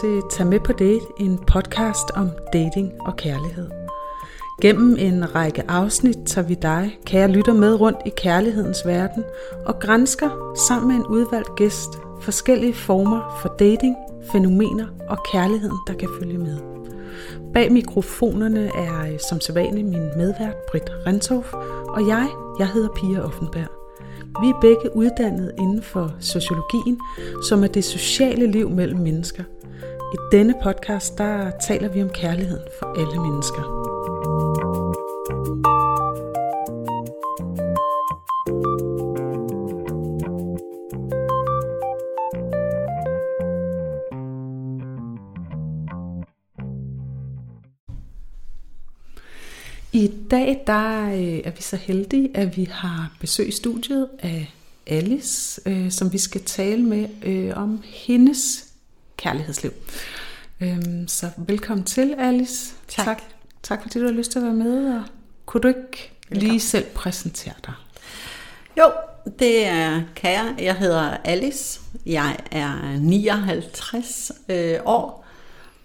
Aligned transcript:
til 0.00 0.22
Tag 0.30 0.46
med 0.46 0.60
på 0.60 0.72
date, 0.72 1.06
en 1.18 1.38
podcast 1.38 2.10
om 2.14 2.30
dating 2.52 2.92
og 3.00 3.16
kærlighed. 3.16 3.70
Gennem 4.62 4.96
en 4.98 5.34
række 5.34 5.70
afsnit 5.70 6.18
tager 6.26 6.46
vi 6.46 6.54
dig, 6.54 6.98
kære 7.06 7.28
lytter, 7.28 7.52
med 7.52 7.80
rundt 7.80 7.98
i 8.06 8.12
kærlighedens 8.16 8.86
verden 8.86 9.24
og 9.66 9.80
grænsker 9.80 10.54
sammen 10.68 10.88
med 10.88 10.96
en 10.96 11.06
udvalgt 11.06 11.56
gæst 11.56 11.88
forskellige 12.20 12.74
former 12.74 13.38
for 13.42 13.48
dating, 13.58 13.96
fænomener 14.32 14.86
og 15.08 15.18
kærligheden, 15.32 15.78
der 15.86 15.94
kan 15.94 16.08
følge 16.20 16.38
med. 16.38 16.58
Bag 17.54 17.72
mikrofonerne 17.72 18.70
er 18.74 19.12
øh, 19.12 19.18
som 19.28 19.40
sædvanligt 19.40 19.86
min 19.88 20.08
medvært 20.16 20.56
Britt 20.70 20.90
Renthoff, 21.06 21.52
og 21.88 22.08
jeg, 22.08 22.28
jeg 22.58 22.68
hedder 22.68 22.88
Pia 22.88 23.20
Offenberg. 23.20 23.77
Vi 24.42 24.48
er 24.48 24.60
begge 24.60 24.96
uddannet 24.96 25.52
inden 25.58 25.82
for 25.82 26.14
sociologien, 26.20 27.00
som 27.48 27.64
er 27.64 27.68
det 27.68 27.84
sociale 27.84 28.46
liv 28.46 28.70
mellem 28.70 29.00
mennesker. 29.00 29.42
I 30.14 30.36
denne 30.36 30.54
podcast, 30.62 31.18
der 31.18 31.50
taler 31.50 31.88
vi 31.88 32.02
om 32.02 32.08
kærligheden 32.08 32.66
for 32.78 32.86
alle 32.86 33.20
mennesker. 33.22 33.87
Dag 50.48 50.62
der 50.66 51.06
øh, 51.06 51.40
er 51.44 51.50
vi 51.50 51.62
så 51.62 51.76
heldige, 51.76 52.36
at 52.36 52.56
vi 52.56 52.68
har 52.70 53.12
besøg 53.20 53.48
i 53.48 53.52
studiet 53.52 54.08
af 54.18 54.54
Alice, 54.86 55.60
øh, 55.66 55.90
som 55.90 56.12
vi 56.12 56.18
skal 56.18 56.44
tale 56.44 56.82
med 56.82 57.08
øh, 57.22 57.56
om 57.56 57.82
hendes 57.84 58.64
kærlighedsliv. 59.16 59.72
Øhm, 60.60 61.08
så 61.08 61.30
velkommen 61.36 61.84
til, 61.84 62.14
Alice. 62.18 62.74
Tak. 62.88 63.04
tak. 63.04 63.22
Tak 63.62 63.82
fordi 63.82 63.98
du 63.98 64.04
har 64.04 64.12
lyst 64.12 64.30
til 64.30 64.38
at 64.38 64.44
være 64.44 64.54
med. 64.54 64.94
Og 64.94 65.02
kunne 65.46 65.60
du 65.60 65.68
ikke 65.68 66.12
velkommen. 66.28 66.48
lige 66.48 66.60
selv 66.60 66.86
præsentere 66.94 67.54
dig? 67.66 67.74
Jo, 68.78 68.90
det 69.38 69.66
er 69.66 70.02
kære. 70.14 70.54
Jeg 70.58 70.76
hedder 70.76 71.16
Alice. 71.24 71.80
Jeg 72.06 72.36
er 72.50 72.98
59 72.98 74.32
øh, 74.48 74.78
år. 74.84 75.26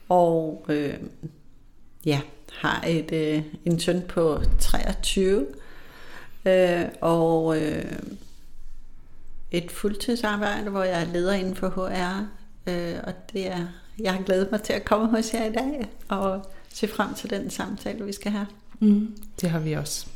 Og 0.09 0.66
øh, 0.69 0.93
ja, 2.05 2.21
har 2.61 2.83
et, 2.87 3.11
øh, 3.11 3.43
en 3.65 3.79
søn 3.79 4.01
på 4.07 4.41
23, 4.59 5.45
øh, 6.45 6.81
og 7.01 7.61
øh, 7.61 7.85
et 9.51 9.71
fuldtidsarbejde, 9.71 10.69
hvor 10.69 10.83
jeg 10.83 11.01
er 11.01 11.13
leder 11.13 11.33
inden 11.33 11.55
for 11.55 11.69
HR, 11.69 12.27
øh, 12.71 12.95
og 13.03 13.13
det 13.33 13.47
er, 13.47 13.65
jeg 13.99 14.13
har 14.13 14.23
glædet 14.23 14.51
mig 14.51 14.61
til 14.61 14.73
at 14.73 14.85
komme 14.85 15.09
hos 15.09 15.33
jer 15.33 15.45
i 15.45 15.51
dag, 15.51 15.89
og 16.07 16.45
se 16.73 16.87
frem 16.87 17.13
til 17.13 17.29
den 17.29 17.49
samtale, 17.49 18.05
vi 18.05 18.13
skal 18.13 18.31
have. 18.31 18.47
Mm, 18.79 19.17
det 19.41 19.49
har 19.49 19.59
vi 19.59 19.73
også. 19.73 20.07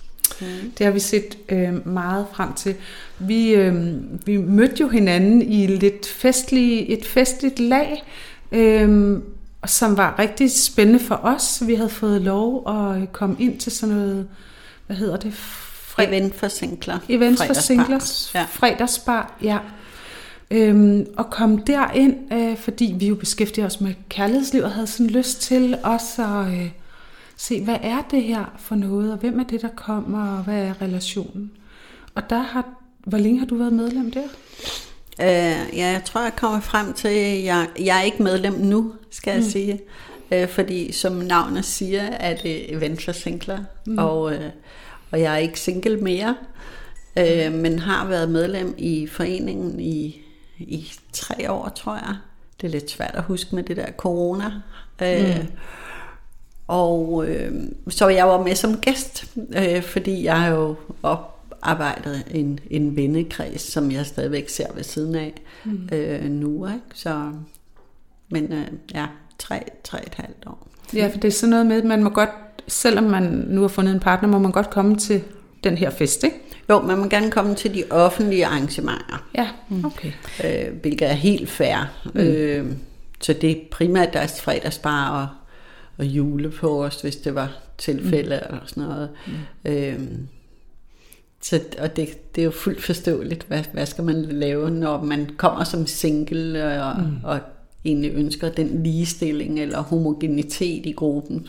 Mm. 0.41 0.71
Det 0.77 0.85
har 0.85 0.93
vi 0.93 0.99
set 0.99 1.37
øh, 1.49 1.87
meget 1.87 2.25
frem 2.33 2.53
til. 2.53 2.75
Vi, 3.19 3.49
øh, 3.49 3.95
vi 4.25 4.37
mødte 4.37 4.75
jo 4.81 4.87
hinanden 4.87 5.41
i 5.41 5.67
lidt 5.67 6.07
festlig, 6.07 6.93
et 6.93 7.05
festligt 7.05 7.59
lag, 7.59 8.03
øh, 8.51 9.19
som 9.65 9.97
var 9.97 10.19
rigtig 10.19 10.51
spændende 10.51 10.99
for 10.99 11.19
os. 11.23 11.63
Vi 11.65 11.75
havde 11.75 11.89
fået 11.89 12.21
lov 12.21 12.69
at 12.69 13.13
komme 13.13 13.35
ind 13.39 13.59
til 13.59 13.71
sådan 13.71 13.95
noget, 13.95 14.27
hvad 14.87 14.97
hedder 14.97 15.17
det? 15.17 15.33
Fred... 15.33 16.07
Event 16.07 16.35
for 16.35 16.47
singler. 16.47 16.99
Event 17.09 17.43
for 17.43 17.53
singler. 17.53 18.29
Ja. 18.33 18.45
Fredagsbar, 18.49 19.37
ja. 19.43 19.59
Øhm, 20.51 21.05
og 21.17 21.29
kom 21.29 21.57
derind, 21.57 22.33
øh, 22.33 22.57
fordi 22.57 22.95
vi 22.99 23.07
jo 23.07 23.15
beskæftiger 23.15 23.65
os 23.65 23.81
med 23.81 23.93
kærlighedsliv 24.09 24.63
og 24.63 24.71
havde 24.71 24.87
sådan 24.87 25.07
lyst 25.07 25.41
til 25.41 25.77
også 25.83 26.23
at 26.23 26.53
øh, 26.53 26.69
se, 27.37 27.63
hvad 27.63 27.77
er 27.81 28.01
det 28.11 28.23
her 28.23 28.45
for 28.57 28.75
noget, 28.75 29.11
og 29.11 29.17
hvem 29.17 29.39
er 29.39 29.43
det, 29.43 29.61
der 29.61 29.69
kommer, 29.75 30.37
og 30.37 30.43
hvad 30.43 30.63
er 30.63 30.81
relationen. 30.81 31.51
Og 32.15 32.29
der 32.29 32.39
har, 32.39 32.65
hvor 32.99 33.17
længe 33.17 33.39
har 33.39 33.45
du 33.45 33.55
været 33.55 33.73
medlem 33.73 34.11
der? 34.11 34.27
Uh, 35.19 35.77
ja, 35.77 35.87
jeg 35.87 36.01
tror, 36.05 36.21
jeg 36.21 36.35
kommer 36.35 36.59
frem 36.59 36.93
til, 36.93 37.07
at 37.07 37.43
jeg, 37.43 37.67
jeg 37.79 37.97
er 37.97 38.01
ikke 38.01 38.23
medlem 38.23 38.53
nu, 38.53 38.93
skal 39.11 39.31
jeg 39.31 39.43
mm. 39.43 39.49
sige. 39.49 39.81
Uh, 40.31 40.47
fordi 40.47 40.91
som 40.91 41.13
navnet 41.13 41.65
siger, 41.65 42.01
er 42.01 42.35
det 42.35 42.73
event 42.73 43.03
for 43.03 43.11
singler, 43.11 43.59
mm. 43.85 43.97
og, 43.97 44.21
uh, 44.21 44.33
og 45.11 45.21
jeg 45.21 45.33
er 45.33 45.37
ikke 45.37 45.59
single 45.59 45.97
mere, 45.97 46.35
uh, 47.19 47.53
men 47.53 47.79
har 47.79 48.07
været 48.07 48.29
medlem 48.29 48.75
i 48.77 49.07
foreningen 49.07 49.79
i, 49.79 50.21
i 50.57 50.91
tre 51.13 51.51
år, 51.51 51.69
tror 51.69 51.95
jeg. 51.95 52.15
Det 52.61 52.67
er 52.67 52.71
lidt 52.71 52.91
svært 52.91 53.15
at 53.15 53.23
huske 53.23 53.55
med 53.55 53.63
det 53.63 53.77
der 53.77 53.91
corona. 53.97 54.45
Uh, 55.01 55.37
mm. 55.41 55.47
Og 56.67 57.25
øh, 57.27 57.53
så 57.89 58.07
jeg 58.07 58.27
var 58.27 58.43
med 58.43 58.55
som 58.55 58.77
gæst, 58.77 59.25
øh, 59.55 59.81
fordi 59.83 60.23
jeg 60.23 60.47
jo 60.51 60.75
op 61.03 61.36
arbejdet 61.67 62.23
en, 62.31 62.59
en 62.69 62.95
vennekreds, 62.95 63.61
som 63.61 63.91
jeg 63.91 64.05
stadigvæk 64.05 64.49
ser 64.49 64.73
ved 64.75 64.83
siden 64.83 65.15
af 65.15 65.41
mm. 65.65 65.89
øh, 65.91 66.29
nu. 66.29 66.67
Ikke? 66.67 66.79
Så, 66.93 67.31
men 68.29 68.53
øh, 68.53 68.67
ja, 68.93 69.05
tre, 69.39 69.63
tre 69.83 70.07
et 70.07 70.15
halvt 70.15 70.43
år. 70.45 70.67
Ja, 70.93 71.09
for 71.13 71.19
det 71.19 71.27
er 71.27 71.31
sådan 71.31 71.49
noget 71.49 71.65
med, 71.65 71.77
at 71.77 71.85
man 71.85 72.03
må 72.03 72.09
godt, 72.09 72.29
selvom 72.67 73.03
man 73.03 73.23
nu 73.23 73.61
har 73.61 73.67
fundet 73.67 73.93
en 73.93 73.99
partner, 73.99 74.29
må 74.29 74.39
man 74.39 74.51
godt 74.51 74.69
komme 74.69 74.95
til 74.95 75.21
den 75.63 75.77
her 75.77 75.89
fest, 75.89 76.23
ikke? 76.23 76.35
Jo, 76.69 76.81
man 76.81 76.97
må 76.97 77.07
gerne 77.07 77.31
komme 77.31 77.55
til 77.55 77.73
de 77.73 77.83
offentlige 77.89 78.45
arrangementer. 78.45 79.27
Ja, 79.35 79.49
mm. 79.69 79.85
okay. 79.85 80.11
Øh, 80.43 80.73
hvilket 80.81 81.09
er 81.09 81.13
helt 81.13 81.49
fair. 81.49 81.93
Mm. 82.13 82.19
Øh, 82.19 82.65
så 83.21 83.33
det 83.33 83.51
er 83.51 83.55
primært 83.71 84.13
deres 84.13 84.41
fredagsbar 84.41 85.09
og, 85.09 85.27
og 85.97 86.05
julepost, 86.05 87.01
hvis 87.01 87.15
det 87.15 87.35
var 87.35 87.51
tilfælde 87.77 88.41
mm. 88.49 88.53
eller 88.53 88.65
sådan 88.65 88.83
noget. 88.83 89.09
Mm. 89.27 89.71
Øh, 89.71 89.99
så, 91.41 91.61
og 91.79 91.95
det, 91.95 92.35
det 92.35 92.41
er 92.41 92.45
jo 92.45 92.51
fuldt 92.51 92.83
forståeligt, 92.83 93.43
hvad, 93.47 93.63
hvad 93.73 93.85
skal 93.85 94.03
man 94.03 94.21
lave, 94.21 94.69
når 94.71 95.03
man 95.03 95.29
kommer 95.37 95.63
som 95.63 95.87
single 95.87 96.81
og, 96.83 97.01
mm. 97.01 97.17
og 97.23 97.39
egentlig 97.85 98.11
ønsker 98.13 98.49
den 98.49 98.83
ligestilling 98.83 99.59
eller 99.59 99.81
homogenitet 99.81 100.85
i 100.85 100.91
gruppen. 100.91 101.47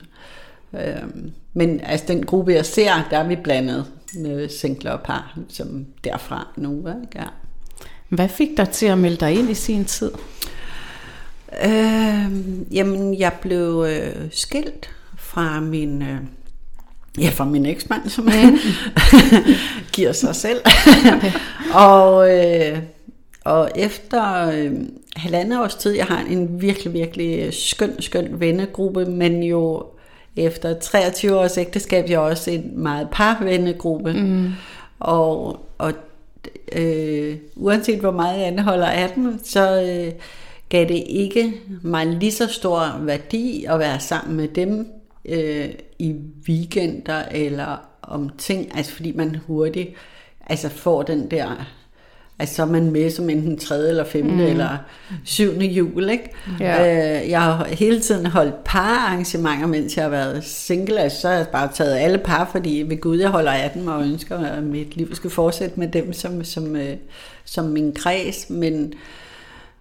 Øhm, 0.72 1.31
men 1.53 1.81
altså 1.81 2.06
den 2.09 2.26
gruppe, 2.26 2.53
jeg 2.53 2.66
ser, 2.66 2.93
der 3.10 3.19
er 3.19 3.28
vi 3.28 3.37
blandet 3.37 3.84
med 4.15 4.49
singler 4.49 4.91
og 4.91 5.00
par, 5.00 5.38
som 5.49 5.87
derfra 6.05 6.49
nu. 6.56 6.78
Ikke? 6.78 6.97
Ja. 7.15 7.25
Hvad 8.09 8.28
fik 8.28 8.49
dig 8.56 8.69
til 8.69 8.87
at 8.87 8.99
melde 8.99 9.16
dig 9.16 9.38
ind 9.38 9.50
i 9.50 9.55
sin 9.55 9.84
tid? 9.84 10.10
Øhm, 11.65 12.66
jamen, 12.72 13.19
jeg 13.19 13.32
blev 13.43 13.87
øh, 13.88 14.28
skilt 14.31 14.91
fra 15.16 15.60
min... 15.60 16.03
Øh, 16.03 16.19
Ja, 17.20 17.28
fra 17.28 17.44
min 17.44 17.66
eksmand, 17.66 18.08
som 18.08 18.24
mm. 18.24 18.58
giver 19.94 20.12
sig 20.12 20.36
selv. 20.36 20.60
og, 21.74 22.36
øh, 22.36 22.78
og 23.44 23.70
efter 23.76 24.50
øh, 24.50 24.72
halvandet 25.16 25.60
års 25.60 25.74
tid, 25.74 25.92
jeg 25.92 26.04
har 26.04 26.24
en 26.30 26.60
virkelig, 26.60 26.92
virkelig 26.92 27.54
skøn, 27.54 28.02
skøn 28.02 28.40
vennegruppe, 28.40 29.04
men 29.04 29.42
jo 29.42 29.82
efter 30.36 30.78
23 30.78 31.38
års 31.38 31.58
ægteskab, 31.58 32.10
jeg 32.10 32.18
også 32.18 32.50
en 32.50 32.82
meget 32.82 33.08
parvennegruppe. 33.12 34.12
Mm. 34.12 34.50
Og, 35.00 35.60
og 35.78 35.92
øh, 36.72 37.36
uanset 37.56 38.00
hvor 38.00 38.10
meget 38.10 38.38
jeg 38.38 38.46
anholder 38.46 38.86
af 38.86 39.10
dem, 39.14 39.40
så 39.44 39.82
øh, 39.82 40.12
gav 40.68 40.88
det 40.88 41.04
ikke 41.06 41.54
mig 41.82 42.06
lige 42.06 42.32
så 42.32 42.46
stor 42.46 42.98
værdi 43.00 43.64
at 43.68 43.78
være 43.78 44.00
sammen 44.00 44.36
med 44.36 44.48
dem, 44.48 44.86
øh, 45.24 45.68
i 45.98 46.14
weekender 46.49 47.22
eller 47.31 47.88
om 48.02 48.31
ting, 48.38 48.76
altså 48.76 48.93
fordi 48.93 49.12
man 49.12 49.40
hurtigt 49.46 49.88
altså 50.46 50.69
får 50.69 51.02
den 51.02 51.31
der, 51.31 51.67
altså 52.38 52.55
så 52.55 52.62
er 52.62 52.67
man 52.67 52.90
med 52.90 53.11
som 53.11 53.31
enten 53.31 53.58
tredje 53.58 53.88
eller 53.88 54.05
femte 54.05 54.34
mm. 54.34 54.40
eller 54.40 54.76
syvende 55.25 55.67
jul, 55.67 56.11
ikke? 56.11 56.31
Ja. 56.61 57.20
Øh, 57.22 57.31
jeg 57.31 57.43
har 57.43 57.64
hele 57.64 58.00
tiden 58.00 58.26
holdt 58.26 58.55
arrangementer, 58.67 59.67
mens 59.67 59.96
jeg 59.96 60.05
har 60.05 60.11
været 60.11 60.44
single, 60.44 61.00
altså 61.00 61.20
så 61.20 61.28
har 61.28 61.34
jeg 61.34 61.46
bare 61.52 61.70
taget 61.75 61.96
alle 61.96 62.19
par, 62.19 62.49
fordi 62.52 62.84
ved 62.87 63.00
Gud, 63.00 63.19
jeg 63.19 63.31
holder 63.31 63.52
af 63.52 63.70
dem 63.70 63.87
og 63.87 64.02
ønsker, 64.02 64.38
at 64.38 64.62
mit 64.62 64.96
liv 64.96 65.14
skal 65.14 65.31
fortsætte 65.31 65.81
med 65.81 65.88
dem 65.88 66.12
som, 66.12 66.44
som, 66.44 66.76
øh, 66.76 66.96
som 67.44 67.64
min 67.64 67.93
kreds, 67.94 68.50
men 68.50 68.94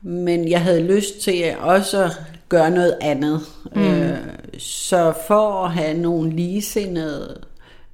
men 0.02 0.50
jeg 0.50 0.62
havde 0.62 0.84
lyst 0.84 1.22
til 1.22 1.44
også 1.60 2.04
at 2.04 2.12
gøre 2.50 2.72
noget 2.72 2.98
andet. 3.02 3.42
Mm. 3.76 3.82
Øh, 3.82 4.18
så 4.58 5.14
for 5.28 5.66
at 5.66 5.72
have 5.72 5.98
nogle 5.98 6.30
ligesindede 6.30 7.42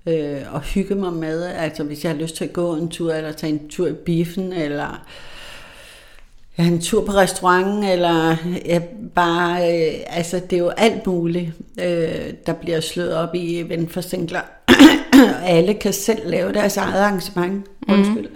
øh, 0.06 0.42
og 0.52 0.62
hygge 0.62 0.96
mig 0.96 1.14
med, 1.14 1.44
altså 1.44 1.84
hvis 1.84 2.04
jeg 2.04 2.12
har 2.12 2.20
lyst 2.20 2.36
til 2.36 2.44
at 2.44 2.54
gå 2.54 2.76
en 2.76 2.90
tur, 2.90 3.14
eller 3.14 3.32
tage 3.32 3.54
en 3.54 3.70
tur 3.70 3.88
i 3.88 3.94
biffen, 3.94 4.54
eller 4.54 5.06
ja, 6.58 6.64
en 6.64 6.82
tur 6.82 7.06
på 7.06 7.12
restauranten, 7.12 7.84
eller 7.84 8.36
ja, 8.66 8.82
bare, 9.16 9.88
øh, 9.88 9.94
altså 10.08 10.40
det 10.50 10.54
er 10.54 10.60
jo 10.60 10.70
alt 10.70 11.08
muligt, 11.08 11.52
øh, 11.80 12.34
der 12.46 12.54
bliver 12.54 12.80
slået 12.80 13.16
op 13.16 13.36
i 13.36 13.62
venforsinkler. 13.62 14.42
Alle 15.44 15.74
kan 15.74 15.94
selv 15.94 16.30
lave 16.30 16.54
deres 16.54 16.78
eget 16.78 17.02
arrangement. 17.02 17.66
Mm. 17.88 17.94
Undskyld. 17.94 18.30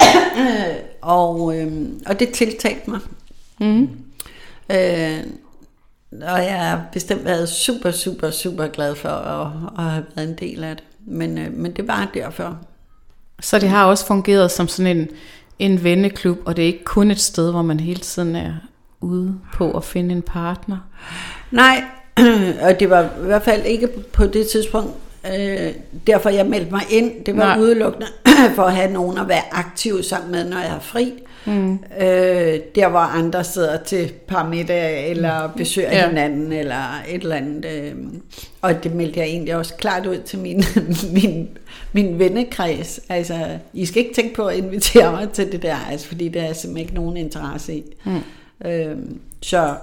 og, 1.00 1.58
øh, 1.58 1.72
og 2.06 2.20
det 2.20 2.30
tiltalte 2.30 2.90
mig. 2.90 3.00
Mm. 3.60 3.88
Øh, 4.70 5.18
og 6.22 6.44
jeg 6.44 6.58
har 6.60 6.82
bestemt 6.92 7.24
været 7.24 7.48
super, 7.48 7.90
super, 7.90 8.30
super 8.30 8.66
glad 8.66 8.94
for 8.94 9.08
at, 9.08 9.46
at 9.78 9.90
have 9.90 10.04
været 10.16 10.28
en 10.28 10.34
del 10.34 10.64
af 10.64 10.76
det. 10.76 10.84
Men, 11.06 11.38
øh, 11.38 11.52
men 11.52 11.72
det 11.72 11.88
var 11.88 12.10
derfor. 12.14 12.58
Så 13.40 13.58
det 13.58 13.68
har 13.68 13.86
også 13.86 14.06
fungeret 14.06 14.50
som 14.50 14.68
sådan 14.68 14.96
en, 14.96 15.08
en 15.58 15.84
venneklub, 15.84 16.38
og 16.44 16.56
det 16.56 16.62
er 16.62 16.66
ikke 16.66 16.84
kun 16.84 17.10
et 17.10 17.20
sted, 17.20 17.50
hvor 17.50 17.62
man 17.62 17.80
hele 17.80 18.00
tiden 18.00 18.36
er 18.36 18.52
ude 19.00 19.34
på 19.54 19.76
at 19.76 19.84
finde 19.84 20.14
en 20.14 20.22
partner? 20.22 20.78
Nej, 21.50 21.84
og 22.66 22.80
det 22.80 22.90
var 22.90 23.02
i 23.02 23.26
hvert 23.26 23.42
fald 23.42 23.64
ikke 23.64 23.88
på 24.12 24.26
det 24.26 24.46
tidspunkt, 24.46 24.90
øh, 25.38 25.72
derfor 26.06 26.30
jeg 26.30 26.46
meldte 26.46 26.70
mig 26.70 26.82
ind. 26.90 27.24
Det 27.24 27.36
var 27.36 27.44
Nej. 27.44 27.58
udelukkende 27.58 28.06
for 28.56 28.62
at 28.62 28.74
have 28.74 28.92
nogen 28.92 29.18
at 29.18 29.28
være 29.28 29.42
aktiv 29.52 30.02
sammen 30.02 30.30
med, 30.30 30.44
når 30.44 30.58
jeg 30.58 30.74
er 30.74 30.80
fri. 30.80 31.12
Mm. 31.46 31.72
Øh, 32.00 32.60
der 32.74 32.88
hvor 32.88 32.98
andre 32.98 33.44
sidder 33.44 33.82
til 33.82 34.12
par 34.26 34.48
middag 34.48 35.10
eller 35.10 35.46
mm. 35.46 35.52
besøger 35.56 35.92
ja. 35.92 36.08
hinanden 36.08 36.52
eller 36.52 37.02
et 37.08 37.22
eller 37.22 37.36
andet. 37.36 37.64
Øh, 37.64 37.94
og 38.60 38.84
det 38.84 38.94
meldte 38.94 39.20
jeg 39.20 39.28
egentlig 39.28 39.56
også 39.56 39.74
klart 39.74 40.06
ud 40.06 40.18
til 40.18 40.38
min, 40.38 40.64
min, 41.14 41.48
min 41.92 42.18
vennekreds. 42.18 43.00
Altså, 43.08 43.58
I 43.72 43.86
skal 43.86 44.02
ikke 44.02 44.14
tænke 44.14 44.34
på 44.34 44.46
at 44.46 44.56
invitere 44.56 45.12
mig 45.12 45.30
til 45.30 45.52
det 45.52 45.62
der, 45.62 45.76
altså, 45.90 46.06
fordi 46.06 46.28
det 46.28 46.42
er 46.42 46.52
simpelthen 46.52 46.76
ikke 46.76 46.94
nogen 46.94 47.16
interesse 47.16 47.74
i. 47.74 47.84
Mm. 48.04 48.68
Øh, 48.68 48.96
så 49.42 49.74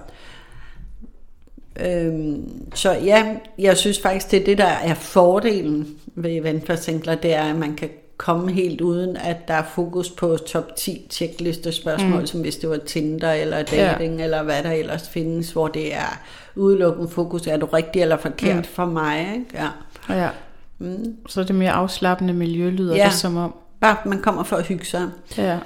Øhm, 1.79 2.65
så 2.75 2.91
ja, 2.91 3.35
jeg 3.57 3.77
synes 3.77 3.99
faktisk, 3.99 4.31
det 4.31 4.41
er 4.41 4.45
det, 4.45 4.57
der 4.57 4.65
er 4.65 4.93
fordelen 4.93 5.95
ved 6.15 6.31
eventforsinkler, 6.31 7.15
det 7.15 7.33
er, 7.33 7.43
at 7.43 7.55
man 7.55 7.75
kan 7.75 7.89
komme 8.21 8.51
helt 8.51 8.81
uden, 8.81 9.17
at 9.17 9.47
der 9.47 9.53
er 9.53 9.63
fokus 9.75 10.09
på 10.09 10.37
top 10.37 10.75
10 10.75 11.07
checkliste 11.09 11.71
spørgsmål, 11.71 12.19
mm. 12.19 12.27
som 12.27 12.41
hvis 12.41 12.55
det 12.55 12.69
var 12.69 12.77
Tinder 12.77 13.31
eller 13.31 13.63
dating, 13.63 14.17
ja. 14.17 14.23
eller 14.23 14.43
hvad 14.43 14.63
der 14.63 14.71
ellers 14.71 15.09
findes, 15.09 15.51
hvor 15.51 15.67
det 15.67 15.93
er 15.93 16.19
udelukkende 16.55 17.09
fokus, 17.09 17.47
er 17.47 17.57
du 17.57 17.65
rigtig 17.65 18.01
eller 18.01 18.17
forkert 18.17 18.55
mm. 18.55 18.63
for 18.63 18.85
mig? 18.85 19.33
Ikke? 19.33 19.67
Ja. 20.09 20.15
ja. 20.15 20.29
Mm. 20.79 21.15
Så 21.29 21.43
det 21.43 21.55
mere 21.55 21.71
afslappende 21.71 22.33
miljø 22.33 22.69
lyder 22.69 22.95
ja. 22.95 23.05
det 23.05 23.13
som 23.13 23.37
om. 23.37 23.55
Bare 23.79 23.95
man 24.05 24.21
kommer 24.21 24.43
for 24.43 24.55
at 24.55 24.65
hygge 24.65 24.85
sig. 24.85 25.07
Ja. 25.37 25.57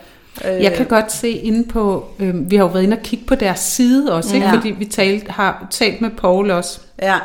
Jeg 0.43 0.73
kan 0.73 0.85
godt 0.85 1.11
se 1.11 1.29
inde 1.29 1.67
på, 1.67 2.05
øh, 2.19 2.51
vi 2.51 2.55
har 2.55 2.63
jo 2.63 2.69
været 2.69 2.83
inde 2.83 2.97
og 2.97 3.03
kigge 3.03 3.25
på 3.25 3.35
deres 3.35 3.59
side 3.59 4.13
også, 4.13 4.35
ikke? 4.35 4.47
Ja. 4.47 4.53
fordi 4.53 4.69
vi 4.69 4.85
talt, 4.85 5.27
har 5.27 5.67
talt 5.71 6.01
med 6.01 6.09
Paul 6.09 6.51
også. 6.51 6.79
Ja. 7.01 7.17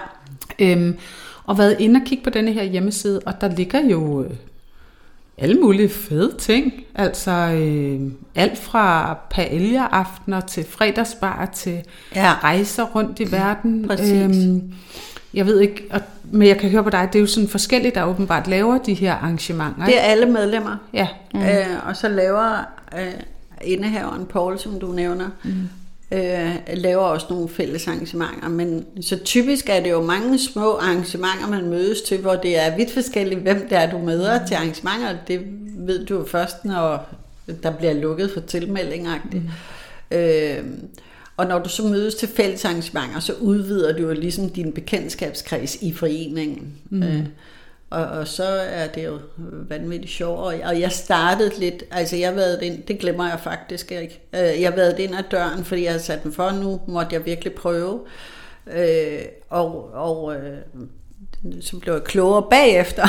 Øhm, 0.58 0.96
og 1.44 1.58
været 1.58 1.76
inde 1.78 2.00
og 2.00 2.06
kigge 2.06 2.24
på 2.24 2.30
denne 2.30 2.52
her 2.52 2.62
hjemmeside, 2.62 3.20
og 3.26 3.40
der 3.40 3.48
ligger 3.48 3.80
jo 3.80 4.24
øh, 4.24 4.30
alle 5.40 5.60
mulige 5.60 5.88
fede 5.88 6.32
ting. 6.38 6.72
Altså 6.94 7.30
øh, 7.30 8.00
alt 8.34 8.58
fra 8.58 9.18
paella-aftener 9.30 10.40
til 10.40 10.64
fredagsbar 10.68 11.50
til 11.54 11.80
ja. 12.14 12.32
rejser 12.42 12.84
rundt 12.84 13.20
i 13.20 13.32
verden. 13.32 13.88
Præcis. 13.88 14.12
Øhm, 14.12 14.72
jeg 15.34 15.46
ved 15.46 15.60
ikke, 15.60 15.84
og, 15.90 16.00
men 16.24 16.48
jeg 16.48 16.58
kan 16.58 16.70
høre 16.70 16.84
på 16.84 16.90
dig, 16.90 17.08
det 17.12 17.18
er 17.18 17.20
jo 17.20 17.26
sådan 17.26 17.48
forskelligt, 17.48 17.94
der 17.94 18.04
åbenbart 18.04 18.48
laver 18.48 18.78
de 18.78 18.94
her 18.94 19.14
arrangementer. 19.14 19.84
Det 19.84 19.98
er 19.98 20.02
alle 20.02 20.26
medlemmer. 20.26 20.76
Ja. 20.92 21.08
Mm. 21.34 21.40
Øh, 21.40 21.88
og 21.88 21.96
så 21.96 22.08
laver 22.08 22.58
øh, 22.98 23.12
indehaveren 23.64 24.26
Paul, 24.26 24.58
som 24.58 24.80
du 24.80 24.92
nævner, 24.92 25.28
mm. 25.44 25.68
Øh, 26.12 26.56
laver 26.74 27.02
også 27.02 27.26
nogle 27.30 27.48
fælles 27.48 27.88
arrangementer. 27.88 28.48
Men 28.48 28.86
så 29.00 29.18
typisk 29.18 29.68
er 29.68 29.80
det 29.80 29.90
jo 29.90 30.02
mange 30.02 30.38
små 30.38 30.76
arrangementer, 30.76 31.48
man 31.50 31.70
mødes 31.70 32.02
til, 32.02 32.18
hvor 32.18 32.34
det 32.34 32.58
er 32.58 32.76
vidt 32.76 32.90
forskelligt, 32.90 33.40
hvem 33.40 33.68
det 33.68 33.78
er, 33.78 33.90
du 33.90 33.98
møder 33.98 34.40
mm. 34.40 34.46
til 34.46 34.54
arrangementer. 34.54 35.16
Det 35.28 35.40
ved 35.76 36.06
du 36.06 36.18
jo 36.18 36.24
først, 36.24 36.64
når 36.64 37.08
der 37.62 37.70
bliver 37.70 37.92
lukket 37.92 38.30
for 38.30 38.40
tilmeldinger. 38.40 39.18
Mm. 39.32 39.48
Øh, 40.16 40.64
og 41.36 41.46
når 41.46 41.58
du 41.58 41.68
så 41.68 41.82
mødes 41.82 42.14
til 42.14 42.28
fælles 42.28 42.64
arrangementer, 42.64 43.20
så 43.20 43.32
udvider 43.32 43.92
du 43.92 44.02
jo 44.02 44.12
ligesom 44.12 44.50
din 44.50 44.72
bekendtskabskreds 44.72 45.76
i 45.82 45.92
foreningen. 45.92 46.72
Mm. 46.90 47.02
Øh, 47.02 47.26
og, 47.90 48.04
og 48.04 48.28
så 48.28 48.44
er 48.70 48.86
det 48.86 49.04
jo 49.04 49.18
vanvittigt 49.68 50.12
sjovt. 50.12 50.40
Og 50.40 50.80
jeg 50.80 50.92
startede 50.92 51.58
lidt, 51.58 51.84
altså 51.90 52.16
jeg 52.16 52.36
været 52.36 52.62
ind, 52.62 52.82
det 52.82 52.98
glemmer 52.98 53.28
jeg 53.28 53.40
faktisk 53.40 53.92
ikke. 53.92 54.20
Øh, 54.34 54.62
jeg 54.62 54.76
været 54.76 54.98
ind 54.98 55.14
ad 55.14 55.22
døren, 55.30 55.64
fordi 55.64 55.82
jeg 55.82 55.90
havde 55.90 56.02
sat 56.02 56.22
den 56.22 56.32
for, 56.32 56.50
nu 56.50 56.80
måtte 56.86 57.14
jeg 57.14 57.26
virkelig 57.26 57.52
prøve. 57.52 58.00
Øh, 58.72 59.20
og 59.50 59.94
og 59.94 60.34
øh, 60.34 60.58
så 61.60 61.76
blev 61.76 61.94
jeg 61.94 62.04
klogere 62.04 62.42
bagefter. 62.50 63.06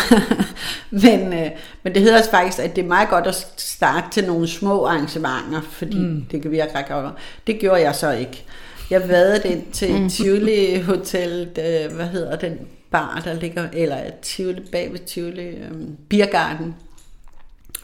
men, 1.06 1.34
øh, 1.34 1.52
men 1.84 1.94
det 1.94 2.02
hedder 2.02 2.22
faktisk, 2.32 2.60
at 2.60 2.76
det 2.76 2.84
er 2.84 2.88
meget 2.88 3.10
godt 3.10 3.28
at 3.28 3.48
starte 3.58 4.08
til 4.12 4.28
nogle 4.28 4.48
små 4.48 4.86
arrangementer, 4.86 5.62
fordi 5.62 5.98
mm. 5.98 6.26
det 6.32 6.42
kan 6.42 6.52
virke 6.52 6.76
ret 6.76 6.88
godt. 6.88 7.14
Det 7.48 7.60
gjorde 7.60 7.82
jeg 7.82 7.96
så 7.96 8.12
ikke. 8.12 8.44
Jeg 8.90 9.10
vadede 9.10 9.50
ind 9.50 9.72
til 9.72 10.02
mm. 10.02 10.10
Tivoli 10.10 10.82
Hotel, 10.82 11.42
øh, 11.42 11.96
hvad 11.96 12.08
hedder 12.08 12.36
den 12.36 12.60
bar, 12.92 13.22
der 13.26 13.34
ligger, 13.34 13.68
eller 13.74 13.98
Tivoli, 14.22 14.62
bag 14.72 14.92
ved 14.92 15.00
Tivoli, 15.00 15.48
øhm, 15.48 15.98
Biergarten, 16.10 16.76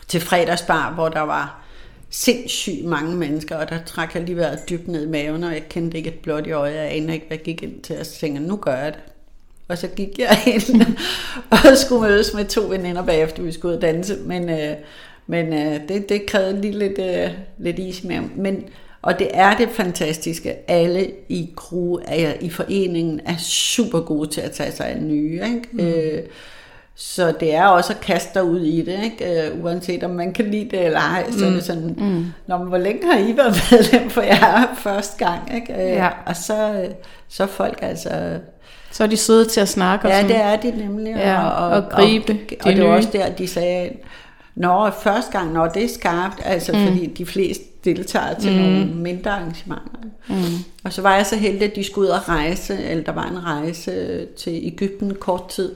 til 0.08 0.22
fredagsbar, 0.22 0.94
hvor 0.94 1.10
der 1.10 1.22
var 1.22 1.64
sindssygt 2.10 2.86
mange 2.86 3.16
mennesker, 3.16 3.56
og 3.56 3.70
der 3.70 3.80
trak 3.86 4.16
jeg 4.16 4.24
lige 4.24 4.38
været 4.38 4.70
dybt 4.70 4.88
ned 4.88 5.08
i 5.08 5.10
maven, 5.10 5.44
og 5.44 5.54
jeg 5.54 5.70
kendte 5.70 5.98
ikke 5.98 6.10
et 6.10 6.20
blåt 6.20 6.48
i 6.48 6.52
øjet, 6.52 6.76
jeg 6.76 6.96
anede 6.96 7.14
ikke, 7.14 7.28
hvad 7.28 7.38
jeg 7.38 7.46
gik 7.46 7.64
ind 7.64 7.82
til, 7.82 8.00
og 8.00 8.06
så 8.06 8.20
tænkte 8.20 8.42
nu 8.42 8.56
gør 8.56 8.76
jeg 8.76 8.94
det. 8.94 9.02
Og 9.68 9.78
så 9.78 9.88
gik 9.88 10.20
jeg 10.20 10.38
ind 10.46 10.82
og 11.52 11.78
skulle 11.78 12.02
mødes 12.02 12.34
med 12.34 12.46
to 12.46 12.62
veninder 12.62 13.06
bagefter, 13.06 13.44
vi 13.44 13.52
skulle 13.52 13.72
ud 13.72 13.76
og 13.76 13.82
danse, 13.82 14.18
men, 14.26 14.50
øh, 14.50 14.76
men 15.28 15.54
øh, 15.54 15.88
det, 15.88 16.10
det 16.10 16.26
krævede 16.26 16.62
lige 16.62 16.80
lidt, 16.80 17.00
øh, 17.00 17.32
lidt 17.58 17.80
is 17.80 18.04
med. 18.04 18.20
Men 18.36 18.70
og 19.08 19.20
det 19.20 19.30
er 19.34 19.58
det 19.58 19.70
fantastiske. 19.70 20.70
Alle 20.70 21.12
i 21.30 21.50
crew, 21.56 21.98
i 22.42 22.50
foreningen, 22.50 23.22
er 23.26 23.38
super 23.38 24.00
gode 24.00 24.30
til 24.30 24.42
at 24.42 24.52
tage 24.52 24.72
sig 24.72 24.86
af 24.86 25.02
nye. 25.02 25.42
Ikke? 25.46 25.68
Mm. 25.72 25.80
Øh, 25.80 26.24
så 26.96 27.34
det 27.40 27.56
er 27.56 27.66
også 27.66 27.94
at 27.94 28.00
kaste 28.00 28.30
dig 28.34 28.44
ud 28.44 28.60
i 28.60 28.82
det, 28.82 29.00
ikke? 29.04 29.52
Uh, 29.54 29.64
uanset 29.64 30.04
om 30.04 30.10
man 30.10 30.34
kan 30.34 30.46
lide 30.46 30.70
det 30.72 30.86
eller 30.86 31.00
ej. 31.00 31.32
Så 31.32 31.38
mm. 31.38 31.44
er 31.44 31.48
det 31.48 31.56
mm. 31.56 31.62
sådan, 31.62 31.96
mm. 31.98 32.26
Nå, 32.48 32.58
men 32.58 32.68
hvor 32.68 32.78
længe 32.78 33.12
har 33.12 33.20
I 33.20 33.38
været 33.38 33.56
medlem, 33.72 34.10
for 34.10 34.22
jeg 34.22 34.68
er 34.72 34.76
første 34.76 35.26
gang. 35.26 35.56
Ikke? 35.56 35.74
Uh, 35.74 35.80
ja. 35.80 36.10
Og 36.26 36.36
så, 36.36 36.88
så 37.30 37.44
er 37.44 37.48
folk 37.48 37.80
altså... 37.82 38.10
Så 38.92 39.04
er 39.04 39.08
de 39.08 39.18
søde 39.18 39.46
til 39.46 39.62
at 39.62 39.70
snakke. 39.70 40.08
Ja, 40.08 40.24
det 40.24 40.36
er 40.36 40.56
de 40.56 40.72
nemlig. 40.72 41.16
Ja, 41.16 41.48
og, 41.48 41.70
og, 41.70 41.84
og 41.84 41.90
gribe 41.90 42.34
Og, 42.34 42.40
og, 42.60 42.68
og 42.68 42.74
det 42.74 42.84
var 42.84 42.96
også 42.96 43.10
der, 43.14 43.30
de 43.30 43.48
sagde, 43.48 43.90
Nå, 44.58 44.90
første 44.90 45.32
gang, 45.32 45.54
når 45.54 45.68
det 45.68 45.84
er 45.84 45.88
skarpt, 45.88 46.42
altså 46.46 46.72
mm. 46.72 46.88
fordi 46.88 47.06
de 47.06 47.26
fleste 47.26 47.64
deltager 47.86 48.40
til 48.40 48.52
mm. 48.52 48.58
nogle 48.58 48.86
mindre 48.86 49.32
arrangementer. 49.32 50.00
Mm. 50.28 50.36
Og 50.84 50.94
så 50.94 51.02
var 51.02 51.16
jeg 51.16 51.26
så 51.26 51.36
heldig, 51.36 51.64
at 51.64 51.76
de 51.76 51.84
skulle 51.84 52.08
ud 52.08 52.14
og 52.14 52.30
rejse, 52.30 52.84
eller 52.84 53.04
der 53.04 53.12
var 53.12 53.30
en 53.30 53.44
rejse 53.44 54.26
til 54.26 54.60
Ægypten 54.64 55.16
kort 55.16 55.50
tid, 55.50 55.76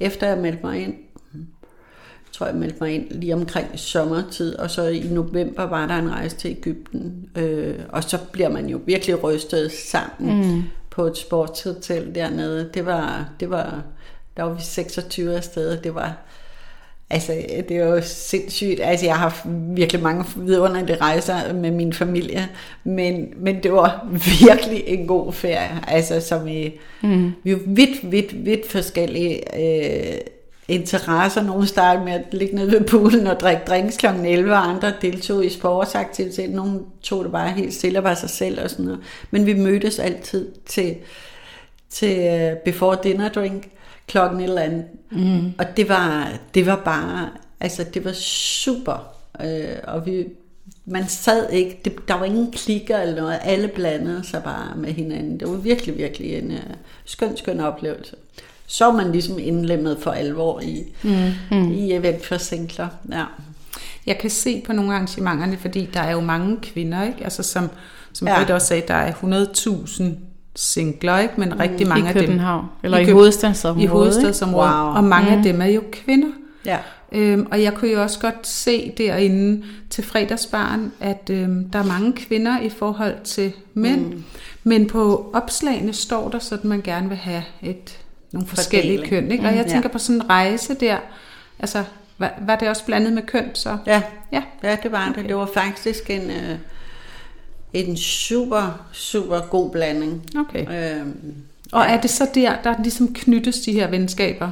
efter 0.00 0.26
jeg 0.26 0.38
meldte 0.38 0.66
mig 0.66 0.82
ind. 0.82 0.94
Jeg 1.34 2.38
tror, 2.38 2.46
jeg 2.46 2.54
meldte 2.54 2.76
mig 2.80 2.94
ind 2.94 3.10
lige 3.10 3.34
omkring 3.34 3.68
sommertid, 3.74 4.56
og 4.56 4.70
så 4.70 4.86
i 4.86 5.08
november 5.10 5.64
var 5.64 5.86
der 5.86 5.94
en 5.94 6.10
rejse 6.10 6.36
til 6.36 6.50
Ægypten. 6.50 7.28
Øh, 7.36 7.74
og 7.88 8.04
så 8.04 8.18
bliver 8.32 8.48
man 8.48 8.68
jo 8.68 8.80
virkelig 8.86 9.24
rystet 9.24 9.72
sammen 9.72 10.54
mm. 10.54 10.62
på 10.90 11.06
et 11.06 11.16
sportshotel 11.16 12.14
dernede. 12.14 12.70
Det 12.74 12.86
var, 12.86 13.28
det 13.40 13.50
var, 13.50 13.82
der 14.36 14.42
var 14.42 14.52
vi 14.52 14.62
26 14.62 15.36
afsted, 15.36 15.76
det 15.82 15.94
var 15.94 16.16
Altså, 17.14 17.32
det 17.68 17.76
er 17.76 17.86
jo 17.86 18.00
sindssygt. 18.02 18.80
Altså, 18.82 19.06
jeg 19.06 19.14
har 19.14 19.22
haft 19.22 19.42
virkelig 19.76 20.02
mange 20.02 20.24
vidunderlige 20.36 20.96
rejser 21.00 21.52
med 21.52 21.70
min 21.70 21.92
familie, 21.92 22.48
men, 22.84 23.28
men 23.36 23.62
det 23.62 23.72
var 23.72 24.06
virkelig 24.48 24.82
en 24.86 25.06
god 25.06 25.32
ferie. 25.32 25.80
Altså, 25.88 26.20
som 26.20 26.48
i, 26.48 26.72
mm. 27.02 27.32
vi 27.44 27.50
er 27.50 27.56
vidt, 27.66 28.10
vidt, 28.12 28.44
vidt 28.44 28.70
forskellige 28.70 29.60
øh, 29.60 30.20
interesser. 30.68 31.42
Nogle 31.42 31.66
startede 31.66 32.04
med 32.04 32.12
at 32.12 32.22
ligge 32.32 32.56
nede 32.56 32.72
ved 32.72 32.80
poolen 32.80 33.26
og 33.26 33.40
drikke 33.40 33.62
drinks 33.68 33.96
kl. 33.96 34.06
11, 34.06 34.52
og 34.52 34.68
andre 34.68 34.92
deltog 35.02 35.44
i 35.44 35.48
sportsaktivitet. 35.48 36.50
Nogle 36.50 36.80
tog 37.02 37.24
det 37.24 37.32
bare 37.32 37.50
helt 37.50 37.74
stille 37.74 37.98
og 37.98 38.04
var 38.04 38.14
sig 38.14 38.30
selv 38.30 38.62
og 38.62 38.70
sådan 38.70 38.84
noget. 38.84 39.00
Men 39.30 39.46
vi 39.46 39.54
mødtes 39.54 39.98
altid 39.98 40.48
til, 40.66 40.96
til 41.90 42.18
uh, 42.18 42.58
before 42.64 42.96
dinner 43.04 43.28
drink 43.28 43.68
klokken 44.06 44.40
et 44.40 44.44
eller 44.44 44.62
andet. 44.62 44.84
Mm. 45.10 45.52
Og 45.58 45.76
det 45.76 45.88
var, 45.88 46.32
det 46.54 46.66
var 46.66 46.82
bare, 46.84 47.28
altså 47.60 47.84
det 47.94 48.04
var 48.04 48.12
super. 48.12 49.14
Øh, 49.44 49.76
og 49.84 50.06
vi, 50.06 50.26
man 50.84 51.08
sad 51.08 51.50
ikke, 51.50 51.80
det, 51.84 52.08
der 52.08 52.14
var 52.14 52.24
ingen 52.24 52.52
klikker 52.52 52.98
eller 52.98 53.16
noget, 53.16 53.38
alle 53.42 53.68
blandede 53.68 54.26
sig 54.26 54.42
bare 54.42 54.76
med 54.76 54.92
hinanden. 54.92 55.40
Det 55.40 55.48
var 55.48 55.56
virkelig, 55.56 55.98
virkelig 55.98 56.34
en 56.34 56.50
uh, 56.50 56.58
skøn, 57.04 57.36
skøn 57.36 57.60
oplevelse. 57.60 58.16
Så 58.66 58.92
man 58.92 59.12
ligesom 59.12 59.38
indlemmet 59.38 59.98
for 60.00 60.10
alvor 60.10 60.60
i, 60.60 60.94
mm. 61.02 61.32
Mm. 61.50 61.72
i 61.72 61.92
eventforsinkler. 61.92 62.88
Ja. 63.12 63.24
Jeg 64.06 64.18
kan 64.18 64.30
se 64.30 64.62
på 64.66 64.72
nogle 64.72 64.94
arrangementerne, 64.94 65.56
fordi 65.56 65.88
der 65.94 66.00
er 66.00 66.12
jo 66.12 66.20
mange 66.20 66.58
kvinder, 66.62 67.02
ikke? 67.02 67.24
Altså 67.24 67.42
som, 67.42 67.70
som 68.12 68.28
ja. 68.28 68.36
Britt 68.36 68.50
også 68.50 68.66
sagde, 68.66 68.82
der 68.88 68.94
er 68.94 69.12
100.000 69.12 70.04
singler, 70.56 71.18
ikke? 71.18 71.34
men 71.36 71.60
rigtig 71.60 71.88
mange 71.88 72.04
I 72.04 72.08
af 72.08 72.14
dem... 72.14 72.24
København, 72.24 72.66
eller 72.82 72.98
i, 72.98 73.02
i 73.02 73.10
hovedstadsområdet. 73.10 73.84
I 73.84 73.86
hovedstadsområdet, 73.86 74.70
wow. 74.74 74.94
og 74.94 75.04
mange 75.04 75.30
mm. 75.30 75.36
af 75.36 75.42
dem 75.42 75.60
er 75.62 75.66
jo 75.66 75.82
kvinder. 75.92 76.28
Ja. 76.66 76.78
Øhm, 77.12 77.46
og 77.50 77.62
jeg 77.62 77.74
kunne 77.74 77.90
jo 77.90 78.02
også 78.02 78.20
godt 78.20 78.46
se 78.46 78.92
derinde 78.98 79.64
til 79.90 80.04
fredagsbarn, 80.04 80.92
at 81.00 81.30
øhm, 81.30 81.64
der 81.70 81.78
er 81.78 81.84
mange 81.84 82.12
kvinder 82.12 82.60
i 82.60 82.68
forhold 82.68 83.14
til 83.24 83.52
mænd. 83.74 84.00
Mm. 84.06 84.24
Men 84.64 84.86
på 84.86 85.30
opslagene 85.34 85.92
står 85.92 86.28
der 86.28 86.38
så, 86.38 86.54
at 86.54 86.64
man 86.64 86.80
gerne 86.82 87.08
vil 87.08 87.16
have 87.18 87.42
et, 87.62 87.98
nogle 88.32 88.48
forskellige 88.48 88.98
Fordeling. 88.98 89.24
køn. 89.28 89.32
Ikke? 89.32 89.44
Og 89.44 89.54
jeg 89.56 89.62
Mm, 89.64 89.70
tænker 89.70 89.88
ja. 89.88 89.92
på 89.92 89.98
sådan 89.98 90.16
en 90.20 90.30
rejse 90.30 90.74
der. 90.74 90.96
Altså, 91.58 91.84
var, 92.18 92.32
var 92.46 92.56
det 92.56 92.68
også 92.68 92.84
blandet 92.84 93.12
med 93.12 93.22
køn 93.22 93.50
så? 93.54 93.76
Ja, 93.86 94.02
Ja. 94.32 94.42
ja 94.62 94.76
det 94.82 94.92
var 94.92 95.12
det. 95.16 95.24
Det 95.28 95.36
var 95.36 95.48
faktisk 95.54 96.10
en, 96.10 96.30
øh, 96.30 96.58
en 97.74 97.96
super, 97.96 98.86
super 98.92 99.40
god 99.40 99.70
blanding. 99.70 100.30
Okay. 100.38 100.96
Øhm, 101.00 101.34
Og 101.72 101.82
er 101.84 102.00
det 102.00 102.10
så 102.10 102.28
der, 102.34 102.52
der 102.64 102.74
ligesom 102.82 103.14
knyttes 103.14 103.60
de 103.60 103.72
her 103.72 103.90
venskaber? 103.90 104.50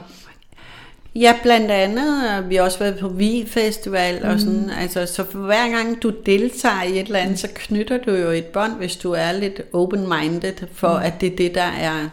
Ja, 1.14 1.35
blandt 1.43 1.71
andet. 1.71 2.49
Vi 2.49 2.55
har 2.55 2.62
også 2.62 2.79
været 2.79 2.99
på 2.99 3.09
Vi 3.09 3.45
Festival 3.49 4.25
og 4.25 4.41
sådan. 4.41 4.71
Altså, 4.71 5.07
så 5.07 5.23
hver 5.23 5.71
gang 5.71 6.02
du 6.02 6.12
deltager 6.26 6.83
i 6.83 7.00
et 7.00 7.07
eller 7.07 7.19
andet, 7.19 7.38
så 7.38 7.49
knytter 7.55 7.99
du 7.99 8.11
jo 8.11 8.31
et 8.31 8.45
bånd, 8.45 8.73
hvis 8.73 8.97
du 8.97 9.12
er 9.12 9.33
lidt 9.33 9.61
open-minded, 9.73 10.67
for 10.73 10.88
at 10.88 11.21
det 11.21 11.33
er 11.33 11.37
det, 11.37 11.55
der 11.55 11.62
er 11.62 12.09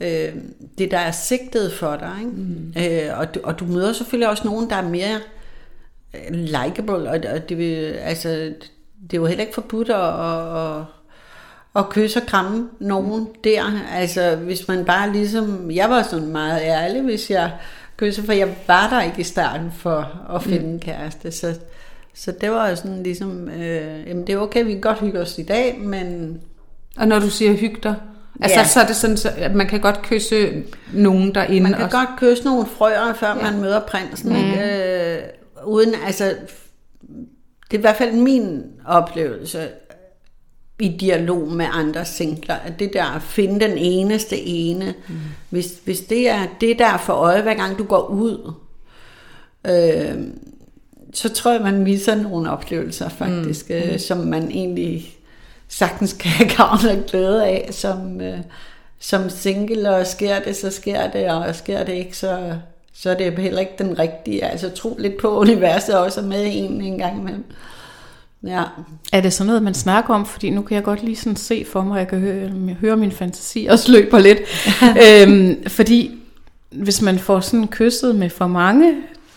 øh, 0.00 0.34
det, 0.78 0.90
der 0.90 0.98
er 0.98 1.10
sigtet 1.10 1.72
for 1.72 1.96
dig. 1.96 2.16
Ikke? 2.76 3.06
Øh, 3.06 3.18
og, 3.18 3.34
du, 3.34 3.40
og 3.42 3.60
du 3.60 3.64
møder 3.64 3.92
selvfølgelig 3.92 4.28
også 4.28 4.44
nogen, 4.44 4.70
der 4.70 4.76
er 4.76 4.88
mere 4.88 5.18
øh, 6.14 6.34
likable, 6.34 7.10
og, 7.10 7.20
og 7.34 7.48
det, 7.48 7.58
vil, 7.58 7.74
altså, 7.84 8.52
det 9.02 9.16
er 9.16 9.20
jo 9.20 9.26
heller 9.26 9.44
ikke 9.44 9.54
forbudt 9.54 9.90
at, 9.90 9.96
at, 9.96 10.84
at, 11.76 11.88
kysse 11.88 12.20
og 12.20 12.26
kramme 12.26 12.68
nogen 12.78 13.28
der. 13.44 13.62
Altså, 13.94 14.36
hvis 14.36 14.68
man 14.68 14.84
bare 14.84 15.12
ligesom... 15.12 15.70
Jeg 15.70 15.90
var 15.90 16.02
sådan 16.02 16.28
meget 16.28 16.60
ærlig, 16.62 17.02
hvis 17.02 17.30
jeg 17.30 17.50
kysse, 17.96 18.22
for 18.22 18.32
jeg 18.32 18.48
var 18.66 18.88
der 18.88 19.02
ikke 19.02 19.20
i 19.20 19.24
starten 19.24 19.72
for 19.72 20.30
at 20.34 20.42
finde 20.42 20.66
mm. 20.66 20.72
en 20.72 20.80
kæreste. 20.80 21.32
Så, 21.32 21.54
så 22.14 22.32
det 22.40 22.50
var 22.50 22.68
jo 22.68 22.76
sådan 22.76 23.02
ligesom... 23.02 23.48
Øh, 23.48 24.08
jamen, 24.08 24.26
det 24.26 24.32
er 24.32 24.38
okay, 24.38 24.64
vi 24.64 24.72
kan 24.72 24.80
godt 24.80 25.00
hygge 25.00 25.20
os 25.20 25.38
i 25.38 25.42
dag, 25.42 25.78
men... 25.80 26.40
Og 26.96 27.08
når 27.08 27.18
du 27.18 27.30
siger 27.30 27.52
hyg 27.52 27.82
dig, 27.82 27.94
altså 28.40 28.58
Ja. 28.58 28.66
så 28.66 28.80
er 28.80 28.86
det 28.86 28.96
sådan, 28.96 29.16
så, 29.16 29.30
at 29.36 29.54
man 29.54 29.66
kan 29.66 29.80
godt 29.80 30.02
kysse 30.02 30.62
nogen 30.92 31.34
derinde. 31.34 31.60
Man 31.60 31.72
kan 31.72 31.84
og, 31.84 31.90
godt 31.90 32.08
kysse 32.16 32.44
nogle 32.44 32.66
frøer, 32.66 33.14
før 33.14 33.28
ja. 33.28 33.50
man 33.50 33.60
møder 33.60 33.80
prinsen. 33.80 34.32
Mm. 34.32 34.60
Øh, 34.60 35.18
uden, 35.64 35.94
altså, 36.06 36.34
det 37.70 37.76
er 37.76 37.78
i 37.78 37.80
hvert 37.80 37.96
fald 37.96 38.12
min 38.12 38.62
oplevelse 38.86 39.68
i 40.80 40.88
dialog 40.88 41.48
med 41.48 41.66
andre 41.72 42.04
singler, 42.04 42.54
at 42.54 42.78
det 42.78 42.92
der 42.92 43.04
at 43.04 43.22
finde 43.22 43.60
den 43.60 43.78
eneste 43.78 44.36
ene, 44.36 44.94
mm. 45.08 45.14
hvis, 45.50 45.80
hvis 45.84 46.00
det 46.00 46.28
er 46.28 46.46
det 46.60 46.78
der 46.78 46.86
er 46.86 46.98
for 46.98 47.12
øje, 47.12 47.42
hver 47.42 47.54
gang 47.54 47.78
du 47.78 47.84
går 47.84 48.06
ud, 48.06 48.52
øh, 49.66 50.22
så 51.14 51.28
tror 51.28 51.52
jeg, 51.52 51.62
man 51.62 51.82
misser 51.82 52.14
nogle 52.14 52.50
oplevelser 52.50 53.08
faktisk, 53.08 53.70
mm. 53.70 53.76
øh, 53.76 53.98
som 53.98 54.18
man 54.18 54.50
egentlig 54.50 55.16
sagtens 55.68 56.12
kan 56.12 56.30
have 56.30 56.50
gavn 56.56 56.98
og 56.98 57.04
glæde 57.06 57.46
af, 57.46 57.68
som, 57.70 58.20
øh, 58.20 58.38
som 58.98 59.30
single, 59.30 59.90
og 59.90 60.06
sker 60.06 60.40
det, 60.40 60.56
så 60.56 60.70
sker 60.70 61.10
det, 61.10 61.30
og 61.30 61.54
sker 61.54 61.84
det 61.84 61.92
ikke, 61.92 62.16
så, 62.16 62.58
så 62.94 63.10
er 63.10 63.14
det 63.14 63.38
heller 63.38 63.60
ikke 63.60 63.72
den 63.78 63.98
rigtige. 63.98 64.44
Altså 64.44 64.68
tro 64.70 64.96
lidt 64.98 65.16
på, 65.20 65.28
at 65.36 65.48
universet 65.48 65.98
også 65.98 66.20
er 66.20 66.24
med 66.24 66.44
en 66.52 66.80
en 66.80 66.98
gang 66.98 67.20
imellem. 67.20 67.44
Ja. 68.46 68.62
Er 69.12 69.20
det 69.20 69.32
sådan 69.32 69.46
noget, 69.46 69.62
man 69.62 69.74
snakker 69.74 70.14
om? 70.14 70.26
Fordi 70.26 70.50
nu 70.50 70.62
kan 70.62 70.74
jeg 70.74 70.84
godt 70.84 71.02
lige 71.02 71.16
sådan 71.16 71.36
se 71.36 71.66
for 71.72 71.82
mig, 71.82 71.98
jeg 71.98 72.08
kan 72.08 72.18
høre, 72.18 72.34
jeg 72.66 72.76
hører 72.80 72.96
min 72.96 73.12
fantasi 73.12 73.66
også 73.70 73.92
løber 73.92 74.18
lidt. 74.18 74.38
øhm, 75.28 75.68
fordi 75.68 76.10
hvis 76.70 77.02
man 77.02 77.18
får 77.18 77.40
sådan 77.40 77.68
kysset 77.68 78.14
med 78.14 78.30
for 78.30 78.46
mange 78.46 78.94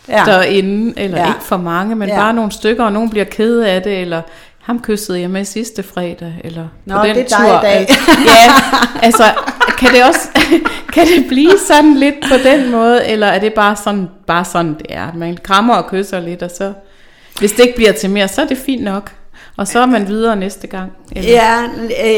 Ja. 0.09 0.23
derinde, 0.25 0.93
eller 0.99 1.17
Ja. 1.17 1.27
ikke 1.27 1.43
for 1.43 1.57
mange, 1.57 1.95
men 1.95 2.09
Ja. 2.09 2.15
bare 2.15 2.33
nogle 2.33 2.51
stykker, 2.51 2.83
og 2.83 2.93
nogen 2.93 3.09
bliver 3.09 3.25
kede 3.25 3.69
af 3.69 3.81
det, 3.81 3.99
eller 4.01 4.21
ham 4.61 4.79
kyssede 4.81 5.19
jeg 5.19 5.29
med 5.29 5.45
sidste 5.45 5.83
fredag, 5.83 6.33
eller 6.43 6.67
Nå, 6.85 6.97
på 6.97 7.03
den 7.05 7.15
det 7.15 7.23
er 7.23 7.27
dig 7.27 7.37
tur. 7.37 7.59
i 7.59 7.61
dag. 7.61 7.73
Altså, 7.79 7.99
ja, 8.31 8.51
altså, 9.01 9.23
kan 9.83 9.93
det 9.93 10.03
også 10.03 10.29
kan 10.93 11.07
det 11.07 11.27
blive 11.27 11.51
sådan 11.67 11.95
lidt 11.95 12.15
på 12.21 12.35
den 12.43 12.71
måde, 12.71 13.07
eller 13.07 13.27
er 13.27 13.39
det 13.39 13.53
bare 13.53 13.75
sådan, 13.75 14.07
bare 14.27 14.45
sådan 14.45 14.73
det 14.73 14.85
er? 14.89 15.13
Man 15.15 15.37
krammer 15.43 15.75
og 15.75 15.89
kysser 15.89 16.19
lidt, 16.19 16.43
og 16.43 16.51
så, 16.51 16.73
hvis 17.39 17.51
det 17.51 17.63
ikke 17.63 17.75
bliver 17.75 17.91
til 17.91 18.09
mere, 18.09 18.27
så 18.27 18.41
er 18.41 18.45
det 18.45 18.57
fint 18.57 18.83
nok. 18.83 19.11
Og 19.57 19.67
så 19.67 19.79
er 19.79 19.85
man 19.85 20.07
videre 20.07 20.35
næste 20.35 20.67
gang. 20.67 20.91
Eller? 21.15 21.31
Ja, 21.31 21.63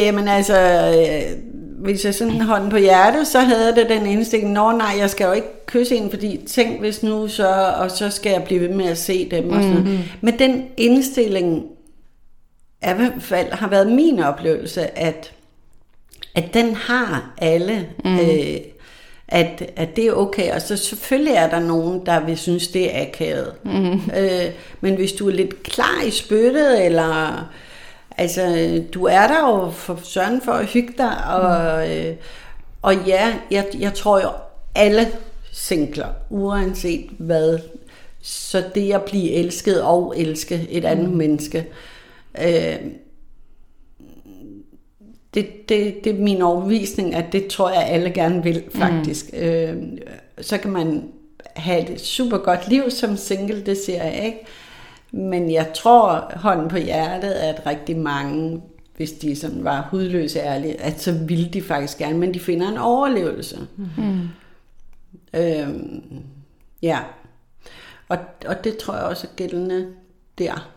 øh, 0.07 0.13
men 0.13 0.27
altså, 0.27 0.57
øh, 0.57 1.37
hvis 1.85 2.05
jeg 2.05 2.13
sådan 2.13 2.41
hånden 2.41 2.69
på 2.69 2.77
hjertet, 2.77 3.27
så 3.27 3.39
havde 3.39 3.75
det 3.75 3.89
den 3.89 4.05
indstilling, 4.05 4.51
nå 4.51 4.71
nej, 4.71 4.95
jeg 4.99 5.09
skal 5.09 5.25
jo 5.25 5.31
ikke 5.31 5.65
kysse 5.65 5.95
en, 5.95 6.09
fordi 6.09 6.39
tænk 6.47 6.79
hvis 6.79 7.03
nu, 7.03 7.27
så, 7.27 7.47
og 7.77 7.91
så 7.91 8.09
skal 8.09 8.31
jeg 8.31 8.43
blive 8.43 8.61
ved 8.61 8.69
med 8.69 8.85
at 8.85 8.97
se 8.97 9.29
dem 9.31 9.49
og 9.49 9.63
sådan 9.63 9.77
mm-hmm. 9.77 9.99
Men 10.21 10.39
den 10.39 10.65
indstilling 10.77 11.63
er 12.81 12.93
i 12.93 12.97
hvert 12.97 13.11
fald, 13.19 13.51
har 13.51 13.67
været 13.67 13.91
min 13.91 14.19
oplevelse, 14.19 14.99
at, 14.99 15.31
at 16.35 16.53
den 16.53 16.75
har 16.75 17.33
alle, 17.37 17.87
mm. 18.05 18.19
øh, 18.19 18.57
at, 19.27 19.71
at 19.75 19.95
det 19.95 20.07
er 20.07 20.13
okay. 20.13 20.51
Og 20.51 20.61
så 20.61 20.77
selvfølgelig 20.77 21.33
er 21.33 21.49
der 21.49 21.59
nogen, 21.59 22.05
der 22.05 22.19
vil 22.19 22.37
synes, 22.37 22.67
det 22.67 22.95
er 22.95 23.01
akavet. 23.01 23.53
Mm. 23.63 23.93
Øh, 23.93 24.51
men 24.81 24.95
hvis 24.95 25.11
du 25.11 25.27
er 25.27 25.33
lidt 25.33 25.63
klar 25.63 26.01
i 26.07 26.11
spyttet, 26.11 26.85
eller 26.85 27.43
altså, 28.17 28.81
du 28.93 29.05
er 29.05 29.27
der 29.27 29.39
jo 29.39 29.71
for 29.71 29.99
søren 30.03 30.41
for 30.41 30.51
at 30.51 30.65
hygge 30.65 30.93
dig, 30.97 31.25
og, 31.27 31.89
øh, 31.97 32.15
og 32.81 32.95
ja, 33.07 33.33
jeg, 33.51 33.65
jeg 33.79 33.93
tror 33.93 34.21
jo, 34.21 34.29
alle 34.75 35.07
singler, 35.51 36.07
uanset 36.29 37.09
hvad, 37.17 37.59
så 38.21 38.63
det 38.75 38.93
at 38.93 39.03
blive 39.03 39.31
elsket 39.31 39.81
og 39.81 40.13
elske 40.17 40.67
et 40.69 40.85
andet 40.85 41.09
mm. 41.09 41.17
menneske, 41.17 41.65
øh, 42.41 42.75
det, 45.35 45.69
det, 45.69 46.03
det 46.03 46.15
er 46.15 46.23
min 46.23 46.41
overbevisning, 46.41 47.15
at 47.15 47.31
det 47.31 47.47
tror 47.47 47.69
jeg, 47.69 47.83
alle 47.83 48.11
gerne 48.11 48.43
vil, 48.43 48.63
faktisk. 48.69 49.33
Mm. 49.33 49.39
Øh, 49.39 49.83
så 50.41 50.57
kan 50.57 50.71
man 50.71 51.03
have 51.55 51.89
et 51.89 52.01
super 52.01 52.37
godt 52.37 52.67
liv 52.67 52.91
som 52.91 53.17
single, 53.17 53.65
det 53.65 53.77
siger 53.77 54.03
jeg 54.03 54.25
ikke. 54.25 54.39
Men 55.11 55.51
jeg 55.51 55.71
tror, 55.75 56.31
hånden 56.35 56.67
på 56.67 56.77
hjertet, 56.77 57.31
at 57.31 57.65
rigtig 57.65 57.97
mange, 57.97 58.61
hvis 58.97 59.11
de 59.11 59.35
sådan 59.35 59.63
var 59.63 59.87
hudløse 59.91 60.39
ærlige, 60.39 60.81
at 60.81 61.01
så 61.01 61.11
ville 61.11 61.49
de 61.49 61.61
faktisk 61.61 61.97
gerne, 61.97 62.17
men 62.17 62.33
de 62.33 62.39
finder 62.39 62.71
en 62.71 62.77
overlevelse. 62.77 63.59
Mm. 63.97 64.27
Øh, 65.33 65.67
ja. 66.81 66.99
Og, 68.09 68.17
og 68.45 68.63
det 68.63 68.77
tror 68.77 68.93
jeg 68.95 69.03
også 69.03 69.27
er 69.27 69.35
gældende 69.35 69.87
der. 70.37 70.69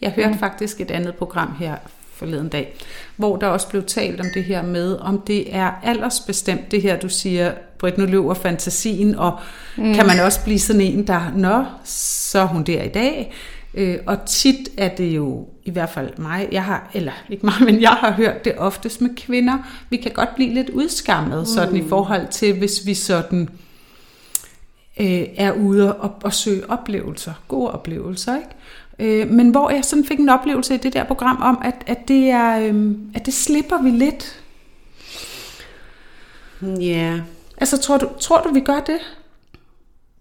Jeg 0.00 0.10
hørte 0.10 0.32
mm. 0.32 0.38
faktisk 0.38 0.80
et 0.80 0.90
andet 0.90 1.14
program 1.14 1.54
her 1.58 1.76
forleden 2.18 2.48
dag, 2.48 2.74
hvor 3.16 3.36
der 3.36 3.46
også 3.46 3.68
blev 3.68 3.84
talt 3.84 4.20
om 4.20 4.26
det 4.34 4.44
her 4.44 4.62
med, 4.62 4.96
om 4.96 5.20
det 5.26 5.54
er 5.54 5.70
aldersbestemt, 5.82 6.70
det 6.70 6.82
her 6.82 6.98
du 6.98 7.08
siger, 7.08 7.52
Britt, 7.78 7.98
nu 7.98 8.06
løber 8.06 8.34
fantasien, 8.34 9.14
og 9.14 9.38
mm. 9.76 9.94
kan 9.94 10.06
man 10.06 10.20
også 10.20 10.44
blive 10.44 10.58
sådan 10.58 10.82
en, 10.82 11.06
der, 11.06 11.32
nå, 11.36 11.64
så 11.84 12.38
er 12.38 12.44
hun 12.44 12.62
der 12.62 12.82
i 12.82 12.88
dag. 12.88 13.34
Øh, 13.74 13.98
og 14.06 14.18
tit 14.26 14.68
er 14.78 14.88
det 14.88 15.16
jo, 15.16 15.48
i 15.64 15.70
hvert 15.70 15.90
fald 15.90 16.18
mig, 16.18 16.48
jeg 16.52 16.64
har, 16.64 16.90
eller 16.94 17.12
ikke 17.30 17.46
mig, 17.46 17.54
men 17.68 17.80
jeg 17.80 17.90
har 17.90 18.12
hørt 18.12 18.44
det 18.44 18.52
oftest 18.56 19.00
med 19.00 19.10
kvinder, 19.16 19.58
vi 19.90 19.96
kan 19.96 20.12
godt 20.12 20.34
blive 20.34 20.54
lidt 20.54 20.70
udskammet, 20.70 21.38
mm. 21.38 21.46
sådan 21.46 21.76
i 21.76 21.88
forhold 21.88 22.28
til, 22.28 22.58
hvis 22.58 22.86
vi 22.86 22.94
sådan 22.94 23.48
øh, 25.00 25.24
er 25.36 25.52
ude 25.52 25.96
og, 25.96 26.14
og 26.22 26.34
søge 26.34 26.70
oplevelser, 26.70 27.32
gode 27.48 27.70
oplevelser, 27.70 28.36
ikke? 28.36 28.48
Øh, 28.98 29.30
men 29.30 29.50
hvor 29.50 29.70
jeg 29.70 29.84
sådan 29.84 30.04
fik 30.04 30.18
en 30.18 30.28
oplevelse 30.28 30.74
i 30.74 30.78
det 30.78 30.92
der 30.92 31.04
program 31.04 31.42
om, 31.42 31.58
at, 31.64 31.74
at, 31.86 32.08
det, 32.08 32.30
er, 32.30 32.58
øh, 32.58 32.94
at 33.14 33.26
det 33.26 33.34
slipper 33.34 33.82
vi 33.82 33.90
lidt. 33.90 34.42
Ja. 36.62 37.20
Altså, 37.56 37.78
tror 37.78 37.98
du, 37.98 38.08
tror 38.20 38.40
du, 38.40 38.52
vi 38.52 38.60
gør 38.60 38.80
det? 38.80 38.98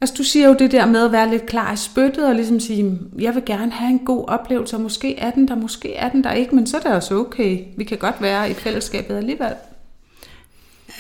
Altså, 0.02 0.16
du 0.18 0.24
siger 0.24 0.48
jo 0.48 0.54
det 0.54 0.72
der 0.72 0.86
med 0.86 1.06
at 1.06 1.12
være 1.12 1.30
lidt 1.30 1.46
klar 1.46 1.74
i 1.74 1.78
spyttet, 1.78 2.28
og 2.28 2.36
ligesom 2.36 2.60
sige, 2.60 3.00
jeg 3.20 3.36
vil 3.36 3.46
gerne 3.46 3.72
have 3.72 3.92
en 3.92 4.06
god 4.06 4.26
oplevelse, 4.28 4.76
og 4.76 4.82
måske 4.82 5.16
er 5.16 5.32
den 5.32 5.48
der, 5.48 5.56
måske 5.56 5.96
er 5.96 6.10
den 6.10 6.24
der 6.24 6.32
ikke, 6.32 6.56
men 6.56 6.68
så 6.68 6.78
er 6.78 6.82
det 6.82 6.92
også 6.92 7.16
okay. 7.16 7.66
Vi 7.78 7.84
kan 7.84 7.98
godt 7.98 8.22
være 8.22 8.50
i 8.50 8.54
fællesskabet 8.54 9.18
alligevel. 9.18 9.54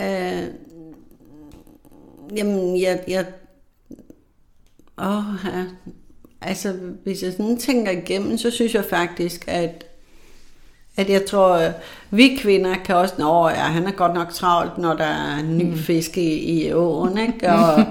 Øh, 0.01 0.43
jamen, 2.37 2.81
jeg... 2.81 3.03
jeg 3.07 3.25
åh, 4.97 5.23
ja. 5.45 5.63
Altså, 6.41 6.73
hvis 7.03 7.23
jeg 7.23 7.31
sådan 7.31 7.57
tænker 7.57 7.91
igennem, 7.91 8.37
så 8.37 8.51
synes 8.51 8.75
jeg 8.75 8.85
faktisk, 8.85 9.45
at 9.47 9.87
at 10.97 11.09
jeg 11.09 11.25
tror, 11.25 11.53
at 11.53 11.71
vi 12.11 12.37
kvinder 12.41 12.75
kan 12.85 12.95
også, 12.95 13.13
nå 13.17 13.49
ja, 13.49 13.55
han 13.55 13.87
er 13.87 13.91
godt 13.91 14.13
nok 14.13 14.33
travlt, 14.33 14.77
når 14.77 14.93
der 14.93 15.03
er 15.03 15.43
ny 15.43 15.77
fisk 15.77 16.17
i, 16.17 16.33
i 16.33 16.73
åen, 16.73 17.17
ikke? 17.27 17.49
Og 17.49 17.85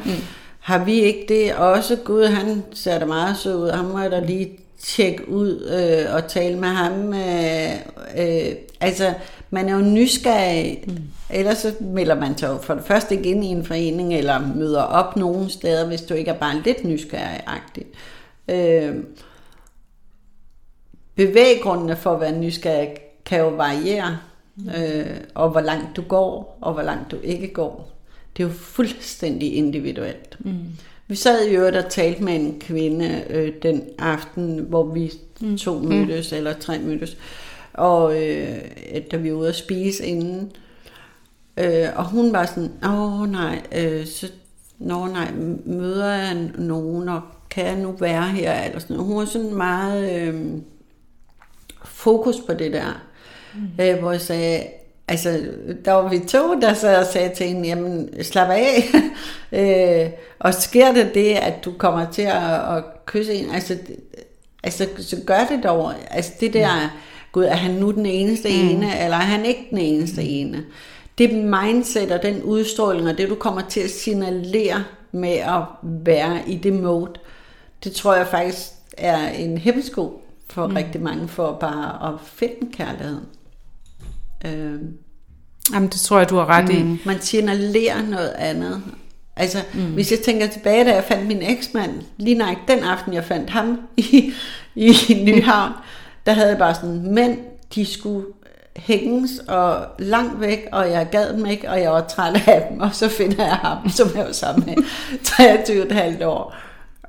har 0.61 0.85
vi 0.85 1.01
ikke 1.01 1.25
det 1.29 1.55
også? 1.55 1.97
Gud, 1.97 2.25
han 2.25 2.63
ser 2.73 2.99
da 2.99 3.05
meget 3.05 3.37
sød 3.37 3.57
ud, 3.57 3.71
ham 3.71 3.85
må 3.85 3.99
jeg 3.99 4.11
da 4.11 4.21
lige 4.21 4.51
tjekke 4.83 5.29
ud 5.29 5.71
øh, 5.71 6.15
og 6.15 6.29
tale 6.29 6.59
med 6.59 6.69
ham. 6.69 7.15
Øh, 7.15 7.73
øh, 8.19 8.53
altså, 8.81 9.15
man 9.51 9.69
er 9.69 9.75
jo 9.75 9.81
nysgerrig, 9.81 10.85
mm. 10.87 10.97
ellers 11.31 11.59
så 11.59 11.73
melder 11.81 12.15
man 12.15 12.39
sig 12.39 12.59
for 12.63 12.75
det 12.75 12.85
første 12.85 13.15
ikke 13.15 13.31
ind 13.31 13.45
i 13.45 13.49
en 13.49 13.65
forening, 13.65 14.15
eller 14.15 14.53
møder 14.57 14.83
op 14.83 15.17
nogen 15.17 15.51
steder, 15.51 15.87
hvis 15.87 16.01
du 16.01 16.15
ikke 16.15 16.31
er 16.31 16.39
bare 16.39 16.63
lidt 16.65 16.85
nysgerrig-agtig. 16.85 17.85
Øh, 17.85 18.16
bevæggrundene 21.15 21.97
for 21.97 22.15
at 22.15 22.21
være 22.21 22.39
nysgerrig 22.39 22.89
kan 23.25 23.41
jo 23.41 23.49
variere, 23.49 24.19
øh, 24.77 25.17
og 25.35 25.51
hvor 25.51 25.61
langt 25.61 25.97
du 25.97 26.03
går, 26.03 26.59
og 26.61 26.73
hvor 26.73 26.83
langt 26.83 27.11
du 27.11 27.17
ikke 27.23 27.49
går. 27.49 27.93
Det 28.37 28.43
er 28.43 28.47
jo 28.47 28.53
fuldstændig 28.53 29.55
individuelt. 29.55 30.37
Mm. 30.41 30.59
Vi 31.09 31.15
sad 31.15 31.47
i 31.47 31.57
øvrigt 31.57 31.77
og 31.77 31.91
talte 31.91 32.23
med 32.25 32.35
en 32.35 32.61
kvinde 32.61 33.25
øh, 33.31 33.53
den 33.63 33.83
aften, 33.99 34.59
hvor 34.59 34.85
vi 34.85 35.13
mm. 35.41 35.59
to 35.59 35.79
mødtes, 35.79 36.33
mm. 36.33 36.37
eller 36.37 36.53
tre 36.53 36.79
mødtes, 36.79 37.17
og 37.73 38.23
øh, 38.23 38.59
da 39.11 39.17
vi 39.17 39.33
var 39.33 39.39
ude 39.39 39.49
at 39.49 39.57
spise 39.57 40.07
inden. 40.07 40.53
Øh, 41.57 41.89
og 41.97 42.05
hun 42.05 42.33
var 42.33 42.47
sådan, 42.47 42.73
åh 42.85 43.31
nej, 43.31 43.63
øh, 43.73 44.07
så, 44.07 44.31
nå 44.79 45.07
nej, 45.07 45.33
møder 45.65 46.13
jeg 46.13 46.51
nogen, 46.59 47.09
og 47.09 47.23
kan 47.51 47.67
jeg 47.67 47.77
nu 47.77 47.95
være 48.01 48.23
her? 48.23 48.63
Eller 48.63 48.79
sådan 48.79 48.97
Hun 48.97 49.17
var 49.17 49.25
sådan 49.25 49.55
meget 49.55 50.21
øh, 50.21 50.35
fokus 51.85 52.37
på 52.47 52.55
det 52.55 52.73
der, 52.73 53.03
mm. 53.55 53.85
øh, 53.85 53.99
hvor 53.99 54.13
jeg 54.13 54.21
sagde, 54.21 54.63
Altså, 55.09 55.41
der 55.85 55.93
var 55.93 56.09
vi 56.09 56.19
to, 56.19 56.61
der 56.61 56.75
sad 56.75 56.97
og 56.97 57.07
sagde 57.07 57.35
til 57.35 57.47
hende, 57.47 57.69
jamen 57.69 58.25
slap 58.25 58.49
af. 58.51 58.85
øh, 60.05 60.11
og 60.39 60.55
sker 60.55 60.93
det 60.93 61.11
det, 61.15 61.31
at 61.31 61.65
du 61.65 61.73
kommer 61.79 62.11
til 62.11 62.23
at, 62.23 62.77
at 62.77 62.85
kysse 63.07 63.35
en, 63.35 63.51
altså, 63.51 63.77
altså 64.63 64.89
så 64.99 65.17
gør 65.27 65.47
det 65.51 65.65
dog. 65.65 65.93
Altså 66.11 66.33
det 66.41 66.53
der, 66.53 66.69
gud, 67.33 67.45
er 67.45 67.55
han 67.55 67.71
nu 67.71 67.91
den 67.91 68.07
eneste 68.07 68.49
mm. 68.49 68.69
ene, 68.69 69.05
eller 69.05 69.17
er 69.17 69.21
han 69.21 69.45
ikke 69.45 69.67
den 69.71 69.79
eneste 69.79 70.21
mm. 70.21 70.27
ene? 70.31 70.65
Det 71.19 71.35
mindset 71.35 72.13
og 72.13 72.23
den 72.23 72.43
udstråling, 72.43 73.09
og 73.09 73.19
det 73.19 73.29
du 73.29 73.35
kommer 73.35 73.63
til 73.69 73.81
at 73.81 73.91
signalere 73.91 74.85
med 75.13 75.35
at 75.35 75.63
være 75.83 76.39
i 76.47 76.57
det 76.57 76.73
mode, 76.73 77.13
det 77.85 77.93
tror 77.93 78.15
jeg 78.15 78.27
faktisk 78.27 78.69
er 78.99 79.29
en 79.29 79.59
hemmesko 79.59 80.23
for 80.51 80.67
mm. 80.67 80.75
rigtig 80.75 81.03
mange, 81.03 81.29
for 81.29 81.57
bare 81.61 82.13
at 82.13 82.21
finde 82.25 82.73
kærligheden. 82.73 83.25
Øh, 84.47 84.81
Jamen, 85.73 85.89
det 85.89 86.01
tror 86.01 86.19
jeg, 86.19 86.31
du 86.31 86.37
har 86.37 86.47
ret 86.47 86.85
mm. 86.85 86.95
i. 86.95 86.99
Man 87.07 87.21
signalerer 87.21 88.03
noget 88.03 88.33
andet. 88.39 88.83
Altså, 89.37 89.59
mm. 89.75 89.93
hvis 89.93 90.11
jeg 90.11 90.19
tænker 90.19 90.47
tilbage, 90.47 90.85
da 90.85 90.95
jeg 90.95 91.05
fandt 91.05 91.27
min 91.27 91.43
eksmand, 91.43 91.91
lige 92.17 92.39
nok 92.39 92.57
den 92.69 92.79
aften, 92.79 93.15
jeg 93.15 93.25
fandt 93.25 93.51
ham 93.51 93.81
i, 93.97 94.33
i 94.75 95.23
Nyhavn, 95.25 95.73
der 96.27 96.33
havde 96.33 96.49
jeg 96.49 96.59
bare 96.59 96.75
sådan, 96.75 97.15
mænd, 97.15 97.39
de 97.75 97.87
skulle 97.87 98.27
hænges 98.77 99.39
og 99.49 99.87
langt 99.99 100.41
væk, 100.41 100.69
og 100.73 100.91
jeg 100.91 101.09
gad 101.11 101.33
dem 101.33 101.47
ikke, 101.47 101.71
og 101.71 101.81
jeg 101.81 101.91
var 101.91 102.01
træt 102.01 102.43
af 102.47 102.67
dem, 102.71 102.81
og 102.81 102.91
så 102.93 103.09
finder 103.09 103.45
jeg 103.45 103.57
ham, 103.57 103.89
som 103.99 104.09
jeg 104.17 104.25
var 104.25 104.33
sammen 104.33 104.65
med 104.67 104.85
23,5 106.19 106.25
år. 106.25 106.57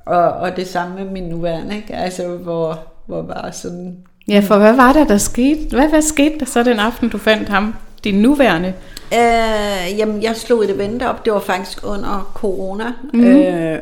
Og, 0.08 0.32
og 0.32 0.56
det 0.56 0.66
samme 0.66 0.96
med 0.96 1.04
min 1.04 1.24
nuværende, 1.24 1.76
ikke? 1.76 1.94
Altså, 1.94 2.28
hvor, 2.28 2.78
hvor 3.06 3.22
bare 3.22 3.52
sådan, 3.52 3.96
Ja, 4.28 4.40
for 4.40 4.58
hvad 4.58 4.72
var 4.72 4.92
der, 4.92 5.04
der 5.04 5.18
skete? 5.18 5.76
Hvad, 5.76 5.88
hvad 5.88 6.02
skete 6.02 6.38
der 6.38 6.46
så 6.46 6.62
den 6.62 6.78
aften, 6.78 7.08
du 7.08 7.18
fandt 7.18 7.48
ham, 7.48 7.74
din 8.04 8.14
nuværende? 8.14 8.72
Øh, 9.12 9.98
jamen, 9.98 10.22
jeg 10.22 10.36
slog 10.36 10.64
et 10.64 10.70
event 10.70 11.02
op. 11.02 11.24
Det 11.24 11.32
var 11.32 11.40
faktisk 11.40 11.86
under 11.86 12.32
corona, 12.34 12.84
mm. 13.14 13.24
øh, 13.24 13.78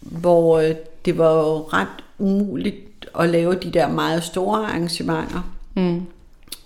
hvor 0.00 0.58
øh, 0.58 0.74
det 1.04 1.18
var 1.18 1.32
jo 1.34 1.56
ret 1.56 2.04
umuligt 2.18 3.06
at 3.20 3.28
lave 3.28 3.54
de 3.54 3.70
der 3.70 3.88
meget 3.88 4.22
store 4.24 4.66
arrangementer. 4.66 5.52
Mm. 5.74 6.02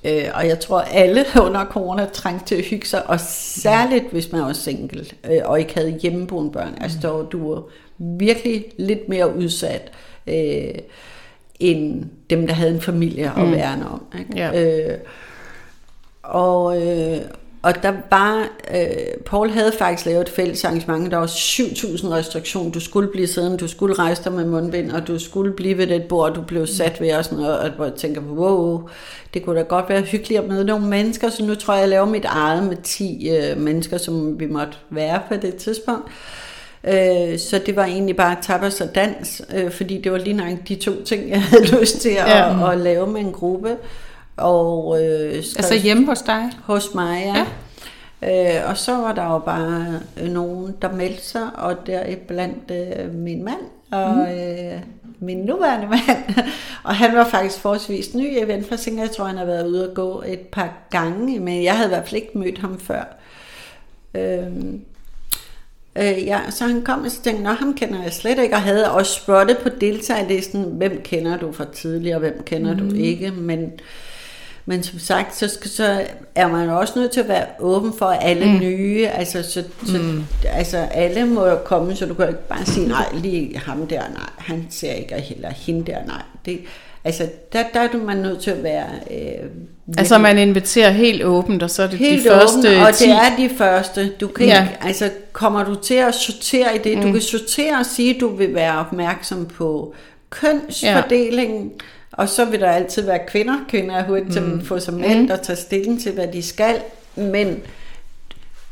Øh, 0.04 0.24
og 0.34 0.48
jeg 0.48 0.60
tror, 0.60 0.80
alle 0.80 1.24
under 1.46 1.64
corona 1.64 2.04
trængte 2.12 2.46
til 2.46 2.54
at 2.54 2.64
hygge 2.64 2.86
sig, 2.86 3.10
og 3.10 3.20
særligt 3.20 4.10
hvis 4.12 4.32
man 4.32 4.42
var 4.42 4.52
single 4.52 5.04
øh, 5.30 5.40
og 5.44 5.60
ikke 5.60 5.74
havde 5.74 5.98
hjemmeboende 6.02 6.50
børn. 6.50 6.74
Altså, 6.80 6.98
der, 7.02 7.22
du 7.22 7.54
var 7.54 7.62
virkelig 7.98 8.64
lidt 8.78 9.08
mere 9.08 9.36
udsat. 9.36 9.92
Øh, 10.26 10.74
end 11.60 12.04
dem, 12.30 12.46
der 12.46 12.54
havde 12.54 12.74
en 12.74 12.80
familie 12.80 13.32
at 13.36 13.46
mm. 13.46 13.52
værne 13.52 13.88
om. 13.88 14.02
Ikke? 14.18 14.32
Ja. 14.36 14.90
Øh, 14.92 14.98
og, 16.22 16.86
øh, 16.86 17.20
og 17.62 17.82
der 17.82 17.92
var, 18.10 18.48
øh, 18.74 19.20
Paul 19.26 19.50
havde 19.50 19.72
faktisk 19.78 20.06
lavet 20.06 20.20
et 20.20 20.28
fælles 20.28 20.64
arrangement, 20.64 21.10
der 21.10 21.16
var 21.16 21.26
7.000 21.26 22.08
restriktioner. 22.10 22.70
Du 22.72 22.80
skulle 22.80 23.08
blive 23.08 23.26
siddende, 23.26 23.56
du 23.56 23.68
skulle 23.68 23.94
rejse 23.94 24.24
dig 24.24 24.32
med 24.32 24.44
mundbind, 24.44 24.90
og 24.90 25.08
du 25.08 25.18
skulle 25.18 25.52
blive 25.52 25.78
ved 25.78 25.86
det 25.86 26.02
bord, 26.02 26.34
du 26.34 26.42
blev 26.42 26.66
sat 26.66 27.00
ved 27.00 27.14
og 27.14 27.24
sådan 27.24 27.38
noget. 27.38 27.58
Og 27.58 27.70
hvor 27.70 27.84
jeg 27.84 27.94
tænker, 27.94 28.20
wow, 28.20 28.88
det 29.34 29.44
kunne 29.44 29.58
da 29.58 29.64
godt 29.64 29.88
være 29.88 30.02
hyggeligt 30.02 30.40
at 30.40 30.48
møde 30.48 30.64
nogle 30.64 30.86
mennesker, 30.86 31.30
så 31.30 31.44
nu 31.44 31.54
tror 31.54 31.74
jeg, 31.74 31.80
jeg 31.80 31.88
laver 31.88 32.06
mit 32.06 32.24
eget 32.24 32.64
med 32.64 32.76
10 32.82 33.28
øh, 33.30 33.60
mennesker, 33.60 33.98
som 33.98 34.40
vi 34.40 34.46
måtte 34.46 34.72
være 34.90 35.20
på 35.28 35.34
det 35.36 35.54
tidspunkt. 35.54 36.06
Øh, 36.06 36.12
så 37.38 37.60
det 37.66 37.76
var 37.76 37.84
egentlig 37.84 38.16
bare 38.16 38.36
tapas 38.42 38.80
og 38.80 38.94
dans, 38.94 39.42
øh, 39.54 39.70
fordi 39.70 40.00
det 40.00 40.12
var 40.12 40.18
lige 40.18 40.36
nok 40.36 40.48
de 40.68 40.74
to 40.74 41.02
ting, 41.04 41.30
jeg 41.30 41.42
havde 41.50 41.80
lyst 41.80 42.00
til 42.00 42.08
at, 42.08 42.28
ja. 42.28 42.66
at, 42.66 42.72
at 42.72 42.78
lave 42.78 43.06
med 43.06 43.20
en 43.20 43.32
gruppe. 43.32 43.76
Og, 44.36 45.04
øh, 45.04 45.36
altså 45.36 45.74
hjemme 45.82 46.06
hos 46.06 46.22
dig? 46.22 46.50
Hos 46.64 46.94
mig, 46.94 47.22
ja. 47.24 47.34
ja. 47.36 47.46
Øh, 48.22 48.70
og 48.70 48.76
så 48.76 48.96
var 48.96 49.12
der 49.12 49.24
jo 49.24 49.38
bare 49.38 50.00
nogen, 50.28 50.74
der 50.82 50.92
meldte 50.92 51.22
sig, 51.22 51.48
og 51.54 51.86
der 51.86 52.16
blandt 52.28 52.70
øh, 52.70 53.14
min 53.14 53.44
mand 53.44 53.60
og 53.90 54.14
mm. 54.14 54.20
øh, 54.20 54.80
min 55.18 55.38
nuværende 55.38 55.88
mand. 56.08 56.46
og 56.82 56.94
han 56.94 57.16
var 57.16 57.24
faktisk 57.24 57.58
forholdsvis 57.58 58.14
ny 58.14 58.26
eventforsinger. 58.36 59.02
Jeg 59.02 59.10
tror, 59.10 59.24
han 59.24 59.36
har 59.36 59.44
været 59.44 59.66
ude 59.66 59.88
og 59.88 59.94
gå 59.94 60.22
et 60.26 60.40
par 60.40 60.72
gange, 60.90 61.40
men 61.40 61.64
jeg 61.64 61.76
havde 61.76 61.88
i 61.88 61.94
hvert 61.94 62.08
fald 62.08 62.22
ikke 62.22 62.38
mødt 62.38 62.58
ham 62.58 62.80
før. 62.80 63.04
Øh, 64.14 64.46
Øh, 65.96 66.26
ja, 66.26 66.40
så 66.50 66.66
han 66.66 66.82
kom 66.82 67.04
og 67.04 67.10
så 67.10 67.22
tænkte, 67.22 67.50
at 67.50 67.56
ham 67.56 67.74
kender 67.74 68.02
jeg 68.02 68.12
slet 68.12 68.38
ikke, 68.38 68.54
og 68.54 68.62
havde 68.62 68.90
også 68.90 69.12
spottet 69.12 69.58
på 69.58 69.68
deltagerlisten, 69.80 70.62
hvem 70.62 71.00
kender 71.04 71.36
du 71.36 71.52
fra 71.52 71.64
tidligere, 71.72 72.16
og 72.16 72.20
hvem 72.20 72.42
kender 72.46 72.74
mm. 72.74 72.88
du 72.88 72.94
ikke, 72.94 73.30
men, 73.30 73.72
men 74.66 74.82
som 74.82 74.98
sagt, 74.98 75.36
så, 75.36 75.48
skal, 75.48 75.70
så 75.70 76.04
er 76.34 76.48
man 76.48 76.68
også 76.68 76.98
nødt 76.98 77.10
til 77.10 77.20
at 77.20 77.28
være 77.28 77.46
åben 77.60 77.92
for 77.98 78.06
alle 78.06 78.52
mm. 78.52 78.60
nye, 78.60 79.08
altså, 79.08 79.42
så, 79.42 79.64
så, 79.86 79.98
mm. 79.98 80.24
altså 80.44 80.78
alle 80.78 81.26
må 81.26 81.46
jo 81.46 81.56
komme, 81.56 81.96
så 81.96 82.06
du 82.06 82.14
kan 82.14 82.28
ikke 82.28 82.48
bare 82.48 82.66
sige, 82.66 82.88
nej, 82.88 83.06
lige 83.14 83.58
ham 83.58 83.86
der, 83.86 84.00
nej, 84.00 84.30
han 84.38 84.66
ser 84.70 84.92
ikke, 84.92 85.34
eller 85.36 85.50
hende 85.50 85.92
der, 85.92 86.04
nej, 86.06 86.22
det, 86.46 86.60
Altså, 87.04 87.28
der, 87.52 87.64
der 87.74 87.80
er 87.80 88.04
man 88.04 88.16
nødt 88.16 88.40
til 88.40 88.50
at 88.50 88.62
være... 88.62 88.86
Øh, 89.10 89.48
altså, 89.98 90.18
man 90.18 90.38
inviterer 90.38 90.90
helt 90.90 91.24
åbent, 91.24 91.62
og 91.62 91.70
så 91.70 91.82
er 91.82 91.86
det 91.86 91.98
helt 91.98 92.24
de 92.24 92.28
første 92.28 92.68
åbent, 92.68 92.82
og 92.82 92.94
10. 92.94 93.04
det 93.04 93.12
er 93.12 93.36
de 93.36 93.50
første. 93.56 94.08
Du 94.20 94.28
kan 94.28 94.46
ja. 94.46 94.62
ikke, 94.62 94.78
altså, 94.80 95.10
kommer 95.32 95.64
du 95.64 95.74
til 95.74 95.94
at 95.94 96.14
sortere 96.14 96.76
i 96.76 96.78
det? 96.78 96.98
Mm. 96.98 97.02
Du 97.02 97.12
kan 97.12 97.20
sortere 97.20 97.78
og 97.78 97.86
sige, 97.86 98.14
at 98.14 98.20
du 98.20 98.28
vil 98.28 98.54
være 98.54 98.78
opmærksom 98.78 99.46
på 99.46 99.94
kønsfordelingen, 100.30 101.64
ja. 101.64 102.22
og 102.22 102.28
så 102.28 102.44
vil 102.44 102.60
der 102.60 102.70
altid 102.70 103.02
være 103.02 103.20
kvinder. 103.28 103.54
Kvinder 103.68 103.94
er 103.94 104.04
hurtigt 104.04 104.28
mm. 104.28 104.32
til 104.32 104.40
at 104.40 104.46
mm. 104.46 104.64
få 104.64 104.78
sig 104.78 104.94
mænd, 104.94 105.20
mm. 105.20 105.28
der 105.28 105.36
tager 105.36 105.56
stilling 105.56 106.02
til, 106.02 106.12
hvad 106.12 106.26
de 106.26 106.42
skal, 106.42 106.76
men 107.16 107.62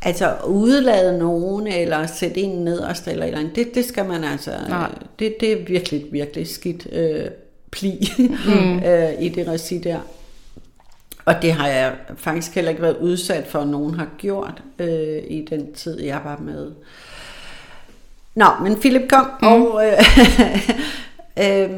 altså 0.02 0.34
udlade 0.46 1.18
nogen, 1.18 1.66
eller 1.66 2.06
sætte 2.06 2.40
en 2.40 2.64
ned 2.64 2.78
og 2.78 2.96
stille 2.96 3.26
eller 3.26 3.38
andet, 3.38 3.56
det, 3.56 3.74
det 3.74 3.84
skal 3.84 4.04
man 4.04 4.24
altså, 4.24 4.50
Nej. 4.68 4.90
det, 5.18 5.36
det 5.40 5.52
er 5.52 5.64
virkelig, 5.66 6.04
virkelig 6.10 6.48
skidt 6.48 6.86
øh, 6.92 7.26
pli 7.70 8.12
mm. 8.18 8.78
øh, 8.88 9.22
i 9.22 9.28
det 9.28 9.48
regi 9.48 9.78
der. 9.78 10.00
Og 11.24 11.34
det 11.42 11.52
har 11.52 11.68
jeg 11.68 11.96
faktisk 12.16 12.54
heller 12.54 12.70
ikke 12.70 12.82
været 12.82 12.96
udsat 12.96 13.46
for, 13.46 13.58
at 13.58 13.68
nogen 13.68 13.94
har 13.94 14.08
gjort 14.18 14.62
øh, 14.78 15.22
i 15.28 15.46
den 15.50 15.74
tid, 15.74 16.00
jeg 16.00 16.20
var 16.24 16.38
med. 16.38 16.72
Nå, 18.34 18.46
men 18.62 18.80
Philip 18.80 19.10
kom, 19.10 19.26
mm. 19.42 19.48
og, 19.48 19.82
øh, 19.86 19.98
øh, 21.46 21.70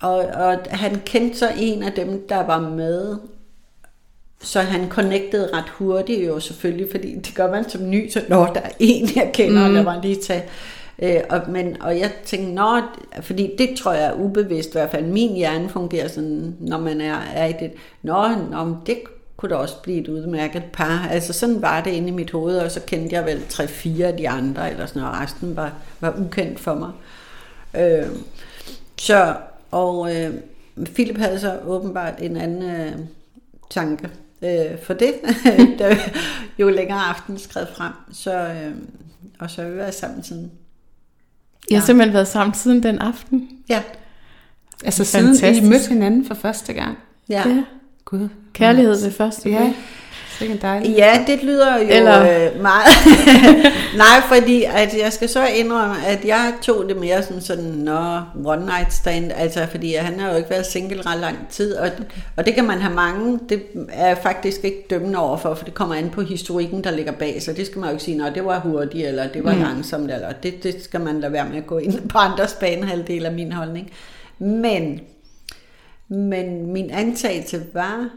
og, 0.00 0.16
og 0.16 0.58
han 0.70 1.00
kendte 1.04 1.38
så 1.38 1.52
en 1.58 1.82
af 1.82 1.92
dem, 1.92 2.28
der 2.28 2.46
var 2.46 2.60
med, 2.60 3.16
så 4.42 4.60
han 4.60 4.88
connectede 4.88 5.50
ret 5.52 5.68
hurtigt 5.68 6.26
jo 6.26 6.40
selvfølgelig, 6.40 6.88
fordi 6.90 7.14
det 7.14 7.34
gør 7.34 7.50
man 7.50 7.70
som 7.70 7.90
ny, 7.90 8.10
så 8.10 8.22
når 8.28 8.46
der 8.46 8.60
er 8.60 8.70
en, 8.78 9.08
jeg 9.16 9.30
kender, 9.34 9.68
mm. 9.68 9.74
der 9.74 9.82
var 9.82 10.02
lige 10.02 10.20
tage 10.22 10.44
Øh, 11.02 11.20
og, 11.30 11.40
men, 11.48 11.82
og 11.82 11.98
jeg 11.98 12.12
tænkte, 12.24 12.54
nå, 12.54 12.80
fordi 13.20 13.50
det 13.58 13.76
tror 13.78 13.92
jeg 13.92 14.04
er 14.04 14.12
ubevidst, 14.12 14.68
i 14.68 14.72
hvert 14.72 14.90
fald 14.90 15.04
min 15.04 15.36
hjerne 15.36 15.68
fungerer 15.68 16.08
sådan, 16.08 16.56
når 16.60 16.78
man 16.78 17.00
er, 17.00 17.16
er 17.34 17.46
i 17.46 17.52
det, 17.60 17.72
nå, 18.02 18.28
nå 18.50 18.76
det 18.86 18.98
kunne 19.36 19.50
da 19.50 19.54
også 19.54 19.82
blive 19.82 20.00
et 20.00 20.08
udmærket 20.08 20.62
par. 20.72 21.08
Altså 21.10 21.32
sådan 21.32 21.62
var 21.62 21.80
det 21.80 21.90
inde 21.90 22.08
i 22.08 22.12
mit 22.12 22.30
hoved, 22.30 22.58
og 22.58 22.70
så 22.70 22.80
kendte 22.80 23.14
jeg 23.14 23.26
vel 23.26 23.42
tre-fire 23.48 24.06
af 24.06 24.16
de 24.16 24.28
andre, 24.28 24.70
eller 24.70 24.86
sådan 24.86 25.02
noget, 25.02 25.16
og 25.16 25.22
resten 25.22 25.56
var, 25.56 25.72
var 26.00 26.14
ukendt 26.18 26.60
for 26.60 26.74
mig. 26.74 26.90
Øh, 27.76 28.06
så, 28.98 29.36
og 29.70 30.16
øh, 30.16 30.34
Philip 30.84 31.18
havde 31.18 31.40
så 31.40 31.58
åbenbart 31.66 32.14
en 32.20 32.36
anden 32.36 32.62
øh, 32.62 32.92
tanke 33.70 34.08
øh, 34.42 34.78
for 34.82 34.94
det, 34.94 35.14
jo 36.58 36.68
længere 36.68 37.00
aften 37.00 37.38
skred 37.38 37.66
frem, 37.76 37.92
så, 38.12 38.38
øh, 38.38 38.74
og 39.38 39.50
så 39.50 39.62
har 39.62 39.68
vi 39.68 39.76
været 39.76 39.94
sammen 39.94 40.22
siden. 40.22 40.52
I 41.70 41.74
har 41.74 41.80
ja. 41.80 41.86
simpelthen 41.86 42.14
været 42.14 42.28
sammen 42.28 42.54
siden 42.54 42.82
den 42.82 42.98
aften? 42.98 43.48
Ja. 43.68 43.82
Altså 44.84 45.04
siden 45.04 45.26
Fantastisk. 45.26 45.62
I 45.62 45.68
mødte 45.68 45.88
hinanden 45.88 46.26
for 46.26 46.34
første 46.34 46.72
gang. 46.72 46.98
Ja. 47.28 47.48
Ja. 47.48 47.62
Gud. 48.04 48.28
Kærlighed 48.52 49.02
ved 49.02 49.12
første 49.12 49.50
Ja, 49.50 49.72
sikkert 50.38 50.62
dejligt. 50.62 50.98
Ja, 50.98 51.24
det 51.26 51.42
lyder 51.42 51.78
jo 51.78 51.86
Eller... 51.88 52.20
øh, 52.22 52.62
meget. 52.62 52.86
Nej, 53.96 54.20
fordi 54.28 54.64
at 54.64 54.98
jeg 54.98 55.12
skal 55.12 55.28
så 55.28 55.46
indrømme, 55.46 56.06
at 56.06 56.24
jeg 56.24 56.52
tog 56.62 56.88
det 56.88 56.96
mere 56.96 57.22
som 57.22 57.40
sådan, 57.40 57.64
nå, 57.64 58.20
one 58.44 58.66
night 58.66 58.92
stand, 58.92 59.32
altså 59.36 59.66
fordi 59.70 59.94
han 59.94 60.20
har 60.20 60.30
jo 60.30 60.36
ikke 60.36 60.50
været 60.50 60.66
single 60.66 61.02
ret 61.02 61.20
lang 61.20 61.36
tid, 61.50 61.74
og, 61.74 61.90
og 62.36 62.46
det 62.46 62.54
kan 62.54 62.64
man 62.64 62.78
have 62.78 62.94
mange, 62.94 63.38
det 63.48 63.62
er 63.92 64.06
jeg 64.06 64.18
faktisk 64.22 64.64
ikke 64.64 64.86
dømmende 64.90 65.18
overfor, 65.18 65.54
for 65.54 65.64
det 65.64 65.74
kommer 65.74 65.94
an 65.94 66.10
på 66.10 66.22
historikken, 66.22 66.84
der 66.84 66.90
ligger 66.90 67.12
bag, 67.12 67.42
så 67.42 67.52
det 67.52 67.66
skal 67.66 67.78
man 67.78 67.88
jo 67.88 67.92
ikke 67.92 68.04
sige, 68.04 68.18
nå, 68.18 68.24
det 68.34 68.44
var 68.44 68.58
hurtigt, 68.60 69.08
eller 69.08 69.28
det 69.28 69.44
var 69.44 69.54
mm. 69.54 69.60
langsomt, 69.60 70.10
eller 70.10 70.32
det, 70.42 70.62
det 70.62 70.84
skal 70.84 71.00
man 71.00 71.20
lade 71.20 71.32
være 71.32 71.48
med 71.48 71.56
at 71.56 71.66
gå 71.66 71.78
ind 71.78 72.08
på 72.08 72.18
andres 72.18 72.56
banehalvdel 72.60 73.26
af 73.26 73.32
min 73.32 73.52
holdning. 73.52 73.90
Men, 74.38 75.00
men 76.08 76.72
min 76.72 76.90
antagelse 76.90 77.62
var, 77.74 78.08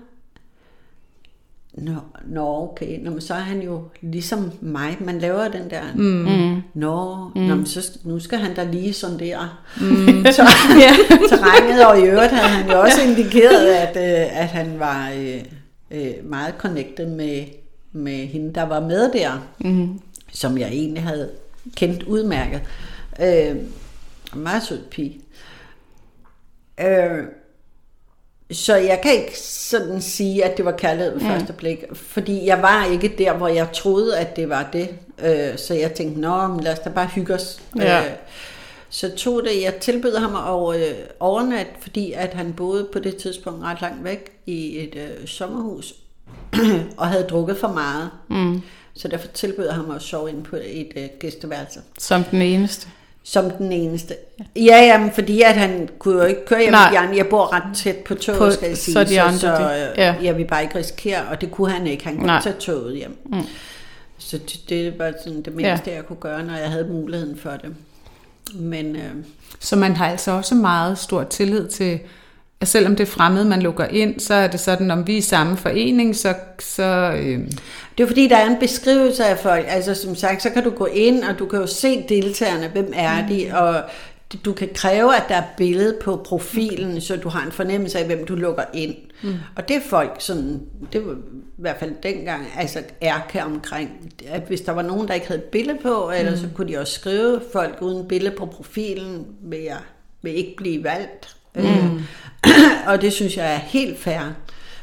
Nå, 1.81 1.93
nå 2.27 2.69
okay. 2.71 2.99
Nå, 3.03 3.11
men 3.11 3.21
så 3.21 3.33
er 3.33 3.39
han 3.39 3.61
jo 3.61 3.83
ligesom 4.01 4.51
mig. 4.61 4.97
Man 4.99 5.19
laver 5.19 5.47
den 5.47 5.69
der... 5.69 5.81
Mm. 5.95 6.61
Nå, 6.73 7.27
mm. 7.35 7.41
Nå 7.41 7.55
men 7.55 7.65
så, 7.65 7.99
nu 8.03 8.19
skal 8.19 8.39
han 8.39 8.55
da 8.55 8.63
lige 8.63 8.93
sondere 8.93 9.49
mm. 9.81 10.25
så, 10.37 10.43
terrænet. 11.29 11.85
Og 11.85 11.99
i 11.99 12.03
øvrigt 12.03 12.31
havde 12.31 12.49
han 12.49 12.69
jo 12.71 12.81
også 12.85 13.01
indikeret, 13.01 13.67
at, 13.67 13.97
øh, 13.97 14.41
at 14.41 14.47
han 14.47 14.79
var 14.79 15.11
øh, 15.17 15.43
øh, 15.91 16.13
meget 16.23 16.53
connected 16.57 17.07
med, 17.07 17.43
med 17.91 18.27
hende, 18.27 18.53
der 18.53 18.63
var 18.63 18.79
med 18.79 19.11
der. 19.13 19.47
Mm. 19.59 19.99
Som 20.31 20.57
jeg 20.57 20.67
egentlig 20.67 21.03
havde 21.03 21.29
kendt 21.75 22.03
udmærket. 22.03 22.61
Øh, 23.21 23.55
meget 24.33 24.63
sød 24.63 24.79
pige. 24.91 25.21
Øh, 26.81 27.23
så 28.51 28.75
jeg 28.75 28.99
kan 29.03 29.11
ikke 29.11 29.39
sådan 29.39 30.01
sige, 30.01 30.45
at 30.45 30.57
det 30.57 30.65
var 30.65 30.71
kærlighed 30.71 31.13
ved 31.13 31.21
første 31.21 31.53
blik, 31.53 31.83
fordi 31.93 32.45
jeg 32.45 32.61
var 32.61 32.85
ikke 32.85 33.15
der, 33.17 33.33
hvor 33.33 33.47
jeg 33.47 33.71
troede, 33.73 34.17
at 34.17 34.35
det 34.35 34.49
var 34.49 34.69
det. 34.73 34.89
Øh, 35.23 35.57
så 35.57 35.73
jeg 35.73 35.93
tænkte, 35.93 36.21
nå, 36.21 36.47
men 36.47 36.59
lad 36.59 36.73
os 36.73 36.79
da 36.79 36.89
bare 36.89 37.07
hygge 37.07 37.33
os. 37.33 37.61
Ja. 37.75 37.99
Øh, 37.99 38.11
så 38.89 39.15
tog 39.15 39.43
det, 39.43 39.61
jeg 39.61 39.75
tilbød 39.75 40.17
ham 40.17 40.35
at 40.35 40.81
øh, 40.81 40.95
overnat, 41.19 41.67
fordi 41.81 42.11
at 42.11 42.33
han 42.33 42.53
boede 42.53 42.87
på 42.93 42.99
det 42.99 43.15
tidspunkt 43.15 43.63
ret 43.63 43.81
langt 43.81 44.03
væk 44.03 44.31
i 44.45 44.77
et 44.79 44.95
øh, 44.95 45.27
sommerhus, 45.27 45.93
og 46.97 47.07
havde 47.07 47.23
drukket 47.23 47.57
for 47.57 47.67
meget. 47.67 48.09
Mm. 48.27 48.61
Så 48.93 49.07
derfor 49.07 49.27
tilbød 49.27 49.65
jeg 49.65 49.75
ham 49.75 49.91
at 49.91 50.01
sove 50.01 50.29
inde 50.29 50.43
på 50.43 50.55
et 50.55 50.91
øh, 50.95 51.07
gæsteværelse. 51.19 51.79
Som 51.97 52.23
den 52.23 52.41
eneste. 52.41 52.87
Som 53.23 53.49
den 53.51 53.71
eneste. 53.71 54.15
Ja, 54.55 54.85
jamen, 54.85 55.11
fordi 55.11 55.41
at 55.41 55.53
han 55.53 55.89
kunne 55.99 56.15
jo 56.21 56.25
ikke 56.25 56.45
køre 56.45 56.59
hjem 56.59 56.71
Nej. 56.71 57.07
Jeg 57.15 57.27
bor 57.29 57.53
ret 57.53 57.75
tæt 57.77 57.95
på 57.97 58.15
toget, 58.15 58.39
På- 58.39 58.51
skal 58.51 58.67
jeg 58.67 58.77
sige. 58.77 58.93
så 58.93 59.03
de 59.03 59.21
andre, 59.21 59.37
så, 59.39 59.47
det- 59.51 59.91
øh, 59.91 59.97
ja. 59.97 60.15
jeg 60.21 60.37
vil 60.37 60.45
bare 60.45 60.63
ikke 60.63 60.75
risikere, 60.77 61.21
og 61.31 61.41
det 61.41 61.51
kunne 61.51 61.71
han 61.71 61.87
ikke. 61.87 62.03
Han 62.03 62.15
kunne 62.15 62.25
Nej. 62.25 62.37
ikke 62.37 62.43
tage 62.49 62.59
toget 62.59 62.95
hjem. 62.97 63.17
Mm. 63.25 63.41
Så 64.17 64.37
det, 64.37 64.59
det 64.69 64.99
var 64.99 65.13
sådan 65.23 65.41
det 65.41 65.55
mindste, 65.55 65.89
ja. 65.89 65.95
jeg 65.95 66.05
kunne 66.05 66.19
gøre, 66.19 66.43
når 66.43 66.55
jeg 66.57 66.69
havde 66.69 66.87
muligheden 66.87 67.37
for 67.37 67.49
det. 67.49 67.75
Men 68.55 68.95
øh, 68.95 69.11
Så 69.59 69.75
man 69.75 69.95
har 69.95 70.07
altså 70.09 70.31
også 70.31 70.55
meget 70.55 70.97
stor 70.97 71.23
tillid 71.23 71.67
til, 71.67 71.99
at 72.61 72.67
selvom 72.67 72.95
det 72.95 73.03
er 73.03 73.11
fremmed, 73.11 73.43
man 73.43 73.61
lukker 73.61 73.85
ind, 73.85 74.19
så 74.19 74.33
er 74.33 74.47
det 74.47 74.59
sådan, 74.59 74.91
om 74.91 75.07
vi 75.07 75.13
er 75.13 75.17
i 75.17 75.21
samme 75.21 75.57
forening, 75.57 76.15
så... 76.15 76.33
så 76.59 77.13
øh, 77.17 77.39
det 77.97 78.03
er 78.03 78.07
fordi, 78.07 78.27
der 78.27 78.37
er 78.37 78.49
en 78.49 78.59
beskrivelse 78.59 79.25
af 79.25 79.37
folk. 79.37 79.65
Altså 79.67 79.95
som 79.95 80.15
sagt, 80.15 80.41
så 80.41 80.49
kan 80.49 80.63
du 80.63 80.69
gå 80.69 80.85
ind, 80.85 81.23
og 81.23 81.39
du 81.39 81.45
kan 81.45 81.59
jo 81.59 81.67
se 81.67 82.05
deltagerne, 82.09 82.67
hvem 82.67 82.93
er 82.95 83.27
de, 83.27 83.51
og 83.53 83.83
du 84.45 84.53
kan 84.53 84.69
kræve, 84.73 85.15
at 85.15 85.23
der 85.29 85.35
er 85.35 85.43
billede 85.57 85.97
på 86.01 86.21
profilen, 86.25 87.01
så 87.01 87.15
du 87.15 87.29
har 87.29 87.45
en 87.45 87.51
fornemmelse 87.51 87.99
af, 87.99 88.05
hvem 88.05 88.25
du 88.25 88.35
lukker 88.35 88.63
ind. 88.73 88.95
Mm. 89.23 89.33
Og 89.55 89.67
det 89.67 89.75
er 89.75 89.81
folk 89.89 90.15
sådan, 90.19 90.61
det 90.93 91.05
var 91.05 91.13
i 91.13 91.61
hvert 91.61 91.77
fald 91.79 91.93
dengang, 92.03 92.45
altså 92.57 92.79
ærke 93.01 93.43
omkring, 93.43 94.13
at 94.27 94.41
hvis 94.47 94.61
der 94.61 94.71
var 94.71 94.81
nogen, 94.81 95.07
der 95.07 95.13
ikke 95.13 95.27
havde 95.27 95.41
et 95.41 95.49
billede 95.49 95.77
på, 95.81 96.11
eller 96.17 96.35
så 96.35 96.47
kunne 96.55 96.73
de 96.73 96.77
også 96.77 96.93
skrive, 96.93 97.41
folk 97.51 97.77
uden 97.81 98.07
billede 98.07 98.35
på 98.35 98.45
profilen 98.45 99.25
vil, 99.41 99.59
jeg, 99.59 99.79
vil 100.21 100.35
ikke 100.35 100.53
blive 100.57 100.83
valgt. 100.83 101.35
Mm. 101.55 102.01
og 102.87 103.01
det 103.01 103.13
synes 103.13 103.37
jeg 103.37 103.53
er 103.53 103.59
helt 103.59 103.99
fair. 103.99 104.19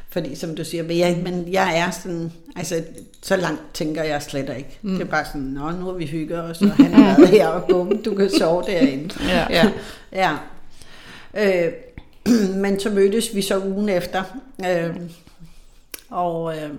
Fordi 0.09 0.35
som 0.35 0.57
du 0.57 0.65
siger, 0.65 0.83
men 0.83 0.99
jeg, 0.99 1.21
men 1.23 1.53
jeg 1.53 1.79
er 1.79 1.91
sådan, 1.91 2.33
altså 2.57 2.85
så 3.23 3.37
langt 3.37 3.63
tænker 3.75 4.03
jeg 4.03 4.23
slet 4.23 4.55
ikke. 4.59 4.79
Mm. 4.83 4.93
Det 4.93 5.01
er 5.01 5.11
bare 5.11 5.25
sådan, 5.25 5.41
nå 5.41 5.71
nu 5.71 5.85
har 5.85 5.93
vi 5.93 6.07
hygget 6.07 6.43
os, 6.43 6.63
og 6.63 6.71
han 6.71 6.93
har 6.93 7.17
været 7.17 7.29
her, 7.29 7.49
og 7.49 7.65
bum, 7.69 8.03
du 8.03 8.15
kan 8.15 8.31
sove 8.39 8.63
derinde. 8.63 9.15
Ja. 9.29 9.47
ja. 9.51 9.71
Ja. 10.13 10.37
Øh, 11.35 11.73
men 12.63 12.81
så 12.81 12.91
mødtes 12.91 13.35
vi 13.35 13.43
så 13.43 13.61
ugen 13.61 13.89
efter. 13.89 14.23
Øh, 14.67 14.97
og, 16.11 16.57
øh, 16.57 16.71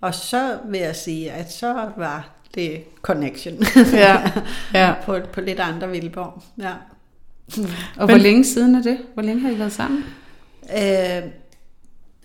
og 0.00 0.14
så 0.14 0.58
vil 0.64 0.80
jeg 0.80 0.96
sige, 0.96 1.32
at 1.32 1.52
så 1.52 1.74
var 1.96 2.30
det 2.54 2.84
connection. 3.02 3.64
Ja, 3.92 4.30
ja. 4.74 4.94
på, 5.04 5.18
på 5.32 5.40
lidt 5.40 5.60
andre 5.60 5.88
vilkår. 5.88 6.44
Ja. 6.58 6.72
Og 7.96 8.06
hvor 8.06 8.16
længe 8.16 8.44
siden 8.44 8.74
er 8.74 8.82
det? 8.82 8.98
Hvor 9.14 9.22
længe 9.22 9.40
har 9.40 9.50
I 9.50 9.58
været 9.58 9.72
sammen? 9.72 10.04
Øh, 10.76 11.22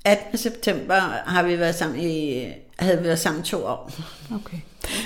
18. 0.05 0.37
september 0.37 0.95
har 1.25 1.43
vi 1.43 1.59
været 1.59 1.75
sammen 1.75 1.99
i, 1.99 2.43
havde 2.79 2.97
vi 2.97 3.03
været 3.03 3.19
sammen 3.19 3.43
to 3.43 3.57
år. 3.65 3.91
Okay. 4.35 4.57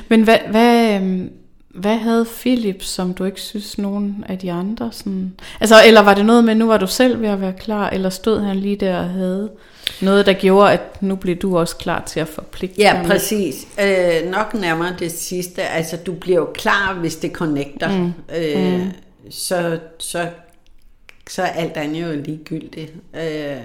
Men 0.09 0.23
hvad, 0.23 0.37
hvad, 0.49 0.95
øhm, 0.95 1.31
hvad 1.69 1.95
havde 1.95 2.25
Philip, 2.25 2.83
som 2.83 3.13
du 3.13 3.23
ikke 3.23 3.41
synes 3.41 3.77
nogen 3.77 4.25
af 4.29 4.37
de 4.37 4.51
andre? 4.51 4.91
Sådan... 4.91 5.33
Altså, 5.59 5.75
eller 5.85 6.01
var 6.01 6.13
det 6.13 6.25
noget 6.25 6.43
med, 6.43 6.55
nu 6.55 6.67
var 6.67 6.77
du 6.77 6.87
selv 6.87 7.21
ved 7.21 7.29
at 7.29 7.41
være 7.41 7.53
klar, 7.53 7.89
eller 7.89 8.09
stod 8.09 8.39
han 8.39 8.55
lige 8.55 8.75
der 8.75 8.99
og 8.99 9.09
havde 9.09 9.49
noget, 10.01 10.25
der 10.25 10.33
gjorde, 10.33 10.71
at 10.71 11.01
nu 11.01 11.15
blev 11.15 11.35
du 11.35 11.57
også 11.57 11.75
klar 11.75 12.03
til 12.07 12.19
at 12.19 12.27
forpligte 12.27 12.81
Ja, 12.81 12.99
dig 13.01 13.05
præcis. 13.07 13.67
Øh, 13.81 14.31
nok 14.31 14.53
nærmere 14.53 14.95
det 14.99 15.11
sidste. 15.11 15.61
Altså, 15.61 15.97
du 15.97 16.13
bliver 16.13 16.37
jo 16.37 16.47
klar, 16.53 16.93
hvis 16.99 17.15
det 17.15 17.31
connecter. 17.31 17.97
Mm. 17.97 18.13
Øh, 18.37 18.79
mm. 18.79 18.91
Så, 19.29 19.79
så, 19.99 20.27
så 21.29 21.41
er 21.41 21.47
alt 21.47 21.77
andet 21.77 22.01
jo 22.01 22.21
ligegyldigt. 22.23 22.93
Øh, 23.15 23.57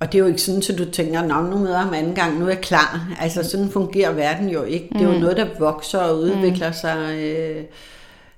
og 0.00 0.12
det 0.12 0.14
er 0.14 0.18
jo 0.22 0.26
ikke 0.26 0.42
sådan, 0.42 0.62
at 0.70 0.78
du 0.78 0.90
tænker, 0.90 1.22
Nå, 1.22 1.34
nu 1.40 1.58
møder 1.58 1.78
ham 1.78 1.94
anden 1.94 2.14
gang, 2.14 2.38
nu 2.38 2.44
er 2.44 2.48
jeg 2.48 2.60
klar. 2.60 3.08
Altså, 3.20 3.50
sådan 3.50 3.70
fungerer 3.70 4.12
verden 4.12 4.48
jo 4.48 4.62
ikke. 4.62 4.88
Det 4.92 5.00
er 5.00 5.12
jo 5.14 5.18
noget, 5.20 5.36
der 5.36 5.46
vokser 5.58 5.98
og 5.98 6.18
udvikler 6.18 6.72
sig, 6.72 7.18
øh, 7.18 7.64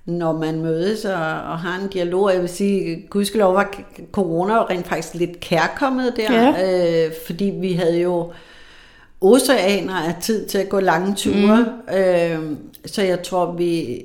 når 0.05 0.33
man 0.33 0.61
mødes 0.61 1.05
og, 1.05 1.15
og 1.23 1.59
har 1.59 1.81
en 1.83 1.89
dialog. 1.89 2.23
Og 2.25 2.33
Jeg 2.33 2.41
vil 2.41 2.49
sige, 2.49 3.07
gudskelov 3.11 3.55
var 3.55 3.75
corona 4.13 4.55
jo 4.55 4.63
rent 4.63 4.87
faktisk 4.87 5.15
lidt 5.15 5.41
kærkommet 5.41 6.13
der, 6.17 6.33
Ja. 6.33 7.07
øh, 7.07 7.13
fordi 7.27 7.45
vi 7.61 7.73
havde 7.73 8.01
jo 8.01 8.33
oceaner 9.21 9.95
af 9.95 10.15
tid 10.21 10.47
til 10.47 10.59
at 10.59 10.69
gå 10.69 10.81
lange 10.81 11.15
ture. 11.15 11.67
Mm. 11.89 11.95
Øh, 11.97 12.57
så 12.87 13.03
jeg 13.03 13.23
tror, 13.23 13.53
vi 13.53 14.03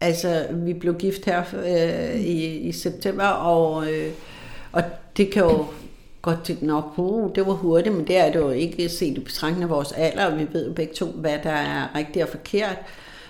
altså 0.00 0.46
vi 0.52 0.72
blev 0.72 0.94
gift 0.94 1.24
her 1.24 1.42
øh, 1.66 2.20
i, 2.20 2.58
i 2.58 2.72
september, 2.72 3.24
og, 3.24 3.92
øh, 3.92 4.12
og 4.72 4.82
det 5.16 5.30
kan 5.30 5.42
jo 5.42 5.66
godt 6.22 6.44
tænke, 6.44 6.66
nok, 6.66 6.84
uh, 6.96 7.30
det 7.34 7.46
var 7.46 7.52
hurtigt, 7.52 7.94
men 7.94 8.06
det 8.06 8.16
er 8.16 8.32
det 8.32 8.38
jo 8.38 8.50
ikke 8.50 8.88
set 8.88 9.16
i 9.16 9.20
betragtning 9.20 9.62
af 9.62 9.70
vores 9.70 9.92
alder, 9.92 10.26
og 10.26 10.38
vi 10.38 10.46
ved 10.52 10.66
jo 10.66 10.72
begge 10.72 10.94
to, 10.94 11.06
hvad 11.06 11.38
der 11.42 11.50
er 11.50 11.94
rigtigt 11.94 12.22
og 12.22 12.28
forkert. 12.28 12.76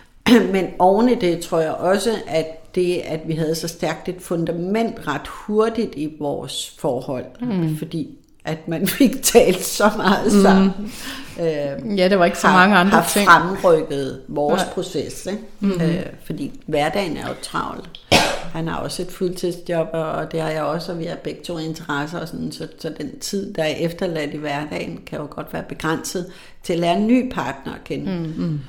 Men 0.53 0.67
oven 0.79 1.09
i 1.09 1.15
det 1.15 1.41
tror 1.41 1.61
jeg 1.61 1.73
også, 1.73 2.11
at 2.27 2.75
det, 2.75 2.99
at 2.99 3.21
vi 3.27 3.35
havde 3.35 3.55
så 3.55 3.69
stærkt 3.69 4.09
et 4.09 4.21
fundament 4.21 5.09
ret 5.09 5.29
hurtigt 5.29 5.95
i 5.97 6.17
vores 6.19 6.77
forhold, 6.79 7.25
mm. 7.41 7.77
fordi 7.77 8.19
at 8.45 8.69
man 8.69 8.87
fik 8.99 9.23
talt 9.23 9.65
så 9.65 9.91
meget 9.97 10.33
sammen. 10.33 10.71
Mm. 10.79 11.45
Øh, 11.45 11.99
Ja, 11.99 12.09
det 12.09 12.19
var 12.19 12.25
ikke 12.25 12.39
så 12.39 12.47
har, 12.47 12.59
mange 12.59 12.77
andre 12.77 12.99
har 13.01 13.09
ting. 13.09 13.27
fremrykket 13.29 14.21
vores 14.29 14.63
Nej. 14.63 14.73
Proces. 14.75 15.27
Ikke? 15.27 15.43
Mm-hmm. 15.61 15.81
Øh, 15.83 16.03
fordi 16.25 16.61
hverdagen 16.67 17.17
er 17.17 17.29
jo 17.29 17.35
travl. 17.43 17.85
Han 18.53 18.69
har 18.69 18.77
også 18.77 19.03
et 19.03 19.11
fuldtidsjob, 19.11 19.89
og 19.93 20.33
det 20.33 20.41
har 20.41 20.51
jeg 20.51 20.63
også, 20.63 20.93
og 20.93 20.99
vi 20.99 21.05
har 21.05 21.17
begge 21.17 21.41
to 21.45 21.59
interesser, 21.59 22.19
og 22.19 22.29
sådan, 22.29 22.53
så, 22.53 22.69
så 22.79 22.93
den 22.99 23.19
tid, 23.19 23.53
der 23.55 23.63
er 23.63 23.75
efterladt 23.81 24.35
i 24.35 24.37
hverdagen, 24.37 25.01
kan 25.07 25.19
jo 25.19 25.27
godt 25.31 25.53
være 25.53 25.63
begrænset 25.69 26.27
til 26.63 26.73
at 26.73 26.79
lære 26.79 26.97
en 26.97 27.07
ny 27.07 27.33
partner 27.33 27.73
at 27.73 27.85
kende. 27.85 28.13
Mm-hmm. 28.13 28.61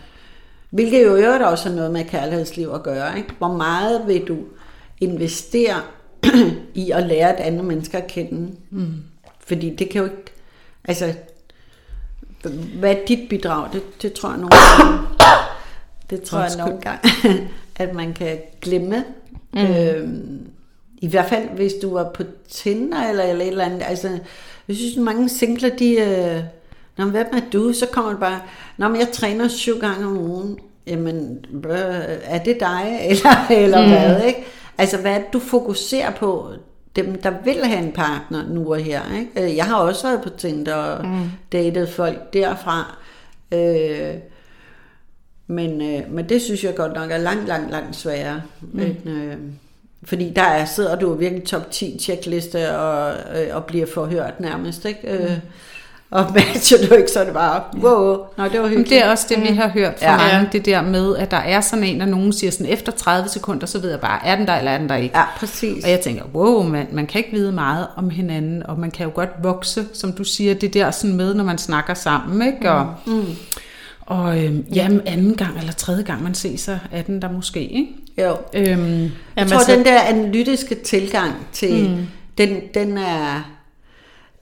Hvilket 0.69 1.03
jo 1.05 1.15
i 1.15 1.21
øvrigt 1.21 1.43
også 1.43 1.69
har 1.69 1.75
noget 1.75 1.91
med 1.91 2.03
kærlighedsliv 2.05 2.69
at 2.73 2.83
gøre. 2.83 3.17
Ikke? 3.17 3.29
Hvor 3.37 3.53
meget 3.53 4.01
vil 4.07 4.21
du 4.27 4.37
investere 5.01 5.75
i 6.73 6.91
at 6.91 7.03
lære 7.07 7.29
et 7.39 7.39
andet 7.45 7.65
menneske 7.65 7.97
at 7.97 8.07
kende? 8.07 8.51
Mm. 8.71 8.93
Fordi 9.45 9.75
det 9.75 9.89
kan 9.89 9.99
jo 9.99 10.05
ikke... 10.05 10.31
Altså, 10.87 11.13
hvad 12.79 12.95
er 12.95 13.05
dit 13.07 13.29
bidrag? 13.29 13.69
Det, 13.73 14.01
det 14.01 14.13
tror 14.13 14.29
jeg 14.29 14.37
nogle 14.37 14.55
gange, 14.77 15.07
det 16.09 16.21
tror 16.21 16.39
jeg 16.39 16.57
nogle 16.57 16.81
gange, 16.81 17.09
at 17.75 17.95
man 17.95 18.13
kan 18.13 18.37
glemme. 18.61 19.03
Mm. 19.53 19.59
Øhm, 19.59 20.49
I 20.97 21.07
hvert 21.07 21.29
fald, 21.29 21.49
hvis 21.49 21.73
du 21.81 21.93
var 21.93 22.11
på 22.13 22.23
Tinder 22.49 23.09
eller, 23.09 23.23
eller 23.23 23.45
et 23.45 23.51
eller 23.51 23.65
andet. 23.65 23.83
Altså, 23.87 24.19
jeg 24.67 24.75
synes, 24.75 24.97
mange 24.97 25.29
singler, 25.29 25.69
de... 25.69 25.91
Øh, 25.95 26.43
Nå, 26.97 27.03
men 27.03 27.11
hvem 27.11 27.27
er 27.33 27.41
du? 27.53 27.73
Så 27.73 27.87
kommer 27.91 28.11
det 28.11 28.19
bare, 28.19 28.41
Nå, 28.77 28.87
men 28.87 28.99
jeg 28.99 29.09
træner 29.13 29.47
syv 29.47 29.79
gange 29.79 30.05
om 30.05 30.17
ugen. 30.17 30.59
Jamen, 30.87 31.45
øh, 31.65 31.71
er 32.23 32.43
det 32.43 32.59
dig? 32.59 32.99
Eller, 33.09 33.45
eller 33.49 33.81
mm. 33.81 33.89
hvad, 33.89 34.23
ikke? 34.23 34.45
Altså, 34.77 34.97
hvad 34.97 35.11
er 35.11 35.17
det, 35.17 35.33
du 35.33 35.39
fokuserer 35.39 36.11
på? 36.11 36.49
Dem, 36.95 37.21
der 37.21 37.33
vil 37.43 37.65
have 37.65 37.85
en 37.85 37.91
partner 37.91 38.47
nu 38.49 38.73
og 38.73 38.79
her. 38.79 39.01
Ikke? 39.19 39.43
Øh, 39.43 39.55
Jeg 39.55 39.65
har 39.65 39.75
også 39.75 40.07
været 40.07 40.21
på 40.21 40.29
Tinder 40.29 40.75
og 40.75 41.05
mm. 41.07 41.29
datet 41.51 41.89
folk 41.89 42.33
derfra. 42.33 42.97
Øh, 43.51 44.13
men, 45.47 45.81
øh, 45.81 46.11
men 46.11 46.29
det 46.29 46.41
synes 46.41 46.63
jeg 46.63 46.75
godt 46.75 46.93
nok 46.93 47.11
er 47.11 47.17
langt, 47.17 47.47
langt, 47.47 47.71
langt 47.71 47.95
sværere. 47.95 48.41
Mm. 48.61 48.79
End, 48.79 49.09
øh, 49.09 49.35
fordi 50.03 50.33
der 50.35 50.41
er, 50.41 50.65
sidder 50.65 50.95
du 50.95 51.13
virkelig 51.13 51.43
top 51.43 51.71
10 51.71 51.97
checkliste 51.99 52.77
og, 52.77 53.13
øh, 53.35 53.55
og 53.55 53.65
bliver 53.65 53.85
forhørt 53.85 54.39
nærmest. 54.39 54.85
Ikke? 54.85 55.11
Øh, 55.11 55.37
og 56.11 56.25
matcher 56.33 56.77
du 56.89 56.93
ikke, 56.95 57.11
så 57.13 57.19
er 57.19 57.23
det 57.23 57.33
bare, 57.33 57.63
wow, 57.75 58.17
nå, 58.37 58.43
det 58.43 58.53
var 58.53 58.61
Men 58.61 58.69
hyggeligt. 58.69 58.89
det 58.89 59.03
er 59.03 59.09
også 59.11 59.25
det, 59.29 59.41
vi 59.41 59.47
har 59.47 59.67
hørt 59.67 59.93
fra 59.99 60.11
Ja. 60.11 60.17
mange, 60.17 60.49
det 60.51 60.65
der 60.65 60.81
med, 60.81 61.15
at 61.17 61.31
der 61.31 61.37
er 61.37 61.61
sådan 61.61 61.83
en, 61.83 62.01
og 62.01 62.07
nogen 62.07 62.33
siger 62.33 62.51
sådan, 62.51 62.65
efter 62.73 62.91
30 62.91 63.29
sekunder, 63.29 63.65
så 63.65 63.79
ved 63.79 63.89
jeg 63.89 63.99
bare, 63.99 64.25
er 64.25 64.35
den 64.35 64.47
der, 64.47 64.53
eller 64.57 64.71
er 64.71 64.77
den 64.77 64.89
der 64.89 64.95
ikke? 64.95 65.17
Ja, 65.17 65.23
præcis. 65.37 65.83
Og 65.83 65.89
jeg 65.89 65.99
tænker, 65.99 66.23
wow, 66.33 66.63
man, 66.63 66.87
man 66.91 67.07
kan 67.07 67.19
ikke 67.19 67.31
vide 67.31 67.51
meget 67.51 67.87
om 67.95 68.09
hinanden, 68.09 68.63
og 68.65 68.79
man 68.79 68.91
kan 68.91 69.05
jo 69.05 69.11
godt 69.15 69.29
vokse, 69.43 69.85
som 69.93 70.13
du 70.13 70.23
siger, 70.23 70.53
det 70.53 70.73
der 70.73 70.91
sådan 70.91 71.15
med, 71.15 71.33
når 71.33 71.43
man 71.43 71.57
snakker 71.57 71.93
sammen, 71.93 72.47
ikke? 72.47 72.71
Og, 72.71 72.93
mm. 73.05 73.25
og 74.01 74.43
øhm, 74.43 74.65
jamen, 74.73 75.01
anden 75.05 75.35
gang 75.35 75.57
eller 75.59 75.73
tredje 75.73 76.03
gang, 76.03 76.23
man 76.23 76.33
ses, 76.33 76.61
så 76.61 76.77
er 76.91 77.01
den 77.01 77.21
der 77.21 77.31
måske, 77.31 77.59
ikke? 77.63 77.87
Jo. 78.17 78.37
Øhm, 78.53 79.01
Jeg 79.01 79.09
Jamen, 79.37 79.49
tror, 79.51 79.57
altså- 79.57 79.75
den 79.75 79.85
der 79.85 79.99
analytiske 80.01 80.75
tilgang 80.75 81.31
til, 81.53 81.89
mm. 81.89 82.07
den, 82.37 82.57
den 82.73 82.97
er 82.97 83.51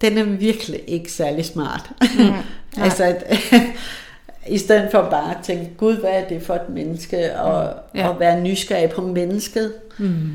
den 0.04 0.18
er 0.18 0.24
virkelig 0.24 0.82
ikke 0.88 1.12
særlig 1.12 1.46
smart. 1.46 1.90
Mm. 2.02 2.34
altså, 2.84 3.04
at, 3.04 3.24
i 4.48 4.58
stedet 4.58 4.92
for 4.92 5.08
bare 5.10 5.32
at 5.32 5.44
tænke, 5.44 5.70
gud, 5.78 5.98
hvad 5.98 6.10
er 6.10 6.28
det 6.28 6.42
for 6.42 6.54
et 6.54 6.70
menneske, 6.70 7.40
og, 7.40 7.74
Ja. 7.96 8.00
ja. 8.02 8.08
og 8.08 8.20
være 8.20 8.42
nysgerrig 8.42 8.90
på 8.90 9.02
mennesket. 9.02 9.74
Mm. 9.98 10.30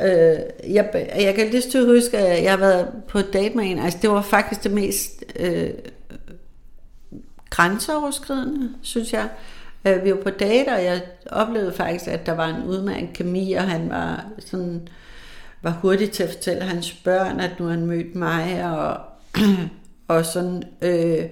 Øh, 0.00 0.38
jeg, 0.74 1.08
jeg 1.20 1.34
kan 1.34 1.50
lige 1.50 1.70
til 1.70 1.86
huske, 1.86 2.18
at 2.18 2.42
jeg 2.42 2.52
har 2.52 2.58
været 2.58 2.88
på 3.08 3.18
et 3.18 3.32
date 3.32 3.56
med 3.56 3.64
en, 3.70 3.78
altså 3.78 3.98
det 4.02 4.10
var 4.10 4.22
faktisk 4.22 4.64
det 4.64 4.72
mest 4.72 5.24
øh, 5.38 5.70
grænseoverskridende, 7.50 8.70
synes 8.82 9.12
jeg. 9.12 9.28
Øh, 9.84 10.04
vi 10.04 10.10
var 10.10 10.16
på 10.22 10.30
date, 10.30 10.68
og 10.68 10.84
jeg 10.84 11.00
oplevede 11.30 11.72
faktisk, 11.72 12.06
at 12.06 12.26
der 12.26 12.32
var 12.32 12.48
en 12.48 12.64
udmærket 12.64 13.12
kemi, 13.12 13.52
og 13.52 13.62
han 13.62 13.90
var 13.90 14.24
sådan 14.38 14.88
var 15.62 15.78
hurtig 15.82 16.10
til 16.10 16.22
at 16.22 16.30
fortælle 16.30 16.62
hans 16.62 16.92
børn, 16.92 17.40
at 17.40 17.60
nu 17.60 17.64
har 17.64 17.72
han 17.72 17.86
mødt 17.86 18.14
mig, 18.14 18.64
og, 18.64 19.00
og 20.16 20.24
sådan. 20.24 20.62
Øh, 20.82 21.24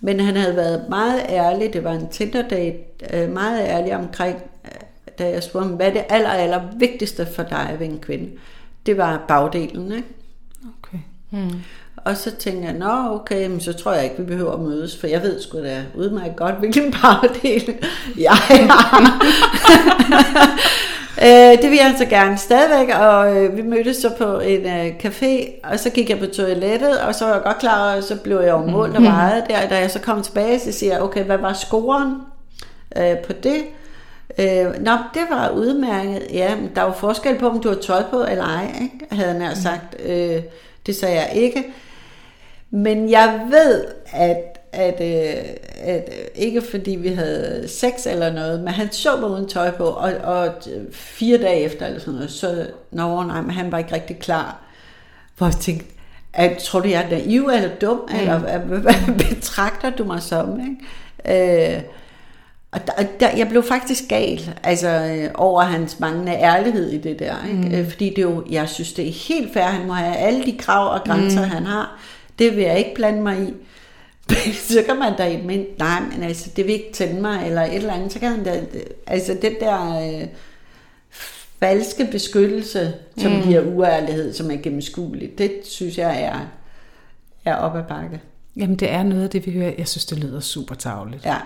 men 0.00 0.20
han 0.20 0.36
havde 0.36 0.56
været 0.56 0.88
meget 0.88 1.20
ærlig, 1.28 1.72
det 1.72 1.84
var 1.84 1.92
en 1.92 2.08
Tinder-date, 2.08 2.78
øh, 3.12 3.32
meget 3.32 3.60
ærlig 3.60 3.96
omkring, 3.96 4.36
øh, 4.64 4.70
da 5.18 5.28
jeg 5.28 5.42
spurgte 5.42 5.66
ham, 5.68 5.76
hvad 5.76 5.86
er 5.86 5.92
det 5.92 6.04
aller, 6.08 6.30
aller 6.30 6.60
vigtigste 6.78 7.26
for 7.26 7.42
dig 7.42 7.76
ved 7.78 7.86
en 7.86 7.98
kvinde? 7.98 8.30
Det 8.86 8.96
var 8.96 9.24
bagdelen, 9.28 9.92
ikke? 9.92 10.08
okay. 10.78 10.98
Og 11.96 12.16
så 12.16 12.30
tænkte 12.30 12.64
jeg, 12.64 12.72
nå 12.72 13.14
okay, 13.14 13.46
men 13.46 13.60
så 13.60 13.72
tror 13.72 13.92
jeg 13.92 14.04
ikke, 14.04 14.16
vi 14.18 14.24
behøver 14.24 14.52
at 14.52 14.60
mødes, 14.60 14.96
for 14.96 15.06
jeg 15.06 15.22
ved 15.22 15.42
sgu 15.42 15.58
da 15.58 15.84
udmærket 15.94 16.36
godt, 16.36 16.54
hvilken 16.54 16.94
bagdel 17.02 17.74
jeg 18.18 18.32
har. 18.32 19.20
øh, 21.22 21.62
det 21.62 21.70
vil 21.70 21.78
jeg 21.82 21.94
så 21.98 22.06
gerne 22.06 22.38
stadigvæk, 22.38 22.94
og 22.96 23.36
øh, 23.36 23.56
vi 23.56 23.62
mødtes 23.62 23.96
så 23.96 24.10
på 24.18 24.38
en 24.38 24.66
øh, 24.66 24.86
café, 25.04 25.60
og 25.70 25.78
så 25.78 25.90
gik 25.90 26.10
jeg 26.10 26.18
på 26.18 26.26
toilettet, 26.26 27.00
og 27.00 27.14
så 27.14 27.24
var 27.24 27.32
jeg 27.32 27.42
godt 27.42 27.58
klar, 27.58 27.96
og 27.96 28.02
så 28.02 28.16
blev 28.16 28.40
jeg 28.40 28.50
jo 28.50 28.58
målt 28.58 28.96
og 28.96 29.02
vejet 29.02 29.44
der, 29.48 29.68
da 29.68 29.78
jeg 29.78 29.90
så 29.90 30.00
kom 30.00 30.22
tilbage, 30.22 30.60
så 30.60 30.72
siger 30.72 30.92
jeg, 30.92 31.02
okay, 31.02 31.24
hvad 31.24 31.38
var 31.38 31.52
scoren 31.52 32.14
øh, 32.96 33.18
på 33.18 33.32
det? 33.32 33.64
Øh, 34.38 34.84
nå, 34.84 34.92
det 35.14 35.22
var 35.30 35.50
udmærket. 35.50 36.22
Ja, 36.32 36.56
men 36.56 36.70
der 36.74 36.82
var 36.82 36.92
forskel 36.92 37.38
på, 37.38 37.48
om 37.48 37.60
du 37.60 37.68
har 37.68 37.76
tøj 37.76 38.02
på 38.10 38.24
eller 38.30 38.44
ej, 38.44 38.66
ikke? 38.82 39.14
havde 39.14 39.38
nær 39.38 39.54
sagt. 39.54 39.96
Øh, 40.06 40.42
det 40.86 40.96
sagde 40.96 41.14
jeg 41.14 41.30
ikke. 41.32 41.64
Men 42.70 43.10
jeg 43.10 43.40
ved, 43.50 43.84
at, 44.12 44.55
at, 44.72 45.00
øh, 45.00 45.44
at 45.76 46.08
øh, 46.12 46.24
ikke 46.34 46.62
fordi 46.70 46.90
vi 46.90 47.08
havde 47.08 47.64
sex 47.68 48.06
eller 48.06 48.32
noget, 48.32 48.60
men 48.60 48.68
han 48.68 48.92
så 48.92 49.16
mig 49.16 49.30
uden 49.30 49.48
tøj 49.48 49.70
på, 49.70 49.84
og, 49.84 50.12
og 50.24 50.54
fire 50.92 51.38
dage 51.38 51.60
efter 51.60 51.86
eller 51.86 52.00
sådan 52.00 52.14
noget, 52.14 52.30
så 52.30 52.66
nå, 52.90 53.22
nej, 53.22 53.40
men 53.40 53.50
han 53.50 53.72
var 53.72 53.78
ikke 53.78 53.94
rigtig 53.94 54.18
klar. 54.18 54.62
Hvor 55.36 55.46
jeg 55.46 55.54
tænkte, 55.54 55.86
at, 56.32 56.58
tror 56.58 56.80
du, 56.80 56.88
jeg 56.88 57.02
er 57.02 57.10
naiv 57.10 57.50
eller 57.54 57.68
dum, 57.80 58.00
mm. 58.08 58.16
eller 58.18 58.38
hvad, 58.38 58.94
betragter 59.28 59.90
du 59.90 60.04
mig 60.04 60.22
som? 60.22 60.60
Ikke? 60.60 61.74
Øh, 61.74 61.82
og 62.72 62.86
der, 62.86 62.92
der, 63.20 63.36
jeg 63.36 63.48
blev 63.48 63.62
faktisk 63.62 64.04
gal 64.08 64.56
altså, 64.62 64.88
øh, 64.88 65.30
over 65.34 65.62
hans 65.62 66.00
manglende 66.00 66.32
ærlighed 66.32 66.90
i 66.90 66.98
det 66.98 67.18
der. 67.18 67.34
Ikke? 67.48 67.82
Mm. 67.82 67.90
Fordi 67.90 68.12
det 68.16 68.22
jo, 68.22 68.44
jeg 68.50 68.68
synes, 68.68 68.92
det 68.92 69.08
er 69.08 69.12
helt 69.12 69.52
fair, 69.52 69.64
han 69.64 69.86
må 69.86 69.92
have 69.92 70.16
alle 70.16 70.44
de 70.44 70.58
krav 70.58 70.92
og 70.94 71.04
grænser, 71.04 71.44
mm. 71.44 71.50
han 71.50 71.66
har. 71.66 72.00
Det 72.38 72.56
vil 72.56 72.64
jeg 72.64 72.78
ikke 72.78 72.94
blande 72.94 73.22
mig 73.22 73.42
i. 73.42 73.54
så 74.70 74.82
kan 74.86 74.98
man 74.98 75.16
da 75.18 75.38
men 75.44 75.66
nej, 75.78 76.00
men 76.00 76.22
altså, 76.22 76.50
det 76.56 76.66
vil 76.66 76.74
ikke 76.74 76.92
tænde 76.92 77.20
mig, 77.20 77.46
eller 77.46 77.62
et 77.62 77.74
eller 77.74 77.92
andet, 77.92 78.12
så 78.12 78.18
kan 78.18 78.28
han 78.30 78.44
da, 78.44 78.60
altså 79.06 79.36
det 79.42 79.56
der 79.60 79.98
øh, 79.98 80.28
falske 81.60 82.08
beskyttelse, 82.12 82.94
som 83.18 83.32
mm. 83.32 83.42
giver 83.42 83.60
uærlighed, 83.60 84.34
som 84.34 84.50
er 84.50 84.56
gennemskueligt, 84.56 85.38
det 85.38 85.52
synes 85.64 85.98
jeg 85.98 86.22
er, 86.22 86.38
er 87.44 87.56
op 87.56 87.76
ad 87.76 87.82
bakke. 87.88 88.20
Jamen, 88.56 88.76
det 88.76 88.90
er 88.90 89.02
noget 89.02 89.22
af 89.22 89.30
det, 89.30 89.46
vi 89.46 89.52
hører. 89.52 89.72
Jeg 89.78 89.88
synes, 89.88 90.04
det 90.04 90.18
lyder 90.18 90.40
super 90.40 90.74
tavligt. 90.74 91.24
Ja, 91.24 91.36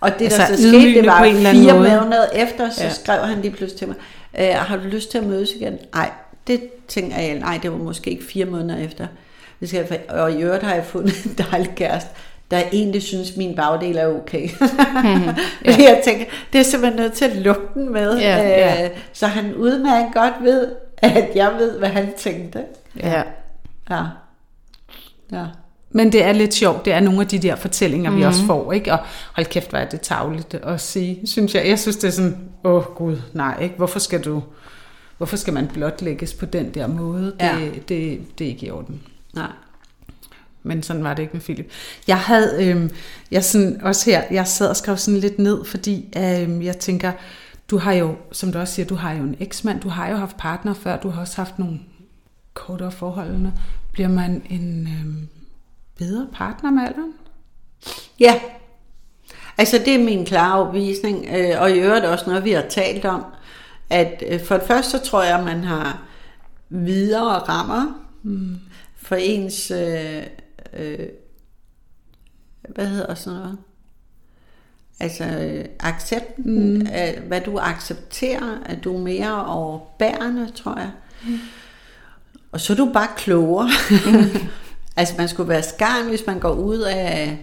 og 0.00 0.10
det 0.18 0.24
Altså, 0.24 0.38
der 0.38 0.56
så 0.56 0.68
skete, 0.68 0.94
det 0.94 1.06
var 1.06 1.22
fire 1.52 1.74
måneder 1.74 2.26
efter, 2.34 2.70
så 2.70 2.84
ja. 2.84 2.90
skrev 2.90 3.22
han 3.22 3.42
lige 3.42 3.52
pludselig 3.52 3.78
til 3.78 3.88
mig, 3.88 3.96
øh, 4.38 4.54
har 4.54 4.76
du 4.76 4.82
lyst 4.82 5.10
til 5.10 5.18
at 5.18 5.24
mødes 5.24 5.52
igen? 5.52 5.78
Nej, 5.94 6.10
det 6.46 6.60
tænker 6.88 7.18
jeg, 7.18 7.38
nej, 7.38 7.58
det 7.62 7.72
var 7.72 7.78
måske 7.78 8.10
ikke 8.10 8.24
fire 8.24 8.44
måneder 8.44 8.78
efter. 8.78 9.06
Det 9.60 9.68
skal 9.68 9.86
jeg, 9.90 10.00
og 10.08 10.32
i 10.32 10.42
øvrigt 10.42 10.62
har 10.62 10.74
jeg 10.74 10.84
fundet 10.84 11.24
en 11.24 11.34
dejlig 11.50 11.72
kæreste, 11.76 12.10
der 12.50 12.60
egentlig 12.72 13.02
synes, 13.02 13.36
min 13.36 13.56
bagdel 13.56 13.96
er 13.96 14.06
okay. 14.06 14.48
Mm, 15.04 15.22
ja. 15.64 15.76
jeg 15.78 16.00
tænker, 16.04 16.24
det 16.52 16.58
er 16.58 16.62
simpelthen 16.62 17.00
nødt 17.02 17.12
til 17.12 17.24
at 17.24 17.36
lukke 17.36 17.62
den 17.74 17.92
med, 17.92 18.18
Ja, 18.18 18.36
ja. 18.36 18.84
Øh, 18.84 18.90
så 19.12 19.26
han 19.26 19.54
udmærket 19.54 20.14
godt 20.14 20.34
ved, 20.42 20.68
at 20.98 21.28
jeg 21.34 21.52
ved, 21.58 21.78
hvad 21.78 21.88
han 21.88 22.12
tænkte. 22.16 22.64
Ja. 23.00 23.22
Ja. 23.90 24.02
Ja. 25.32 25.44
Men 25.90 26.12
det 26.12 26.24
er 26.24 26.32
lidt 26.32 26.54
sjovt, 26.54 26.84
det 26.84 26.92
er 26.92 27.00
nogle 27.00 27.20
af 27.20 27.26
de 27.28 27.38
der 27.38 27.56
fortællinger, 27.56 28.10
mm-hmm. 28.10 28.20
vi 28.20 28.26
også 28.26 28.42
får, 28.42 28.72
ikke? 28.72 28.92
Og 28.92 28.98
hold 29.34 29.46
kæft, 29.46 29.70
hvor 29.70 29.78
er 29.78 29.88
det 29.88 30.00
tavligt 30.00 30.54
at 30.54 30.80
sige, 30.80 31.20
synes 31.26 31.54
jeg. 31.54 31.68
Jeg 31.68 31.78
synes, 31.78 31.96
det 31.96 32.08
er 32.08 32.12
sådan, 32.12 32.38
åh 32.64 32.74
oh, 32.74 32.82
gud, 32.82 33.16
nej, 33.32 33.62
ikke? 33.62 33.74
Hvorfor 33.76 33.98
skal 33.98 34.20
du, 34.20 34.42
hvorfor 35.16 35.36
skal 35.36 35.52
man 35.54 35.66
blotlægges 35.66 36.34
på 36.34 36.46
den 36.46 36.70
der 36.70 36.86
måde? 36.86 37.24
Det, 37.24 37.34
Ja. 37.40 37.56
det, 37.88 38.20
det 38.38 38.44
er 38.44 38.48
ikke 38.48 38.66
i 38.66 38.70
orden. 38.70 39.02
Nej. 39.36 39.52
Men 40.62 40.82
sådan 40.82 41.04
var 41.04 41.14
det 41.14 41.22
ikke 41.22 41.32
med 41.32 41.40
Philip. 41.40 41.70
Jeg 42.06 42.18
havde, 42.18 42.64
øhm, 42.64 42.90
jeg 43.30 43.44
sådan, 43.44 43.80
også 43.82 44.10
her, 44.10 44.22
jeg 44.30 44.46
sad 44.46 44.68
og 44.68 44.76
skrev 44.76 44.96
sådan 44.96 45.20
lidt 45.20 45.38
ned, 45.38 45.64
fordi 45.64 46.14
øhm, 46.16 46.62
jeg 46.62 46.78
tænker, 46.78 47.12
du 47.70 47.78
har 47.78 47.92
jo, 47.92 48.16
som 48.32 48.52
du 48.52 48.58
også 48.58 48.74
siger, 48.74 48.86
du 48.86 48.94
har 48.94 49.12
jo 49.12 49.22
en 49.22 49.36
eksmand, 49.40 49.80
du 49.80 49.88
har 49.88 50.08
jo 50.08 50.16
haft 50.16 50.36
partner 50.36 50.74
før, 50.74 50.96
du 50.96 51.08
har 51.08 51.20
også 51.20 51.36
haft 51.36 51.58
nogle 51.58 51.80
kortere 52.54 52.92
forholdene. 52.92 53.52
Bliver 53.92 54.08
man 54.08 54.42
en 54.50 54.88
øhm, 55.00 55.28
bedre 55.98 56.26
partner 56.32 56.70
med 56.70 56.82
alderen? 56.82 57.12
Ja, 58.20 58.40
altså 59.58 59.78
det 59.78 59.94
er 59.94 60.04
min 60.04 60.24
klare 60.26 60.58
overbevisning, 60.58 61.26
øh, 61.34 61.60
og 61.60 61.70
i 61.70 61.78
øvrigt 61.78 62.04
også 62.04 62.24
noget, 62.26 62.44
vi 62.44 62.52
har 62.52 62.64
talt 62.70 63.04
om, 63.04 63.24
at 63.90 64.22
øh, 64.28 64.44
for 64.44 64.56
det 64.56 64.66
første 64.66 64.90
så 64.90 65.04
tror 65.04 65.22
jeg, 65.22 65.38
at 65.38 65.44
man 65.44 65.64
har 65.64 66.02
videre 66.68 67.38
rammer 67.38 68.02
mm. 68.22 68.58
For 69.06 69.16
ens, 69.16 69.70
øh, 69.70 70.22
øh, 70.72 71.08
hvad 72.68 72.86
hedder 72.86 73.14
sådan 73.14 73.38
noget, 73.38 73.58
altså 75.00 75.24
øh, 75.24 75.64
accepten, 75.80 76.78
mm. 76.78 76.86
af, 76.92 77.20
hvad 77.20 77.40
du 77.40 77.58
accepterer, 77.58 78.58
at 78.66 78.84
du 78.84 78.96
er 78.96 79.00
mere 79.00 79.46
overbærende, 79.46 80.50
tror 80.54 80.78
jeg. 80.78 80.90
Mm. 81.26 81.38
Og 82.52 82.60
så 82.60 82.72
er 82.72 82.76
du 82.76 82.90
bare 82.92 83.08
klogere. 83.16 83.68
altså 84.96 85.14
man 85.18 85.28
skulle 85.28 85.48
være 85.48 85.62
skarn, 85.62 86.08
hvis 86.08 86.26
man 86.26 86.38
går 86.38 86.52
ud 86.52 86.78
af, 86.78 87.38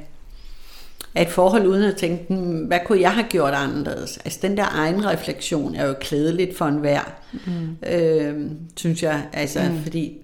af 1.16 1.22
et 1.22 1.30
forhold 1.30 1.68
uden 1.68 1.84
at 1.84 1.96
tænke, 1.96 2.26
"Hmm, 2.30 2.66
hvad 2.66 2.80
kunne 2.86 3.02
jeg 3.02 3.14
have 3.14 3.28
gjort 3.30 3.54
anderledes? 3.54 4.18
Altså 4.18 4.40
den 4.42 4.58
der 4.58 4.66
egen 4.72 5.06
refleksion 5.06 5.76
er 5.76 5.88
jo 5.88 5.94
klædeligt 6.02 6.58
for 6.58 6.66
enhver, 6.66 7.14
mm. 7.34 7.78
øh, 7.90 8.52
synes 8.78 9.04
jeg. 9.04 9.28
Altså 9.34 9.62
mm. 9.72 9.84
fordi 9.84 10.23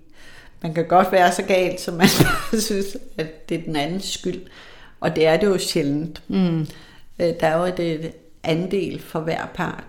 man 0.62 0.74
kan 0.74 0.88
godt 0.88 1.12
være 1.12 1.32
så 1.32 1.44
galt, 1.44 1.82
som 1.82 1.94
man 1.94 2.08
synes, 2.60 2.98
at 3.18 3.50
det 3.50 3.60
er 3.60 3.64
den 3.64 3.76
andens 3.76 4.14
skyld. 4.14 4.42
Og 5.00 5.16
det 5.16 5.28
er 5.28 5.38
det 5.38 5.48
jo 5.48 5.58
sjældent. 5.58 6.22
Mm. 6.28 6.60
Øh, 7.20 7.34
der 7.40 7.48
er 7.48 7.58
jo 7.58 7.74
et, 7.78 8.14
andel 8.44 9.02
for 9.02 9.20
hver 9.20 9.46
part. 9.54 9.84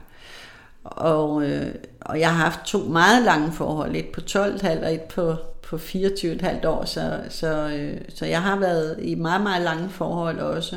Og, 0.85 1.43
øh, 1.43 1.75
og 2.01 2.21
jeg 2.21 2.29
har 2.29 2.45
haft 2.45 2.61
to 2.65 2.79
meget 2.79 3.25
lange 3.25 3.53
forhold, 3.53 3.97
et 3.97 4.07
på 4.07 4.21
12,5 4.21 4.85
og 4.85 4.95
et 4.95 5.03
på, 5.03 5.37
på 5.63 5.77
24,5 5.77 6.67
år, 6.67 6.85
så, 6.85 7.21
så, 7.29 7.69
øh, 7.69 8.01
så 8.15 8.27
jeg 8.27 8.43
har 8.43 8.59
været 8.59 8.99
i 9.03 9.15
meget, 9.15 9.41
meget 9.43 9.63
lange 9.63 9.91
forhold 9.91 10.39
også. 10.39 10.77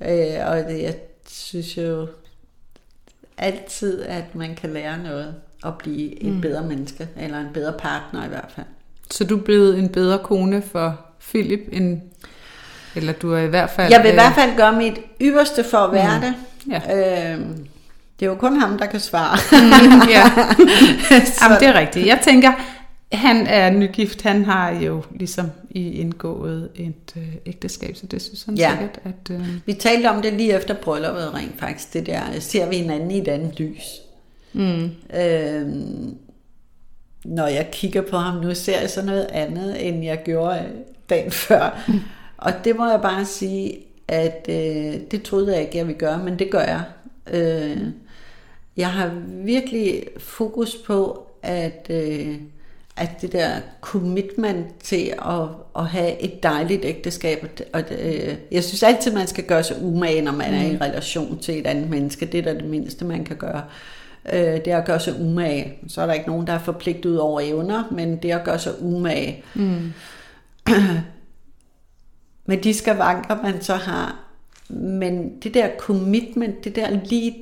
Øh, 0.00 0.46
og 0.46 0.56
det, 0.56 0.82
jeg 0.82 0.94
synes 1.28 1.76
jo 1.76 2.08
altid, 3.38 4.02
at 4.02 4.34
man 4.34 4.54
kan 4.54 4.72
lære 4.72 4.98
noget. 4.98 5.34
at 5.66 5.78
blive 5.78 6.22
et 6.22 6.32
mm. 6.32 6.40
bedre 6.40 6.62
menneske, 6.62 7.08
eller 7.16 7.40
en 7.40 7.52
bedre 7.54 7.72
partner 7.78 8.24
i 8.24 8.28
hvert 8.28 8.50
fald. 8.50 8.66
Så 9.10 9.24
du 9.24 9.36
er 9.36 9.42
blevet 9.42 9.78
en 9.78 9.88
bedre 9.88 10.18
kone 10.18 10.62
for 10.72 11.00
Philip, 11.28 11.60
end, 11.72 12.00
eller 12.94 13.12
du 13.12 13.32
er 13.32 13.38
i 13.40 13.46
hvert 13.46 13.70
fald... 13.70 13.92
Jeg 13.92 14.02
vil 14.02 14.10
i 14.10 14.14
hvert 14.14 14.34
fald 14.34 14.56
gøre 14.56 14.72
mit 14.72 15.00
ypperste 15.20 15.64
for 15.64 15.78
at 15.78 15.92
være 15.92 16.16
mm. 16.18 16.24
det. 16.24 16.34
Ja. 16.70 17.32
Øh, 17.34 17.40
det 18.20 18.26
er 18.26 18.30
jo 18.30 18.34
kun 18.34 18.56
ham, 18.56 18.78
der 18.78 18.86
kan 18.86 19.00
svare. 19.00 19.38
Mm, 19.52 20.08
ja. 20.10 20.22
Jamen, 21.42 21.60
det 21.60 21.68
er 21.68 21.74
rigtigt. 21.78 22.06
Jeg 22.06 22.20
tænker, 22.24 22.52
han 23.12 23.46
er 23.46 23.70
nygift, 23.70 24.22
han 24.22 24.44
har 24.44 24.70
jo 24.70 25.02
ligesom 25.14 25.50
i 25.70 25.90
indgået 25.92 26.68
et 26.74 27.12
øh, 27.16 27.22
ægteskab, 27.46 27.96
så 27.96 28.06
det 28.06 28.22
synes 28.22 28.42
han 28.44 28.54
Ja. 28.54 28.70
sikkert, 28.70 28.98
at... 29.04 29.30
Øh, 29.36 29.46
Vi 29.66 29.72
talte 29.72 30.06
om 30.10 30.22
det 30.22 30.32
lige 30.32 30.52
efter 30.56 30.74
brylluppet 30.74 31.34
rent 31.34 31.60
faktisk, 31.60 31.92
det 31.92 32.06
der, 32.06 32.20
ser 32.40 32.68
vi 32.68 32.76
hinanden 32.76 33.10
i 33.10 33.18
et 33.18 33.28
andet 33.28 33.60
lys. 33.60 33.82
mm, 34.52 34.90
Øh, 35.16 35.62
når 37.24 37.46
jeg 37.46 37.68
kigger 37.72 38.02
på 38.02 38.16
ham 38.16 38.40
nu, 38.40 38.54
ser 38.54 38.80
jeg 38.80 38.90
så 38.90 39.02
noget 39.02 39.26
andet, 39.32 39.88
end 39.88 40.04
jeg 40.04 40.22
gjorde 40.24 40.58
øh, 40.58 40.80
dagen 41.10 41.30
før. 41.46 41.90
Og 42.38 42.52
det 42.64 42.76
må 42.76 42.90
jeg 42.90 43.00
bare 43.02 43.24
sige, 43.24 43.78
at 44.08 44.46
øh, 44.48 45.00
det 45.10 45.22
troede 45.22 45.52
jeg 45.52 45.60
ikke, 45.60 45.78
jeg 45.78 45.86
ville 45.86 45.98
gøre, 45.98 46.18
men 46.18 46.38
det 46.38 46.50
gør 46.50 46.60
jeg. 46.60 46.82
Øh, 47.32 47.86
jeg 48.76 48.90
har 48.90 49.12
virkelig 49.26 50.04
fokus 50.18 50.76
på, 50.86 51.26
at, 51.42 51.86
øh, 51.90 52.34
at 52.96 53.10
det 53.20 53.32
der 53.32 53.50
commitment 53.80 54.66
til 54.82 55.14
at, 55.18 55.48
at 55.76 55.86
have 55.86 56.22
et 56.22 56.42
dejligt 56.42 56.84
ægteskab, 56.84 57.60
og, 57.72 57.82
øh, 57.98 58.34
jeg 58.50 58.64
synes 58.64 58.82
altid, 58.82 59.12
man 59.12 59.26
skal 59.26 59.44
gøre 59.44 59.62
sig 59.62 59.76
umage, 59.82 60.22
når 60.22 60.32
man 60.32 60.54
er 60.54 60.70
i 60.70 60.76
relation 60.76 61.38
til 61.38 61.58
et 61.58 61.66
andet 61.66 61.90
menneske. 61.90 62.26
Det 62.26 62.38
er 62.38 62.42
da 62.42 62.54
det 62.54 62.64
mindste, 62.64 63.04
man 63.04 63.24
kan 63.24 63.36
gøre. 63.36 63.62
Øh, 63.64 63.93
det 64.32 64.66
er 64.68 64.78
at 64.78 64.84
gøre 64.86 65.00
sig 65.00 65.20
umage. 65.20 65.74
Så 65.88 66.02
er 66.02 66.06
der 66.06 66.12
ikke 66.12 66.26
nogen, 66.26 66.46
der 66.46 66.52
er 66.52 66.58
forpligtet 66.58 67.10
ud 67.10 67.16
over 67.16 67.40
evner, 67.40 67.84
men 67.90 68.16
det 68.16 68.30
at 68.30 68.44
gøre 68.44 68.58
sig 68.58 68.72
umage. 68.82 69.44
mm, 69.54 69.92
med 72.46 72.56
de 72.56 72.74
skavanker, 72.74 73.42
man 73.42 73.62
så 73.62 73.74
har. 73.74 74.20
Men 74.68 75.38
det 75.42 75.54
der 75.54 75.68
commitment, 75.78 76.64
det 76.64 76.76
der 76.76 76.90
lige, 77.04 77.36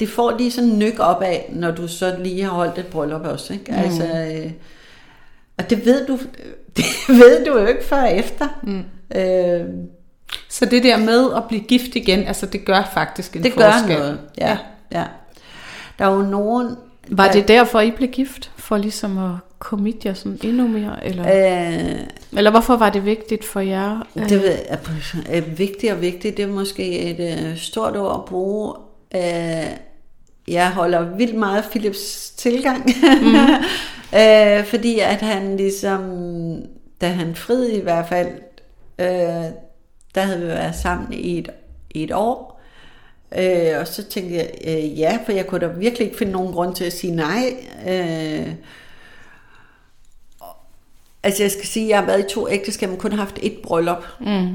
det 0.00 0.08
får 0.08 0.36
lige 0.38 0.50
sådan 0.50 0.70
en 0.70 0.78
nyk 0.78 0.98
op 0.98 1.22
af, 1.22 1.50
når 1.52 1.70
du 1.70 1.88
så 1.88 2.16
lige 2.18 2.42
har 2.42 2.50
holdt 2.50 2.78
et 2.78 2.86
bryllup 2.86 3.20
også. 3.26 3.52
Ikke? 3.52 3.72
Mm. 3.72 3.78
Altså, 3.78 4.04
øh, 4.44 4.52
og 5.58 5.70
det 5.70 5.84
ved 5.86 6.06
du, 6.06 6.18
det 6.76 6.84
ved 7.08 7.44
du 7.44 7.58
jo 7.58 7.66
ikke 7.66 7.84
før 7.84 8.04
efter. 8.04 8.48
mm. 8.62 8.84
Øh, 9.18 9.64
Så 10.48 10.64
det 10.64 10.82
der 10.84 10.96
med 10.96 11.32
at 11.36 11.42
blive 11.48 11.60
gift 11.62 11.94
igen, 11.96 12.18
altså 12.26 12.46
det 12.46 12.64
gør 12.64 12.90
faktisk 12.94 13.36
en 13.36 13.42
det 13.42 13.52
gør 13.54 13.70
forskel. 13.72 13.98
noget. 13.98 14.18
Ja, 14.38 14.58
ja. 14.92 15.04
Der 15.98 16.04
er 16.04 16.14
jo 16.14 16.22
nogen... 16.22 16.76
Var 17.10 17.24
der- 17.24 17.32
det 17.32 17.48
derfor, 17.48 17.80
I 17.80 17.90
blev 17.90 18.08
gift? 18.08 18.50
For 18.56 18.76
ligesom 18.76 19.18
at 19.18 19.30
commit 19.58 20.04
jer 20.04 20.14
sådan 20.14 20.38
endnu 20.42 20.68
mere? 20.68 21.04
Eller, 21.06 21.24
Øh, 21.26 22.00
eller 22.36 22.50
hvorfor 22.50 22.76
var 22.76 22.90
det 22.90 23.04
vigtigt 23.04 23.44
for 23.44 23.60
jer? 23.60 24.06
Det 24.14 24.30
ved 24.30 24.50
jeg, 24.50 24.78
er, 25.26 25.40
vigtigt 25.40 25.92
og 25.92 26.00
vigtigt, 26.00 26.36
det 26.36 26.42
er 26.42 26.48
måske 26.48 26.98
et 26.98 27.48
øh, 27.50 27.56
stort 27.56 27.96
ord 27.96 28.14
at 28.14 28.24
bruge. 28.24 28.74
Øh, 29.14 29.70
jeg 30.48 30.70
holder 30.70 31.16
vildt 31.16 31.34
meget 31.34 31.64
Philips 31.70 32.30
tilgang, 32.36 32.84
mm. 33.22 33.34
øh, 34.20 34.64
fordi 34.64 34.98
at 34.98 35.20
han 35.20 35.56
ligesom, 35.56 36.00
da 37.00 37.08
han 37.08 37.34
friede 37.34 37.76
i 37.76 37.80
hvert 37.82 38.08
fald, 38.08 38.28
øh, 38.98 39.06
der 40.14 40.20
havde 40.20 40.40
vi 40.40 40.46
været 40.46 40.74
sammen 40.74 41.12
i 41.12 41.38
et, 41.38 41.48
i 41.90 42.02
et 42.02 42.12
år, 42.12 42.57
øh, 43.38 43.80
og 43.80 43.88
så 43.88 44.04
tænkte 44.04 44.34
jeg, 44.34 44.50
øh, 44.64 44.98
ja, 44.98 45.18
for 45.24 45.32
jeg 45.32 45.46
kunne 45.46 45.60
da 45.60 45.66
virkelig 45.66 46.06
ikke 46.06 46.18
finde 46.18 46.32
nogen 46.32 46.52
grund 46.52 46.74
til 46.74 46.84
at 46.84 46.92
sige 46.92 47.14
nej. 47.14 47.56
Øh, 47.88 48.52
Altså 51.22 51.42
jeg 51.42 51.50
skal 51.50 51.66
sige, 51.66 51.88
jeg 51.88 51.98
har 51.98 52.06
været 52.06 52.20
i 52.20 52.34
to 52.34 52.48
ægteskaber, 52.48 52.90
men 52.90 53.00
kun 53.00 53.12
haft 53.12 53.38
et 53.42 53.58
bryllup. 53.62 54.04
Mm. 54.20 54.48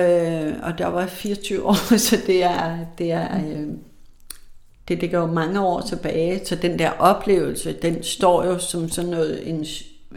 Øh, 0.00 0.52
og 0.62 0.78
der 0.78 0.86
var 0.86 1.00
jeg 1.00 1.10
24 1.10 1.66
år, 1.66 1.96
så 2.08 2.16
det 2.26 2.42
er, 2.42 2.78
det 2.98 3.12
er 3.12 3.36
øh, 3.36 3.66
det 4.88 4.98
ligger 4.98 5.20
jo 5.20 5.26
mange 5.26 5.60
år 5.60 5.80
tilbage, 5.80 6.40
så 6.44 6.56
den 6.56 6.78
der 6.78 6.90
oplevelse, 6.90 7.72
den 7.72 8.02
står 8.02 8.44
jo 8.44 8.58
som 8.58 8.88
sådan 8.88 9.10
noget, 9.10 9.48
en, 9.48 9.66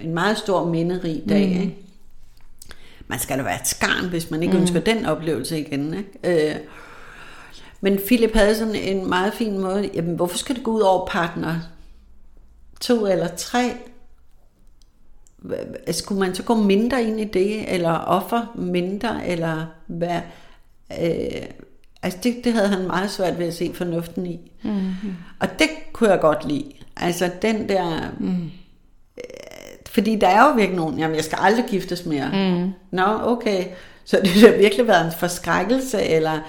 en 0.02 0.14
meget 0.14 0.38
stor 0.38 0.66
minderig 0.66 1.24
dag. 1.30 1.48
Mm. 1.48 1.62
Ikke? 1.62 1.76
Man 3.08 3.20
skal 3.20 3.38
da 3.38 3.44
være 3.44 3.62
et 3.62 3.68
skarn, 3.68 4.10
hvis 4.10 4.32
man 4.32 4.44
ikke 4.44 4.54
mm. 4.54 4.62
ønsker 4.62 4.80
den 4.80 5.06
oplevelse 5.06 5.60
igen. 5.60 5.94
Ikke? 6.24 6.50
Øh, 6.50 6.56
men 7.82 8.00
Philip 8.08 8.34
havde 8.34 8.56
sådan 8.56 8.76
en 8.76 9.10
meget 9.10 9.34
fin 9.34 9.58
måde, 9.58 9.90
jamen 9.94 10.16
hvorfor 10.16 10.38
skal 10.38 10.56
det 10.56 10.64
gå 10.64 10.72
ud 10.72 10.82
over 10.82 11.06
partner? 11.06 11.56
To 12.82 13.08
eller 13.08 13.28
tre? 13.28 13.72
Skulle 15.92 16.20
man 16.20 16.36
så 16.36 16.44
gå 16.44 16.56
mindre 16.56 17.04
ind 17.04 17.20
i 17.20 17.24
det, 17.24 17.74
eller 17.74 17.94
offer 17.94 18.54
mindre, 18.56 19.28
eller 19.28 19.66
hvad? 19.88 20.20
Øh, 21.02 21.46
altså 22.04 22.20
det, 22.24 22.36
det 22.44 22.54
havde 22.54 22.68
han 22.68 22.88
meget 22.88 23.12
svært 23.12 23.40
ved 23.40 23.48
at 23.48 23.54
se 23.54 23.72
fornuften 23.74 24.26
i. 24.26 24.52
Mm-hmm. 24.64 25.16
Og 25.40 25.48
det 25.60 25.70
kunne 25.94 26.10
jeg 26.10 26.20
godt 26.20 26.48
lide. 26.48 26.72
Altså 26.98 27.30
den 27.42 27.70
der... 27.70 28.12
Mm. 28.20 28.52
Fordi 29.90 30.16
der 30.16 30.28
er 30.28 30.48
jo 30.48 30.54
virkelig 30.56 30.78
nogen, 30.78 31.00
jamen 31.00 31.16
jeg 31.16 31.24
skal 31.24 31.38
aldrig 31.42 31.66
giftes 31.70 32.06
mere. 32.06 32.30
Mm. 32.34 32.72
Nå, 32.92 33.20
okay. 33.24 33.66
Så 34.06 34.20
det 34.24 34.32
har 34.32 34.58
virkelig 34.58 34.88
været 34.88 35.06
en 35.06 35.12
forskrækkelse, 35.20 36.02
eller... 36.02 36.40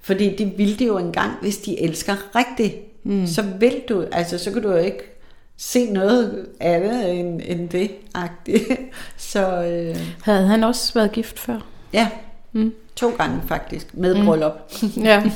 Fordi 0.00 0.36
de 0.36 0.44
ville 0.56 0.76
det 0.76 0.86
jo 0.86 0.98
engang, 0.98 1.32
hvis 1.40 1.58
de 1.58 1.80
elsker 1.80 2.14
rigtigt. 2.36 3.04
Mm. 3.04 3.26
Så 3.26 3.42
vil 3.42 3.82
du, 3.88 4.06
altså 4.12 4.38
så 4.38 4.50
kan 4.50 4.62
du 4.62 4.70
jo 4.70 4.76
ikke 4.76 5.18
se 5.56 5.90
noget 5.90 6.46
andet 6.60 7.18
end, 7.20 7.40
end 7.44 7.68
det 7.68 7.90
agtigt. 8.14 8.64
Så 9.16 9.62
øh, 9.62 9.96
Havde 10.22 10.46
han 10.46 10.64
også 10.64 10.94
været 10.94 11.12
gift 11.12 11.38
før? 11.38 11.58
ja, 11.92 12.08
mm. 12.52 12.74
to 12.96 13.10
gange 13.10 13.42
faktisk, 13.46 13.86
med 13.94 14.14
mm. 14.14 14.24
bryllup. 14.24 14.52
Ja. 14.96 15.30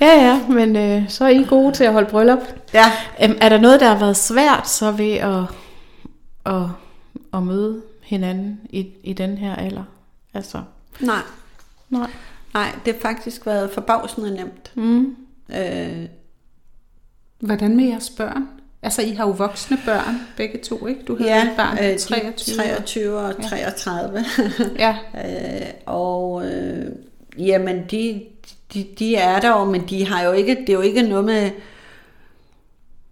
ja, 0.00 0.26
ja, 0.26 0.46
men 0.48 0.76
øh, 0.76 1.08
så 1.08 1.24
er 1.24 1.28
I 1.28 1.44
gode 1.48 1.72
til 1.72 1.84
at 1.84 1.92
holde 1.92 2.10
bryllup. 2.10 2.38
Ja, 2.74 2.84
Øhm, 3.22 3.38
er 3.40 3.48
der 3.48 3.60
noget, 3.60 3.80
der 3.80 3.88
har 3.88 3.98
været 3.98 4.16
svært 4.16 4.68
så 4.68 4.90
ved 4.90 5.12
at, 5.12 5.42
at, 6.46 6.62
at 7.34 7.42
møde 7.42 7.82
hinanden 8.02 8.60
i, 8.70 8.86
i 9.04 9.12
den 9.12 9.38
her 9.38 9.56
alder? 9.56 9.84
Altså, 10.34 10.62
nej. 11.00 11.22
nej. 11.90 12.10
Nej, 12.54 12.74
det 12.84 12.94
har 12.94 13.00
faktisk 13.00 13.46
været 13.46 13.70
forbavsende 13.70 14.30
nemt. 14.34 14.72
Mm. 14.76 15.16
Øh, 15.56 16.06
Hvordan 17.40 17.76
med 17.76 17.84
jeres 17.84 18.10
børn? 18.10 18.48
Altså, 18.82 19.02
I 19.02 19.10
har 19.10 19.26
jo 19.26 19.32
voksne 19.32 19.78
børn, 19.84 20.16
begge 20.36 20.58
to, 20.58 20.86
ikke? 20.86 21.02
Du 21.02 21.16
havde 21.16 21.30
ja, 21.30 21.50
et 21.50 21.56
barn 21.56 21.78
øh, 21.78 21.84
på 21.84 21.90
de 21.90 21.98
23. 21.98 22.56
23 22.56 23.18
og 23.18 23.42
33. 23.42 24.24
Ja, 24.78 24.96
Øh, 25.24 25.66
og 25.86 26.46
øh, 26.46 26.86
jamen, 27.38 27.84
de, 27.90 28.22
de, 28.74 28.86
de 28.98 29.16
er 29.16 29.40
der 29.40 29.48
jo, 29.48 29.64
men 29.64 29.88
de 29.88 30.06
har 30.06 30.22
jo 30.22 30.32
ikke, 30.32 30.56
det 30.60 30.68
er 30.68 30.72
jo 30.72 30.80
ikke 30.80 31.02
noget 31.02 31.24
med, 31.24 31.50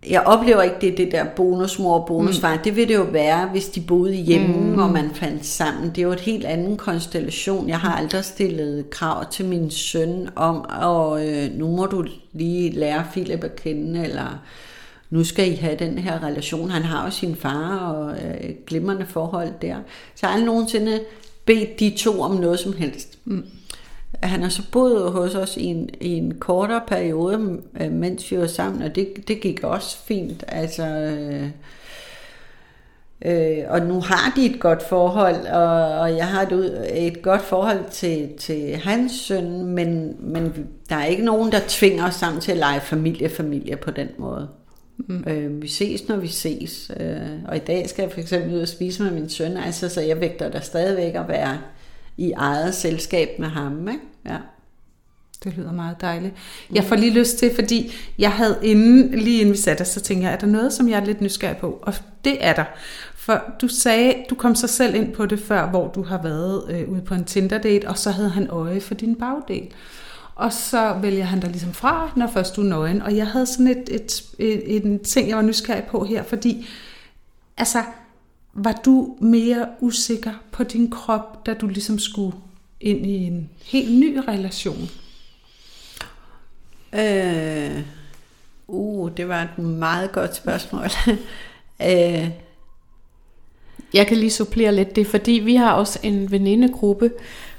jeg 0.06 0.22
oplever 0.22 0.62
ikke 0.62 0.76
det, 0.80 0.96
det 0.96 1.12
der 1.12 1.24
bonusmor 1.36 1.98
og 1.98 2.06
bonusfar. 2.06 2.54
Mm. 2.54 2.62
Det 2.62 2.76
vil 2.76 2.88
det 2.88 2.94
jo 2.94 3.02
være, 3.02 3.48
hvis 3.48 3.68
de 3.68 3.80
boede 3.80 4.14
hjemme, 4.14 4.56
mm. 4.56 4.78
og 4.78 4.90
man 4.90 5.10
fandt 5.14 5.46
sammen. 5.46 5.88
Det 5.88 5.98
er 5.98 6.02
jo 6.02 6.12
et 6.12 6.20
helt 6.20 6.44
anden 6.44 6.76
konstellation. 6.76 7.68
Jeg 7.68 7.78
har 7.78 7.96
aldrig 7.96 8.24
stillet 8.24 8.90
krav 8.90 9.30
til 9.30 9.44
min 9.44 9.70
søn 9.70 10.28
om, 10.36 10.64
og 10.80 11.26
øh, 11.26 11.58
nu 11.58 11.76
må 11.76 11.86
du 11.86 12.04
lige 12.32 12.70
lære 12.70 13.04
Philip 13.12 13.44
at 13.44 13.56
kende, 13.56 14.04
eller 14.04 14.42
nu 15.10 15.24
skal 15.24 15.52
I 15.52 15.54
have 15.54 15.76
den 15.78 15.98
her 15.98 16.22
relation. 16.22 16.70
Han 16.70 16.82
har 16.82 17.04
jo 17.04 17.10
sin 17.10 17.36
far 17.36 17.78
og 17.78 18.12
øh, 18.12 18.50
glimrende 18.66 19.06
forhold 19.06 19.52
der. 19.62 19.76
Så 20.14 20.20
jeg 20.22 20.30
har 20.30 20.34
aldrig 20.34 20.46
nogensinde 20.46 21.00
bedt 21.44 21.80
de 21.80 21.90
to 21.90 22.20
om 22.20 22.36
noget 22.36 22.58
som 22.58 22.72
helst. 22.72 23.18
Mm. 23.24 23.44
Han 24.22 24.42
har 24.42 24.48
så 24.48 24.62
boet 24.72 25.12
hos 25.12 25.34
os 25.34 25.56
i 25.56 25.64
en, 25.64 25.90
i 26.00 26.08
en 26.08 26.34
kortere 26.38 26.80
periode, 26.86 27.58
øh, 27.80 27.92
mens 27.92 28.30
vi 28.30 28.38
var 28.38 28.46
sammen, 28.46 28.82
og 28.82 28.94
det, 28.94 29.28
det 29.28 29.40
gik 29.40 29.64
også 29.64 29.98
fint. 29.98 30.44
Altså, 30.48 30.86
øh, 30.86 31.48
øh, 33.24 33.64
og 33.68 33.80
nu 33.80 34.00
har 34.00 34.32
de 34.36 34.46
et 34.46 34.60
godt 34.60 34.82
forhold, 34.82 35.46
og, 35.46 36.00
og 36.00 36.16
jeg 36.16 36.26
har 36.26 36.42
et, 36.42 36.52
ud- 36.52 36.86
et 36.94 37.22
godt 37.22 37.42
forhold 37.42 37.90
til, 37.90 38.28
til 38.38 38.76
hans 38.76 39.12
søn, 39.12 39.64
men, 39.64 40.16
men 40.20 40.66
der 40.88 40.96
er 40.96 41.04
ikke 41.06 41.24
nogen, 41.24 41.52
der 41.52 41.60
tvinger 41.68 42.06
os 42.06 42.14
sammen 42.14 42.40
til 42.40 42.52
at 42.52 42.58
lege 42.58 42.80
familie-familie 42.80 43.76
på 43.76 43.90
den 43.90 44.08
måde. 44.18 44.48
Mm. 44.96 45.24
Øh, 45.26 45.62
vi 45.62 45.68
ses, 45.68 46.08
når 46.08 46.16
vi 46.16 46.28
ses. 46.28 46.90
Øh, 47.00 47.16
og 47.48 47.56
i 47.56 47.60
dag 47.60 47.88
skal 47.88 48.02
jeg 48.02 48.12
for 48.12 48.20
eksempel 48.20 48.54
ud 48.54 48.60
og 48.60 48.68
spise 48.68 49.02
med 49.02 49.10
min 49.10 49.28
søn, 49.28 49.56
altså, 49.56 49.88
så 49.88 50.00
jeg 50.00 50.20
vægter 50.20 50.50
der 50.50 50.60
stadigvæk 50.60 51.14
at 51.14 51.28
være 51.28 51.58
i 52.18 52.32
eget 52.32 52.74
selskab 52.74 53.28
med 53.38 53.48
ham. 53.48 53.88
Ikke? 53.88 54.00
Ja. 54.26 54.36
det 55.44 55.56
lyder 55.56 55.72
meget 55.72 56.00
dejligt. 56.00 56.34
Jeg 56.74 56.84
får 56.84 56.96
lige 56.96 57.12
lyst 57.12 57.38
til, 57.38 57.54
fordi 57.54 57.92
jeg 58.18 58.32
havde 58.32 58.58
inden, 58.62 59.18
lige 59.18 59.40
inden 59.40 59.52
vi 59.52 59.58
satte 59.58 59.82
os, 59.82 59.88
så 59.88 60.00
tænkte 60.00 60.26
jeg, 60.26 60.32
er 60.34 60.38
der 60.38 60.46
noget, 60.46 60.72
som 60.72 60.88
jeg 60.88 61.00
er 61.00 61.04
lidt 61.04 61.20
nysgerrig 61.20 61.56
på? 61.56 61.78
Og 61.82 61.94
det 62.24 62.36
er 62.40 62.52
der. 62.52 62.64
For 63.14 63.42
du 63.60 63.68
sagde, 63.68 64.14
du 64.30 64.34
kom 64.34 64.54
så 64.54 64.66
selv 64.66 64.94
ind 64.94 65.12
på 65.12 65.26
det 65.26 65.40
før, 65.40 65.70
hvor 65.70 65.88
du 65.88 66.02
har 66.02 66.22
været 66.22 66.64
øh, 66.70 66.88
ude 66.88 67.02
på 67.02 67.14
en 67.14 67.24
Tinder-date, 67.24 67.88
og 67.88 67.98
så 67.98 68.10
havde 68.10 68.30
han 68.30 68.48
øje 68.48 68.80
for 68.80 68.94
din 68.94 69.14
bagdel. 69.14 69.68
og 70.34 70.52
så 70.52 70.96
vælger 71.02 71.24
han 71.24 71.40
dig 71.40 71.50
ligesom 71.50 71.72
fra, 71.72 72.12
når 72.16 72.26
først 72.26 72.56
du 72.56 72.60
er 72.60 72.66
nøgen. 72.66 73.02
Og 73.02 73.16
jeg 73.16 73.26
havde 73.26 73.46
sådan 73.46 73.68
et, 73.68 73.88
et, 73.90 74.22
et, 74.38 74.84
en 74.86 75.04
ting, 75.04 75.28
jeg 75.28 75.36
var 75.36 75.42
nysgerrig 75.42 75.84
på 75.84 76.04
her, 76.04 76.22
fordi 76.22 76.68
altså, 77.56 77.78
var 78.64 78.80
du 78.84 79.16
mere 79.20 79.68
usikker 79.80 80.32
på 80.52 80.64
din 80.64 80.90
krop, 80.90 81.46
da 81.46 81.54
du 81.54 81.66
ligesom 81.66 81.98
skulle 81.98 82.36
ind 82.80 83.06
i 83.06 83.14
en 83.14 83.50
helt 83.64 83.98
ny 83.98 84.16
relation? 84.28 84.88
Øh, 86.92 87.82
uh, 88.66 89.10
det 89.16 89.28
var 89.28 89.42
et 89.42 89.58
meget 89.58 90.12
godt 90.12 90.36
spørgsmål. 90.36 90.86
øh, 91.88 92.30
Jeg 93.94 94.06
kan 94.06 94.16
lige 94.16 94.30
supplere 94.30 94.74
lidt. 94.74 94.96
Det 94.96 95.06
fordi, 95.06 95.32
vi 95.32 95.54
har 95.54 95.72
også 95.72 95.98
en 96.02 96.30
venindegruppe, 96.30 97.10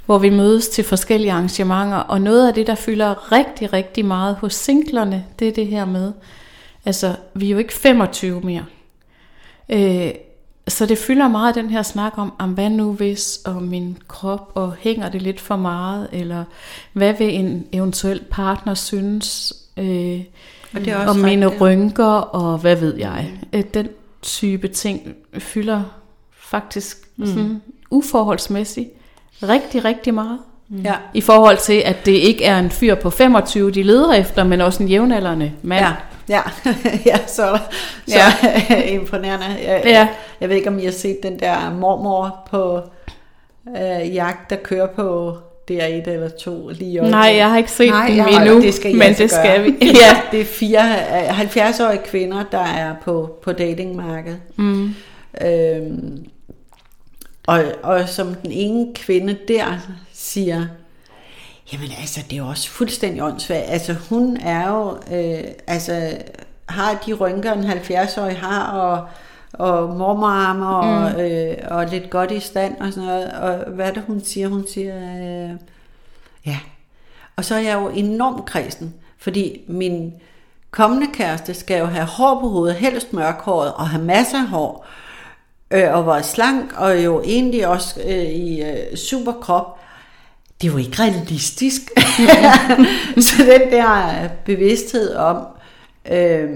hvor 0.05 0.17
vi 0.17 0.29
mødes 0.29 0.69
til 0.69 0.83
forskellige 0.83 1.31
arrangementer, 1.31 1.97
og 1.97 2.21
noget 2.21 2.47
af 2.47 2.53
det, 2.53 2.67
der 2.67 2.75
fylder 2.75 3.31
rigtig, 3.31 3.73
rigtig 3.73 4.05
meget 4.05 4.35
hos 4.35 4.53
singlerne, 4.53 5.25
det 5.39 5.47
er 5.47 5.51
det 5.51 5.67
her 5.67 5.85
med, 5.85 6.13
altså, 6.85 7.15
vi 7.33 7.45
er 7.45 7.51
jo 7.51 7.57
ikke 7.57 7.73
25 7.73 8.41
mere. 8.41 8.65
Øh, 9.69 10.11
så 10.70 10.86
det 10.86 10.97
fylder 10.97 11.28
meget 11.28 11.55
den 11.55 11.70
her 11.70 11.82
snak 11.84 12.13
om, 12.17 12.34
om 12.39 12.49
hvad 12.49 12.70
nu 12.70 12.93
hvis, 12.93 13.39
og 13.45 13.63
min 13.63 13.97
krop, 14.07 14.51
og 14.55 14.74
hænger 14.80 15.09
det 15.09 15.22
lidt 15.22 15.39
for 15.39 15.55
meget, 15.55 16.07
eller 16.11 16.43
hvad 16.93 17.13
vil 17.13 17.36
en 17.36 17.65
eventuel 17.72 18.22
partner 18.32 18.74
synes, 18.74 19.53
øh, 19.78 20.20
Og 20.74 20.80
det 20.80 20.88
er 20.88 20.95
også 20.97 21.09
om 21.09 21.15
mine 21.15 21.45
rigtigt. 21.45 21.61
rynker, 21.61 22.05
og 22.05 22.57
hvad 22.57 22.76
ved 22.76 22.95
jeg. 22.97 23.32
Øh, 23.53 23.63
Den 23.74 23.88
type 24.22 24.67
ting 24.67 25.13
fylder 25.38 25.84
faktisk 26.32 26.97
mm. 27.17 27.26
sådan 27.26 27.61
uforholdsmæssigt 27.91 28.89
rigtig, 29.43 29.86
rigtig 29.86 30.13
meget. 30.13 30.39
ja, 30.84 30.93
I 31.13 31.22
forhold 31.22 31.57
til, 31.57 31.82
at 31.86 32.05
det 32.05 32.11
ikke 32.11 32.43
er 32.43 32.59
en 32.59 32.70
fyr 32.70 32.95
på 32.95 33.09
25, 33.09 33.72
de 33.72 33.84
leder 33.84 34.13
efter, 34.13 34.43
men 34.43 34.61
også 34.61 34.84
en 34.84 34.89
jævnaldrende 34.89 35.51
mand. 35.61 35.86
ja, 35.86 35.93
ja, 36.30 36.41
ja, 37.05 37.17
så, 37.27 37.57
så 38.07 38.15
ja. 38.17 38.82
imponerende. 38.95 39.45
Jeg, 39.63 39.82
Ja. 39.86 40.07
jeg 40.41 40.49
ved 40.49 40.55
ikke, 40.55 40.69
om 40.69 40.80
I 40.80 40.86
har 40.86 40.91
set 40.91 41.17
den 41.23 41.39
der 41.39 41.73
mormor 41.73 42.47
på 42.51 42.82
øh, 43.77 44.15
jagt, 44.15 44.49
der 44.49 44.55
kører 44.55 44.88
på 44.88 45.38
DR1 45.71 46.09
eller 46.09 46.30
2 46.30 46.69
lige 46.69 46.91
i 47.07 47.09
Nej, 47.09 47.34
jeg 47.38 47.49
har 47.49 47.57
ikke 47.57 47.71
set 47.71 47.89
Nej, 47.89 48.11
har- 48.11 48.41
endnu, 48.41 48.61
det 48.61 48.73
skal 48.73 48.91
I 48.91 48.93
men 48.93 49.01
altså 49.01 49.23
det 49.23 49.32
skal 49.32 49.55
gøre. 49.55 49.63
vi. 49.63 49.77
ja. 50.01 50.21
Det 50.32 50.41
er 50.41 50.45
fire 50.45 50.82
øh, 50.89 51.39
70-årige 51.41 52.01
kvinder, 52.05 52.43
der 52.51 52.59
er 52.65 52.95
på, 53.03 53.38
på 53.43 53.51
datingmarkedet. 53.53 54.39
Mm. 54.55 54.95
Øhm, 55.45 56.25
og, 57.47 57.63
og 57.84 58.09
som 58.09 58.36
den 58.36 58.51
ene 58.51 58.88
kvinde 58.95 59.38
der 59.47 59.65
siger, 60.13 60.65
jamen 61.74 61.91
altså, 61.99 62.22
det 62.30 62.34
er 62.34 62.38
jo 62.38 62.47
også 62.47 62.70
fuldstændig 62.70 63.24
åndssvagt. 63.24 63.70
Altså, 63.70 63.93
hun 63.93 64.38
er 64.38 64.70
jo, 64.70 64.97
øh, 65.15 65.43
altså, 65.67 66.17
har 66.70 67.03
de 67.05 67.13
rynker, 67.13 67.53
en 67.53 67.63
70-årig 67.63 68.38
har, 68.38 68.72
og, 68.72 69.07
og 69.53 69.97
mormarme, 69.97 70.67
og, 70.67 71.11
mm. 71.11 71.20
øh, 71.20 71.57
og 71.72 71.86
lidt 71.86 72.09
godt 72.09 72.32
i 72.32 72.39
stand, 72.39 72.78
og 72.78 72.93
sådan 72.93 73.07
noget. 73.07 73.32
Og 73.32 73.72
hvad 73.72 73.88
er 73.88 73.93
det, 73.93 74.03
hun 74.07 74.22
siger? 74.24 74.47
Hun 74.47 74.65
siger, 74.74 74.95
øh, 74.95 75.57
ja. 76.45 76.59
Og 77.36 77.45
så 77.45 77.55
er 77.55 77.59
jeg 77.59 77.74
jo 77.74 77.89
enormt 77.89 78.45
kredsen, 78.45 78.93
fordi 79.17 79.61
min 79.67 80.13
kommende 80.72 81.07
kæreste 81.13 81.53
skal 81.53 81.80
jo 81.80 81.86
have 81.86 82.05
hår 82.05 82.39
på 82.39 82.49
hovedet, 82.49 82.76
helst 82.76 83.13
mørkhåret, 83.13 83.74
og 83.74 83.89
have 83.89 84.03
masser 84.03 84.38
af 84.38 84.47
hår, 84.47 84.86
øh, 85.72 85.93
og 85.93 86.05
var 86.05 86.22
slank, 86.22 86.74
og 86.78 87.03
jo 87.03 87.22
egentlig 87.22 87.67
også 87.67 88.01
øh, 88.05 88.26
i 88.26 88.61
øh, 88.61 88.97
super 88.97 89.32
krop. 89.32 89.80
Det 90.62 90.68
er 90.68 90.72
jo 90.72 90.78
ikke 90.78 90.99
realistisk. 91.03 91.82
så 93.28 93.43
den 93.43 93.72
der 93.72 94.30
bevidsthed 94.45 95.16
om, 95.16 95.45
øh, 96.12 96.49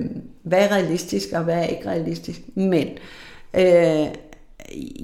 hvad 0.43 0.60
er 0.60 0.72
realistisk, 0.72 1.28
og 1.34 1.43
hvad 1.43 1.56
er 1.56 1.64
ikke 1.64 1.89
realistisk. 1.89 2.39
Men 2.56 2.88
øh, 3.54 4.08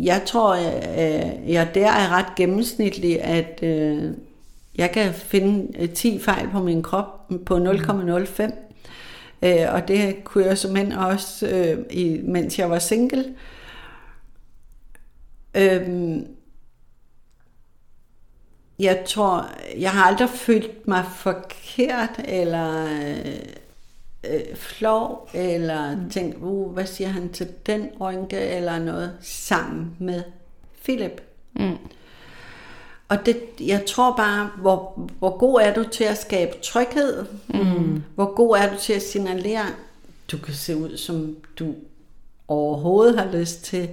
jeg 0.05 0.21
tror, 0.25 0.55
øh, 0.55 1.51
jeg 1.51 1.71
der 1.73 1.91
er 1.91 2.09
ret 2.09 2.35
gennemsnitlig, 2.35 3.21
at 3.21 3.59
øh, 3.63 4.13
jeg 4.75 4.91
kan 4.91 5.13
finde 5.13 5.79
øh, 5.79 5.89
10 5.89 6.19
fejl 6.19 6.49
på 6.51 6.63
min 6.63 6.83
krop 6.83 7.29
på 7.45 7.57
0,05. 7.57 8.51
Øh, 9.43 9.73
og 9.73 9.87
det 9.87 10.23
kunne 10.23 10.45
jeg 10.45 10.57
simpelthen 10.57 10.91
også, 10.91 11.47
øh, 11.47 11.77
i, 11.91 12.21
mens 12.23 12.59
jeg 12.59 12.69
var 12.69 12.79
single. 12.79 13.25
Øhm, 15.55 16.27
jeg 18.79 19.03
tror, 19.07 19.49
jeg 19.77 19.91
har 19.91 20.03
aldrig 20.03 20.29
følt 20.29 20.87
mig 20.87 21.05
forkert, 21.15 22.19
eller 22.25 22.85
øh, 22.85 23.35
øh, 24.23 24.55
flov, 24.55 25.29
eller 25.33 25.95
mm. 25.95 26.09
tænkt, 26.09 26.37
uh, 26.41 26.73
hvad 26.73 26.85
siger 26.85 27.09
han 27.09 27.29
til 27.33 27.47
den 27.65 27.89
rynke, 28.01 28.37
eller 28.39 28.79
noget, 28.79 29.17
sammen 29.21 29.95
med 29.99 30.23
Philip. 30.83 31.21
Mm. 31.53 31.77
Og 33.07 33.25
det, 33.25 33.37
jeg 33.59 33.85
tror 33.85 34.15
bare, 34.15 34.49
hvor, 34.57 35.09
hvor 35.19 35.37
god 35.37 35.61
er 35.61 35.73
du 35.73 35.83
til 35.83 36.03
at 36.03 36.17
skabe 36.17 36.57
tryghed? 36.61 37.25
Mm. 37.47 38.03
Hvor 38.15 38.35
god 38.35 38.57
er 38.57 38.73
du 38.73 38.79
til 38.79 38.93
at 38.93 39.01
signalere, 39.01 39.65
du 40.31 40.37
kan 40.37 40.53
se 40.53 40.77
ud, 40.77 40.97
som 40.97 41.37
du 41.59 41.75
overhovedet 42.47 43.19
har 43.19 43.31
lyst 43.31 43.63
til. 43.63 43.89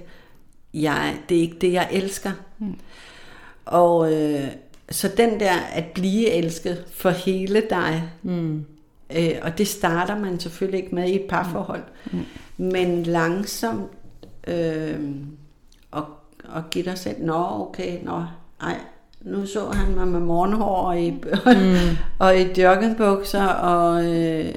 Jeg, 0.73 1.19
det 1.29 1.37
er 1.37 1.41
ikke 1.41 1.59
det, 1.61 1.73
jeg 1.73 1.89
elsker. 1.91 2.31
Mm. 2.59 2.79
Og 3.65 4.13
øh, 4.13 4.47
så 4.91 5.11
den 5.17 5.39
der 5.39 5.55
at 5.73 5.85
blive 5.85 6.29
elsket 6.29 6.85
for 6.93 7.09
hele 7.09 7.63
dig, 7.69 8.03
mm. 8.23 8.65
øh, 9.17 9.31
og 9.41 9.57
det 9.57 9.67
starter 9.67 10.19
man 10.19 10.39
selvfølgelig 10.39 10.83
ikke 10.83 10.95
med 10.95 11.09
i 11.09 11.15
et 11.15 11.27
parforhold, 11.29 11.83
mm. 12.11 12.25
men 12.57 13.03
langsomt 13.03 13.91
øh, 14.47 14.99
og, 15.91 16.05
og 16.49 16.63
give 16.71 16.85
dig 16.85 16.97
selv, 16.97 17.23
nå 17.23 17.45
okay, 17.61 18.03
nå, 18.03 18.23
ej, 18.61 18.75
nu 19.21 19.45
så 19.45 19.69
han 19.69 19.95
mig 19.95 20.07
med 20.07 20.19
morgenhår 20.19 20.75
og 20.75 21.01
i, 21.01 21.11
mm. 21.11 21.97
og 22.19 22.37
i 22.37 22.61
joggingbukser, 22.61 23.45
og 23.47 24.05
øh, 24.05 24.53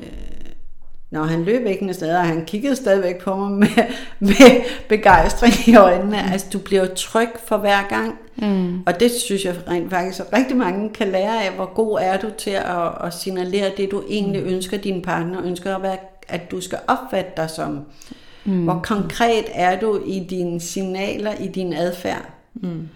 når 1.11 1.23
han 1.23 1.45
løb 1.45 1.67
ikke 1.67 1.83
noget 1.83 1.97
sted, 1.97 2.17
og 2.17 2.27
han 2.27 2.45
kiggede 2.45 2.77
stadigvæk 2.77 3.19
på 3.19 3.37
mig 3.37 3.51
med, 3.51 3.85
med 4.29 4.63
begejstring 4.89 5.55
i 5.67 5.77
øjnene. 5.77 6.33
Altså, 6.33 6.47
du 6.53 6.59
bliver 6.59 6.87
tryg 6.87 7.29
for 7.47 7.57
hver 7.57 7.89
gang. 7.89 8.19
Mm. 8.37 8.83
Og 8.87 9.01
det 9.01 9.11
synes 9.11 9.45
jeg 9.45 9.55
rent 9.69 9.91
faktisk, 9.91 10.21
at 10.21 10.33
rigtig 10.33 10.57
mange 10.57 10.91
kan 10.91 11.09
lære 11.09 11.45
af, 11.45 11.53
hvor 11.53 11.75
god 11.75 11.99
er 12.03 12.19
du 12.19 12.31
til 12.39 12.51
at, 12.51 13.05
at 13.05 13.15
signalere 13.15 13.71
det, 13.77 13.91
du 13.91 14.03
egentlig 14.09 14.43
ønsker, 14.43 14.77
din 14.77 15.03
partner 15.03 15.45
ønsker, 15.45 15.77
at, 15.77 15.83
være, 15.83 15.97
at 16.29 16.51
du 16.51 16.61
skal 16.61 16.79
opfatte 16.89 17.31
dig 17.37 17.51
som. 17.51 17.81
Mm. 18.45 18.65
Hvor 18.65 18.81
konkret 18.85 19.45
er 19.55 19.81
du 19.81 20.01
i 20.07 20.27
dine 20.31 20.61
signaler, 20.61 21.35
i 21.35 21.49
din 21.49 21.73
adfærd. 21.73 22.31
Mm. 22.55 22.89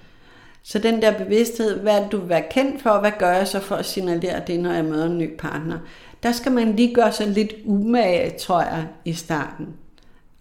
Så 0.63 0.79
den 0.79 1.03
der 1.03 1.19
bevidsthed, 1.19 1.81
hvad 1.81 2.01
du 2.13 2.19
vil 2.19 2.29
være 2.29 2.45
kendt 2.51 2.83
for, 2.83 3.01
hvad 3.01 3.13
gør 3.19 3.33
jeg 3.33 3.49
så 3.49 3.61
for 3.61 3.75
at 3.75 3.87
signalere 3.87 4.43
det, 4.47 4.61
når 4.61 4.73
jeg 4.73 4.85
møder 4.85 5.07
en 5.07 5.19
ny 5.19 5.37
partner? 5.39 5.79
Der 6.25 6.33
skal 6.33 6.53
man 6.53 6.77
lige 6.77 6.95
gøre 6.95 7.13
sig 7.13 7.27
lidt 7.27 7.53
umage, 7.65 8.33
tror 8.39 8.61
jeg, 8.61 8.87
i 9.05 9.13
starten. 9.13 9.67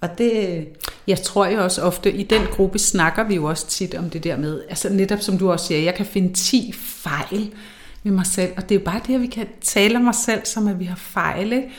Og 0.02 0.18
det... 0.18 0.68
Jeg 1.08 1.22
tror 1.22 1.46
jo 1.46 1.64
også 1.64 1.82
ofte, 1.82 2.12
i 2.12 2.24
den 2.24 2.42
gruppe 2.52 2.80
snakker 2.80 3.24
vi 3.24 3.36
jo 3.36 3.46
også 3.46 3.68
tit 3.68 3.96
om 3.96 4.10
det 4.10 4.24
der 4.24 4.38
med, 4.38 4.62
altså 4.70 4.90
netop 4.90 5.20
som 5.20 5.38
du 5.38 5.52
også 5.52 5.66
siger, 5.66 5.80
jeg 5.80 5.96
kan 5.96 6.06
finde 6.06 6.34
10 6.34 6.74
fejl 6.78 7.54
med 8.04 8.12
mig 8.12 8.26
selv, 8.26 8.52
og 8.58 8.70
det 8.70 8.76
er 8.76 8.80
jo 8.80 8.86
bare 8.86 9.02
det, 9.08 9.16
at 9.16 9.22
vi 9.22 9.28
kan 9.28 9.48
tale 9.62 9.98
om 9.98 10.08
os 10.08 10.16
selv, 10.16 10.42
som 10.46 10.68
at 10.68 10.80
vi 10.80 10.86
har 10.86 10.96
fejl, 10.96 11.54
ikke? 11.54 11.70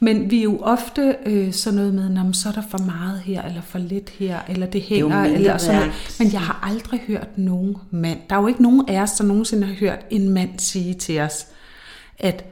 Men 0.00 0.30
vi 0.30 0.38
er 0.38 0.42
jo 0.42 0.58
ofte 0.58 1.16
øh, 1.26 1.52
sådan 1.52 1.76
noget 1.76 1.94
med, 1.94 2.08
Nå, 2.08 2.32
så 2.32 2.48
er 2.48 2.52
der 2.52 2.62
for 2.70 2.78
meget 2.78 3.20
her, 3.20 3.42
eller 3.42 3.62
for 3.62 3.78
lidt 3.78 4.10
her, 4.10 4.38
eller 4.48 4.66
det 4.66 4.82
hænger, 4.82 5.24
eller 5.24 5.58
sådan 5.58 5.80
noget. 5.80 6.16
Men 6.18 6.32
jeg 6.32 6.40
har 6.40 6.68
aldrig 6.72 7.00
hørt 7.06 7.28
nogen 7.36 7.76
mand, 7.90 8.18
der 8.30 8.36
er 8.36 8.40
jo 8.40 8.46
ikke 8.46 8.62
nogen 8.62 8.88
af 8.88 9.00
os, 9.00 9.12
der 9.12 9.24
nogensinde 9.24 9.66
har 9.66 9.74
hørt 9.74 9.98
en 10.10 10.28
mand 10.28 10.58
sige 10.58 10.94
til 10.94 11.20
os, 11.20 11.46
at 12.18 12.44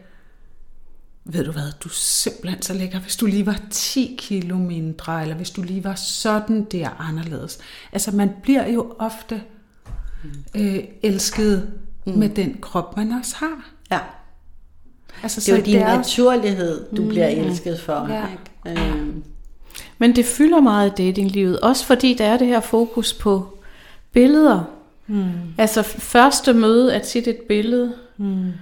ved 1.24 1.44
du 1.44 1.52
hvad, 1.52 1.72
du 1.84 1.88
er 1.88 1.92
simpelthen 1.94 2.62
så 2.62 2.74
lækker, 2.74 3.00
hvis 3.00 3.16
du 3.16 3.26
lige 3.26 3.46
var 3.46 3.60
10 3.70 4.14
kilo 4.18 4.56
mindre, 4.56 5.22
eller 5.22 5.34
hvis 5.34 5.50
du 5.50 5.62
lige 5.62 5.84
var 5.84 5.94
sådan 5.94 6.64
der 6.64 6.88
anderledes. 7.08 7.58
Altså 7.92 8.10
man 8.10 8.30
bliver 8.42 8.68
jo 8.68 8.94
ofte 8.98 9.42
øh, 10.54 10.78
elsket 11.02 11.72
mm. 12.06 12.12
med 12.12 12.28
den 12.28 12.56
krop, 12.60 12.96
man 12.96 13.12
også 13.12 13.36
har. 13.36 13.70
Ja, 13.90 13.98
Altså, 15.22 15.40
det 15.40 15.48
er 15.48 15.56
jo 15.58 15.64
din 15.64 15.76
er- 15.76 15.96
naturlighed, 15.96 16.86
du 16.96 17.08
bliver 17.08 17.26
elsket 17.28 17.80
for. 17.80 18.06
Ja. 18.08 18.24
Ikke? 18.66 18.80
Øh, 18.82 19.06
Men 19.98 20.16
det 20.16 20.24
fylder 20.24 20.60
meget 20.60 20.90
i 21.00 21.06
datinglivet, 21.06 21.60
også 21.60 21.86
fordi 21.86 22.14
der 22.14 22.24
er 22.24 22.36
det 22.38 22.46
her 22.46 22.60
fokus 22.60 23.12
på 23.12 23.58
billeder. 24.12 24.64
Mm. 25.06 25.24
Altså 25.58 25.82
første 25.82 26.52
møde 26.52 26.94
er 26.94 26.98
tit 26.98 27.26
et 27.28 27.38
billede. 27.48 27.94
Mm. 28.16 28.52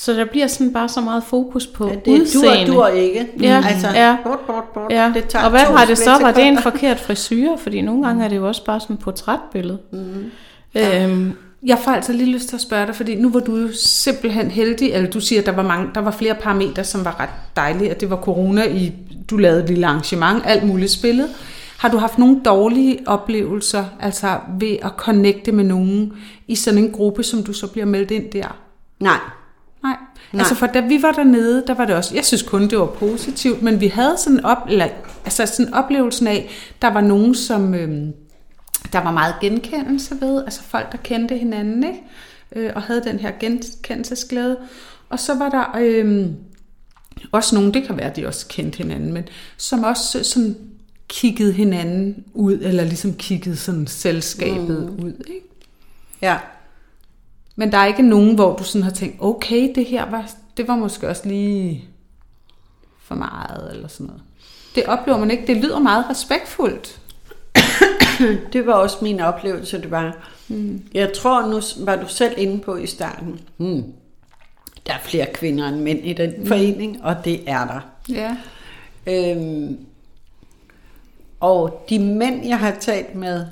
Så 0.00 0.12
der 0.12 0.24
bliver 0.24 0.46
sådan 0.46 0.72
bare 0.72 0.88
så 0.88 1.00
meget 1.00 1.22
fokus 1.24 1.66
på 1.66 1.88
det 1.88 2.06
du 2.06 2.10
udseende. 2.10 2.72
du 2.72 2.86
ikke. 2.86 3.26
Ja, 3.40 3.62
altså, 3.68 3.88
ja. 3.94 4.16
Bort, 4.24 4.38
bort, 4.46 4.64
bort. 4.74 4.92
Ja, 4.92 5.12
Det 5.14 5.28
tager 5.28 5.44
og 5.44 5.50
hvad 5.50 5.60
var 5.72 5.84
det 5.84 5.98
så? 5.98 6.18
Var 6.20 6.32
det 6.32 6.46
en 6.46 6.58
forkert 6.58 7.00
frisyr? 7.00 7.56
Fordi 7.56 7.80
nogle 7.80 8.06
gange 8.06 8.24
er 8.24 8.28
det 8.28 8.36
jo 8.36 8.48
også 8.48 8.64
bare 8.64 8.80
sådan 8.80 8.94
et 8.94 9.00
portrætbillede. 9.00 9.78
Mm. 9.92 10.30
Øhm, 10.74 11.32
Jeg 11.66 11.78
får 11.84 11.90
altså 11.90 12.12
lige 12.12 12.32
lyst 12.32 12.48
til 12.48 12.56
at 12.56 12.60
spørge 12.62 12.86
dig, 12.86 12.94
fordi 12.96 13.14
nu 13.14 13.30
var 13.30 13.40
du 13.40 13.56
jo 13.56 13.68
simpelthen 13.74 14.50
heldig, 14.50 14.92
eller 14.92 15.10
du 15.10 15.20
siger, 15.20 15.40
at 15.40 15.46
der 15.46 15.52
var, 15.52 15.62
mange, 15.62 15.90
der 15.94 16.00
var 16.00 16.10
flere 16.10 16.34
parametre, 16.34 16.84
som 16.84 17.04
var 17.04 17.20
ret 17.20 17.28
dejlige, 17.56 17.90
at 17.90 18.00
det 18.00 18.10
var 18.10 18.16
corona, 18.16 18.64
i, 18.64 18.92
du 19.30 19.36
lavede 19.36 19.62
et 19.62 19.68
lille 19.68 19.86
arrangement, 19.86 20.42
alt 20.46 20.64
muligt 20.66 20.90
spillet. 20.90 21.28
Har 21.78 21.88
du 21.88 21.96
haft 21.98 22.18
nogle 22.18 22.40
dårlige 22.44 22.98
oplevelser, 23.06 23.84
altså 24.00 24.28
ved 24.60 24.76
at 24.82 24.90
connecte 24.96 25.52
med 25.52 25.64
nogen 25.64 26.12
i 26.48 26.54
sådan 26.54 26.78
en 26.78 26.90
gruppe, 26.90 27.22
som 27.22 27.42
du 27.42 27.52
så 27.52 27.66
bliver 27.66 27.86
meldt 27.86 28.10
ind 28.10 28.30
der? 28.30 28.56
Nej. 29.00 29.18
Nej. 30.32 30.40
Altså 30.40 30.54
for 30.54 30.66
da 30.66 30.80
vi 30.80 31.02
var 31.02 31.12
dernede, 31.12 31.64
der 31.66 31.74
var 31.74 31.84
det 31.84 31.94
også, 31.94 32.14
jeg 32.14 32.24
synes 32.24 32.42
kun 32.42 32.70
det 32.70 32.78
var 32.78 32.86
positivt, 32.86 33.62
men 33.62 33.80
vi 33.80 33.86
havde 33.86 34.16
sådan 34.18 34.44
op, 34.44 34.58
eller, 34.68 34.88
altså 35.24 35.46
sådan 35.46 35.74
oplevelsen 35.74 36.26
af, 36.26 36.50
der 36.82 36.88
var 36.88 37.00
nogen, 37.00 37.34
som 37.34 37.74
øhm, 37.74 38.12
der 38.92 38.98
var 38.98 39.12
meget 39.12 39.34
genkendelse 39.40 40.20
ved, 40.20 40.44
altså 40.44 40.62
folk, 40.62 40.92
der 40.92 40.98
kendte 40.98 41.38
hinanden, 41.38 41.84
ikke? 41.84 42.00
Øh, 42.56 42.72
og 42.74 42.82
havde 42.82 43.04
den 43.04 43.18
her 43.18 43.32
genkendelsesglæde. 43.40 44.56
Og 45.08 45.20
så 45.20 45.34
var 45.34 45.48
der 45.48 45.80
øhm, 45.80 46.36
også 47.32 47.54
nogen, 47.54 47.74
det 47.74 47.86
kan 47.86 47.96
være, 47.96 48.12
de 48.16 48.26
også 48.26 48.46
kendte 48.48 48.76
hinanden, 48.76 49.12
men 49.12 49.24
som 49.56 49.84
også 49.84 50.24
sådan 50.24 50.56
kiggede 51.08 51.52
hinanden 51.52 52.24
ud, 52.34 52.58
eller 52.62 52.84
ligesom 52.84 53.14
kiggede 53.14 53.56
sådan 53.56 53.86
selskabet 53.86 54.92
mm. 54.98 55.04
ud, 55.04 55.12
ikke? 55.26 55.46
Ja. 56.22 56.38
Men 57.58 57.72
der 57.72 57.78
er 57.78 57.86
ikke 57.86 58.02
nogen, 58.02 58.34
hvor 58.34 58.56
du 58.56 58.64
sådan 58.64 58.82
har 58.82 58.90
tænkt, 58.90 59.16
okay, 59.20 59.72
det 59.74 59.84
her 59.86 60.10
var, 60.10 60.30
det 60.56 60.68
var 60.68 60.76
måske 60.76 61.08
også 61.08 61.28
lige 61.28 61.84
for 63.02 63.14
meget, 63.14 63.70
eller 63.72 63.88
sådan 63.88 64.06
noget. 64.06 64.22
Det 64.74 64.86
oplever 64.86 65.18
man 65.18 65.30
ikke. 65.30 65.46
Det 65.46 65.56
lyder 65.56 65.78
meget 65.78 66.04
respektfuldt. 66.10 67.00
det 68.52 68.66
var 68.66 68.72
også 68.72 68.96
min 69.02 69.20
oplevelse, 69.20 69.80
det 69.80 69.90
var. 69.90 70.28
Mm. 70.48 70.82
Jeg 70.94 71.12
tror, 71.12 71.46
nu 71.46 71.86
var 71.86 71.96
du 71.96 72.08
selv 72.08 72.34
inde 72.36 72.58
på 72.58 72.76
i 72.76 72.86
starten. 72.86 73.40
Mm. 73.58 73.84
Der 74.86 74.92
er 74.92 75.00
flere 75.02 75.26
kvinder 75.34 75.68
end 75.68 75.80
mænd 75.80 75.98
i 76.06 76.12
den 76.12 76.34
mm. 76.38 76.46
forening, 76.46 77.04
og 77.04 77.16
det 77.24 77.50
er 77.50 77.66
der. 77.66 77.80
Ja. 78.14 78.36
Øhm, 79.06 79.78
og 81.40 81.84
de 81.88 81.98
mænd, 81.98 82.46
jeg 82.46 82.58
har 82.58 82.76
talt 82.80 83.14
med, 83.14 83.46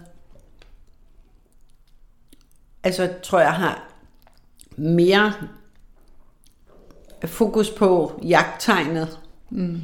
altså 2.83 3.11
tror 3.23 3.41
jeg 3.41 3.53
har 3.53 3.86
mere 4.77 5.33
fokus 7.25 7.71
på 7.71 8.21
jagttegnet. 8.25 9.19
Mm. 9.51 9.81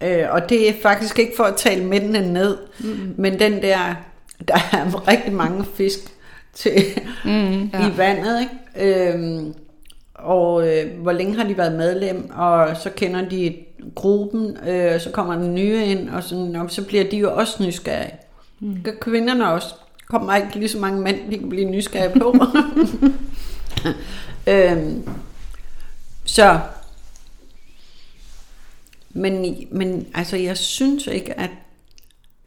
Øh, 0.00 0.24
og 0.30 0.48
det 0.48 0.68
er 0.68 0.72
faktisk 0.82 1.18
ikke 1.18 1.32
for 1.36 1.44
at 1.44 1.56
tale 1.56 1.84
mændene 1.84 2.32
ned, 2.32 2.56
mm. 2.80 3.14
men 3.18 3.38
den 3.38 3.62
der, 3.62 3.94
der 4.48 4.54
er 4.54 5.08
rigtig 5.08 5.32
mange 5.32 5.64
fisk 5.64 5.98
til, 6.54 6.82
mm, 7.24 7.64
ja. 7.64 7.88
i 7.88 7.96
vandet, 7.96 8.40
ikke? 8.40 9.12
Øhm, 9.12 9.54
og 10.14 10.68
øh, 10.68 11.00
hvor 11.02 11.12
længe 11.12 11.36
har 11.36 11.44
de 11.44 11.56
været 11.56 11.72
medlem, 11.72 12.30
og 12.36 12.76
så 12.76 12.90
kender 12.90 13.28
de 13.28 13.56
gruppen, 13.94 14.56
øh, 14.68 15.00
så 15.00 15.10
kommer 15.10 15.34
den 15.34 15.54
nye 15.54 15.84
ind, 15.84 16.08
og, 16.10 16.22
sådan, 16.22 16.56
og 16.56 16.70
så 16.70 16.86
bliver 16.86 17.04
de 17.04 17.16
jo 17.16 17.34
også 17.34 17.62
nysgerrige. 17.62 18.14
Mm. 18.60 18.76
Kvinderne 19.00 19.52
også. 19.52 19.74
Kommer 20.08 20.36
ikke 20.36 20.54
lige 20.54 20.68
så 20.68 20.78
mange 20.78 21.00
mænd, 21.00 21.30
de 21.30 21.38
kan 21.38 21.48
blive 21.48 21.70
nysgerrige 21.70 22.20
på. 22.20 22.34
øhm, 24.52 25.08
så, 26.24 26.60
men, 29.10 29.56
men 29.70 30.06
altså, 30.14 30.36
jeg 30.36 30.56
synes 30.56 31.06
ikke, 31.06 31.40
at 31.40 31.50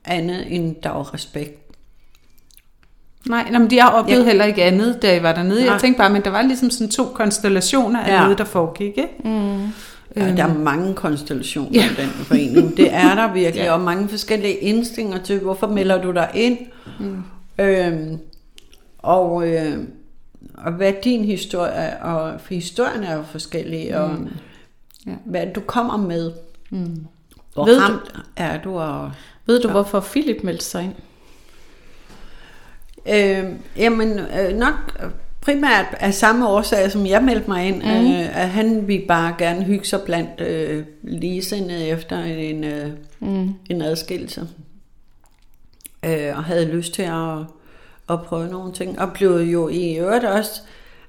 andet 0.06 0.56
end 0.56 0.76
der 0.84 0.90
var 0.90 1.14
respekt. 1.14 1.68
Nej, 3.30 3.52
men 3.52 3.70
de 3.70 3.80
har 3.80 3.90
oplevet 3.90 4.20
ja. 4.20 4.26
heller 4.26 4.46
ikke 4.46 4.64
andet, 4.64 5.02
da 5.02 5.14
jeg 5.14 5.24
var 5.24 5.34
dernede. 5.34 5.62
Nej. 5.62 5.72
Jeg 5.72 5.82
tænkte 5.82 5.98
bare, 5.98 6.10
men 6.10 6.22
der 6.22 6.30
var 6.30 6.42
ligesom 6.42 6.70
sådan 6.70 6.90
to 6.92 7.04
konstellationer 7.04 8.00
af 8.00 8.12
ja. 8.12 8.22
noget, 8.22 8.38
der 8.38 8.44
foregik, 8.44 8.98
ikke? 8.98 9.10
Mm. 9.24 9.68
Ja, 10.16 10.36
der 10.36 10.44
er 10.44 10.54
mange 10.54 10.94
konstellationer 10.94 11.70
ja. 11.74 11.86
i 11.86 11.96
den 12.02 12.10
forening. 12.10 12.78
Det 12.78 12.94
er 12.94 13.16
der 13.16 13.34
virkelig, 13.34 13.64
ja. 13.66 13.74
og 13.74 13.82
mange 13.82 14.10
forskellige 14.10 14.54
indstillinger 14.54 15.24
til, 15.24 15.40
hvorfor 15.40 15.68
melder 15.68 16.02
du 16.02 16.12
dig 16.12 16.30
ind? 16.34 16.58
Mm. 17.00 17.24
Øhm, 17.60 18.18
og, 18.98 19.48
øh, 19.48 19.78
og 20.54 20.72
hvad 20.72 20.94
din 21.04 21.26
historie? 21.26 21.98
Og 22.02 22.42
for 22.42 22.54
historien 22.54 23.04
er 23.04 23.16
jo 23.16 23.24
forskellige, 23.24 23.90
mm. 23.90 24.02
og 24.02 24.20
ja. 25.08 25.16
hvad 25.26 25.48
du 25.56 25.62
kommer 25.62 25.98
med. 25.98 26.32
Mm. 26.70 27.06
Hvor 27.54 27.66
ved 27.66 27.80
ramt 27.80 28.02
du, 28.16 28.22
er 28.36 28.62
du? 28.62 28.80
Og, 28.80 29.12
ved 29.46 29.62
du, 29.62 29.70
hvorfor 29.70 30.00
Philip 30.00 30.44
meldte 30.44 30.66
sig 30.66 30.84
ind? 30.84 30.94
Øh, 33.10 33.54
jamen, 33.78 34.20
øh, 34.20 34.58
nok 34.58 34.74
primært 35.42 35.86
af 36.00 36.14
samme 36.14 36.48
årsag, 36.48 36.92
som 36.92 37.06
jeg 37.06 37.24
meldte 37.24 37.50
mig 37.50 37.68
ind, 37.68 37.76
mm. 37.76 37.90
øh, 37.90 38.38
at 38.38 38.50
han 38.50 38.88
vil 38.88 39.06
bare 39.08 39.36
gerne 39.38 39.64
hygge 39.64 39.86
sig 39.86 40.02
blandt 40.02 40.42
øh, 40.42 40.86
ligesindede 41.04 41.88
efter 41.88 42.24
en, 42.24 42.64
øh, 42.64 42.90
mm. 43.20 43.54
en 43.70 43.82
adskillelse. 43.82 44.48
Øh, 46.06 46.38
og 46.38 46.44
havde 46.44 46.66
lyst 46.66 46.94
til 46.94 47.02
at, 47.02 47.38
at 48.10 48.22
prøve 48.22 48.48
nogle 48.48 48.74
ting. 48.74 49.00
Og 49.00 49.14
blev 49.14 49.38
jo 49.38 49.68
i 49.68 49.96
øvrigt 49.96 50.26
også, 50.26 50.62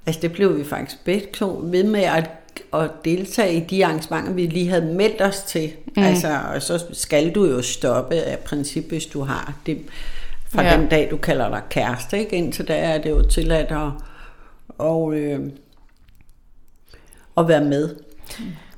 altså 0.06 0.20
det 0.20 0.32
blev 0.32 0.58
vi 0.58 0.64
faktisk 0.64 1.04
begge 1.04 1.28
to 1.34 1.60
ved 1.64 1.84
med 1.84 2.00
at, 2.00 2.30
at 2.74 2.90
deltage 3.04 3.54
i 3.54 3.60
de 3.60 3.86
arrangementer, 3.86 4.32
vi 4.32 4.46
lige 4.46 4.68
havde 4.68 4.94
meldt 4.94 5.22
os 5.22 5.42
til. 5.42 5.72
Mm. 5.96 6.02
Altså, 6.02 6.40
og 6.54 6.62
så 6.62 6.84
skal 6.92 7.34
du 7.34 7.44
jo 7.44 7.62
stoppe 7.62 8.14
af 8.14 8.38
princip, 8.38 8.88
hvis 8.88 9.06
du 9.06 9.22
har 9.22 9.54
det 9.66 9.78
fra 10.48 10.62
ja. 10.62 10.76
den 10.76 10.88
dag, 10.88 11.08
du 11.10 11.16
kalder 11.16 11.48
dig 11.48 11.62
kæreste, 11.70 12.18
ikke? 12.18 12.36
Indtil 12.36 12.68
da 12.68 12.78
er 12.78 12.98
det 12.98 13.10
jo 13.10 13.22
tilladt 13.22 13.70
at, 13.70 13.90
og, 14.78 15.14
øh, 15.14 15.40
at 17.36 17.48
være 17.48 17.64
med. 17.64 17.96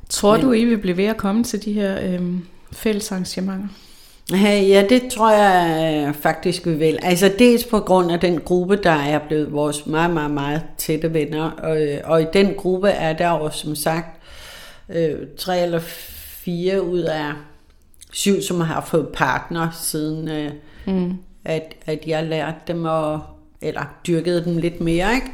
Tror 0.09 0.37
Men, 0.37 0.45
du, 0.47 0.53
I 0.53 0.64
vil 0.64 0.79
blive 0.79 0.97
ved 0.97 1.05
at 1.05 1.16
komme 1.16 1.45
til 1.45 1.64
de 1.64 1.73
her 1.73 2.01
øh, 2.03 2.35
fælles 2.73 3.12
arrangementer? 3.12 3.68
Ja, 4.33 4.85
det 4.89 5.03
tror 5.12 5.31
jeg 5.31 6.07
øh, 6.09 6.14
faktisk, 6.14 6.66
vi 6.66 6.74
vil. 6.74 6.99
Altså 7.03 7.33
dels 7.39 7.64
på 7.64 7.81
grund 7.81 8.12
af 8.12 8.20
den 8.20 8.41
gruppe, 8.41 8.76
der 8.76 8.91
er 8.91 9.18
blevet 9.28 9.53
vores 9.53 9.87
meget, 9.87 10.11
meget, 10.11 10.31
meget 10.31 10.62
tætte 10.78 11.14
venner. 11.14 11.51
Og, 11.51 11.83
øh, 11.83 11.99
og 12.05 12.22
i 12.22 12.26
den 12.33 12.55
gruppe 12.55 12.89
er 12.89 13.12
der 13.12 13.28
jo 13.28 13.51
som 13.51 13.74
sagt 13.74 14.20
øh, 14.89 15.16
tre 15.39 15.62
eller 15.62 15.81
fire 16.45 16.83
ud 16.83 17.01
af 17.01 17.33
syv, 18.12 18.43
som 18.43 18.61
har 18.61 18.81
fået 18.81 19.09
partner 19.09 19.68
siden 19.72 20.28
øh, 20.28 20.51
mm 20.87 21.18
at, 21.45 21.74
at 21.87 22.07
jeg 22.07 22.24
lærte 22.24 22.59
dem 22.68 22.87
at, 22.87 23.20
eller 23.62 23.83
dyrkede 24.07 24.45
dem 24.45 24.57
lidt 24.57 24.81
mere, 24.81 25.14
ikke? 25.14 25.31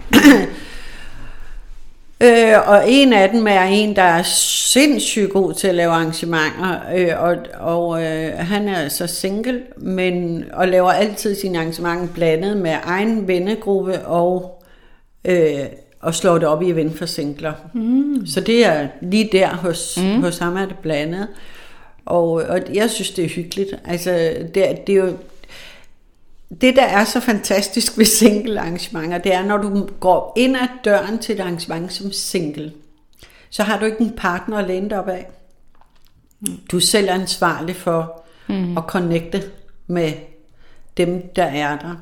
Øh, 2.22 2.68
og 2.68 2.82
en 2.86 3.12
af 3.12 3.28
dem 3.28 3.46
er 3.46 3.62
en, 3.62 3.96
der 3.96 4.02
er 4.02 4.22
sindssygt 4.22 5.32
god 5.32 5.54
til 5.54 5.68
at 5.68 5.74
lave 5.74 5.92
arrangementer, 5.92 6.80
øh, 6.96 7.22
og, 7.22 7.36
og 7.60 8.02
øh, 8.02 8.32
han 8.38 8.68
er 8.68 8.76
altså 8.76 9.06
single, 9.06 9.62
men 9.76 10.44
og 10.52 10.68
laver 10.68 10.90
altid 10.90 11.34
sine 11.34 11.58
arrangementer 11.58 12.14
blandet 12.14 12.56
med 12.56 12.76
egen 12.84 13.28
vennegruppe 13.28 14.06
og 14.06 14.62
øh, 15.24 15.66
og 16.00 16.14
slår 16.14 16.38
det 16.38 16.48
op 16.48 16.62
i 16.62 16.70
event 16.70 16.98
for 16.98 17.06
singler. 17.06 17.52
Mm. 17.74 18.26
Så 18.26 18.40
det 18.40 18.66
er 18.66 18.88
lige 19.00 19.28
der 19.32 19.48
hos, 19.48 19.98
mm. 20.02 20.22
hos 20.22 20.38
ham 20.38 20.56
er 20.56 20.66
det 20.66 20.78
blandet. 20.82 21.26
Og, 22.06 22.30
og 22.32 22.60
jeg 22.74 22.90
synes, 22.90 23.10
det 23.10 23.24
er 23.24 23.28
hyggeligt. 23.28 23.78
Altså, 23.84 24.10
det, 24.54 24.86
det 24.86 24.92
er 24.92 24.96
jo 24.96 25.12
det, 26.60 26.76
der 26.76 26.84
er 26.84 27.04
så 27.04 27.20
fantastisk 27.20 27.98
ved 27.98 28.04
single 28.04 28.60
arrangementer, 28.60 29.18
det 29.18 29.34
er, 29.34 29.44
når 29.44 29.56
du 29.56 29.88
går 30.00 30.32
ind 30.36 30.56
ad 30.56 30.68
døren 30.84 31.18
til 31.18 31.34
et 31.34 31.40
arrangement 31.40 31.92
som 31.92 32.12
single, 32.12 32.72
så 33.50 33.62
har 33.62 33.78
du 33.78 33.84
ikke 33.84 34.00
en 34.00 34.12
partner 34.16 34.58
at 34.58 34.66
læne 34.66 34.98
op 34.98 35.08
af. 35.08 35.30
Du 36.70 36.76
er 36.76 36.80
selv 36.80 37.10
ansvarlig 37.10 37.76
for 37.76 38.24
mm. 38.48 38.78
at 38.78 38.84
connecte 38.88 39.42
med 39.86 40.12
dem, 40.96 41.22
der 41.36 41.44
er 41.44 41.78
der. 41.78 41.94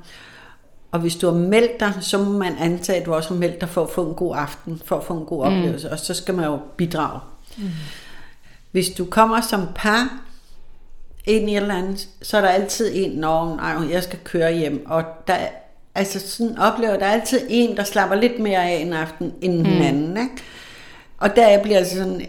Og 0.93 1.01
hvis 1.01 1.17
du 1.17 1.27
har 1.27 1.35
meldt 1.35 1.81
dig, 1.81 1.93
så 2.01 2.19
må 2.19 2.39
man 2.39 2.57
antage, 2.59 3.01
at 3.01 3.07
du 3.07 3.15
også 3.15 3.29
har 3.29 3.37
meldt 3.37 3.61
dig 3.61 3.69
for 3.69 3.83
at 3.83 3.91
få 3.91 4.09
en 4.09 4.15
god 4.15 4.37
aften, 4.37 4.83
for 4.85 4.97
at 4.97 5.05
få 5.05 5.19
en 5.19 5.25
god 5.25 5.49
mm. 5.49 5.57
oplevelse, 5.57 5.87
mm. 5.89 5.93
og 5.93 5.99
så 5.99 6.15
skal 6.15 6.35
man 6.35 6.45
jo 6.45 6.59
bidrage. 6.77 7.21
Mm. 7.57 7.71
Hvis 8.71 8.91
du 8.91 9.05
kommer 9.05 9.41
som 9.41 9.67
par, 9.75 10.21
ind 11.25 11.51
i 11.51 11.57
eller 11.57 11.75
andet, 11.75 12.09
så 12.23 12.37
er 12.37 12.41
der 12.41 12.49
altid 12.49 12.91
en, 12.95 13.11
når 13.11 13.57
nej, 13.57 13.93
jeg 13.93 14.03
skal 14.03 14.19
køre 14.25 14.53
hjem. 14.53 14.87
Og 14.87 15.05
der, 15.27 15.37
altså 15.95 16.21
sådan 16.29 16.59
oplever, 16.59 16.97
der 16.97 17.07
er 17.07 17.13
altid 17.13 17.41
en, 17.49 17.77
der 17.77 17.85
slapper 17.85 18.17
lidt 18.17 18.39
mere 18.39 18.71
af 18.71 18.75
en 18.75 18.93
aften 18.93 19.33
end 19.41 19.59
mm. 19.59 19.65
den 19.65 19.83
anden. 19.83 20.17
Ikke? 20.17 20.43
Og 21.19 21.37
der 21.37 21.63
bliver 21.63 21.79
altså 21.79 21.97
sådan, 21.97 22.27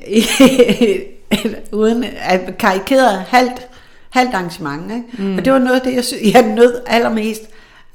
uden 1.80 2.04
at 2.04 2.58
karikeret 2.58 3.18
halvt, 3.18 3.68
halvt 4.10 4.34
arrangement. 4.34 4.92
Ikke? 4.92 5.24
Mm. 5.24 5.38
Og 5.38 5.46
det 5.46 5.54
var 5.54 5.60
noget 5.60 5.76
af 5.76 5.82
det, 5.82 5.96
jeg, 5.96 6.34
jeg 6.34 6.56
nød 6.56 6.82
allermest. 6.88 7.42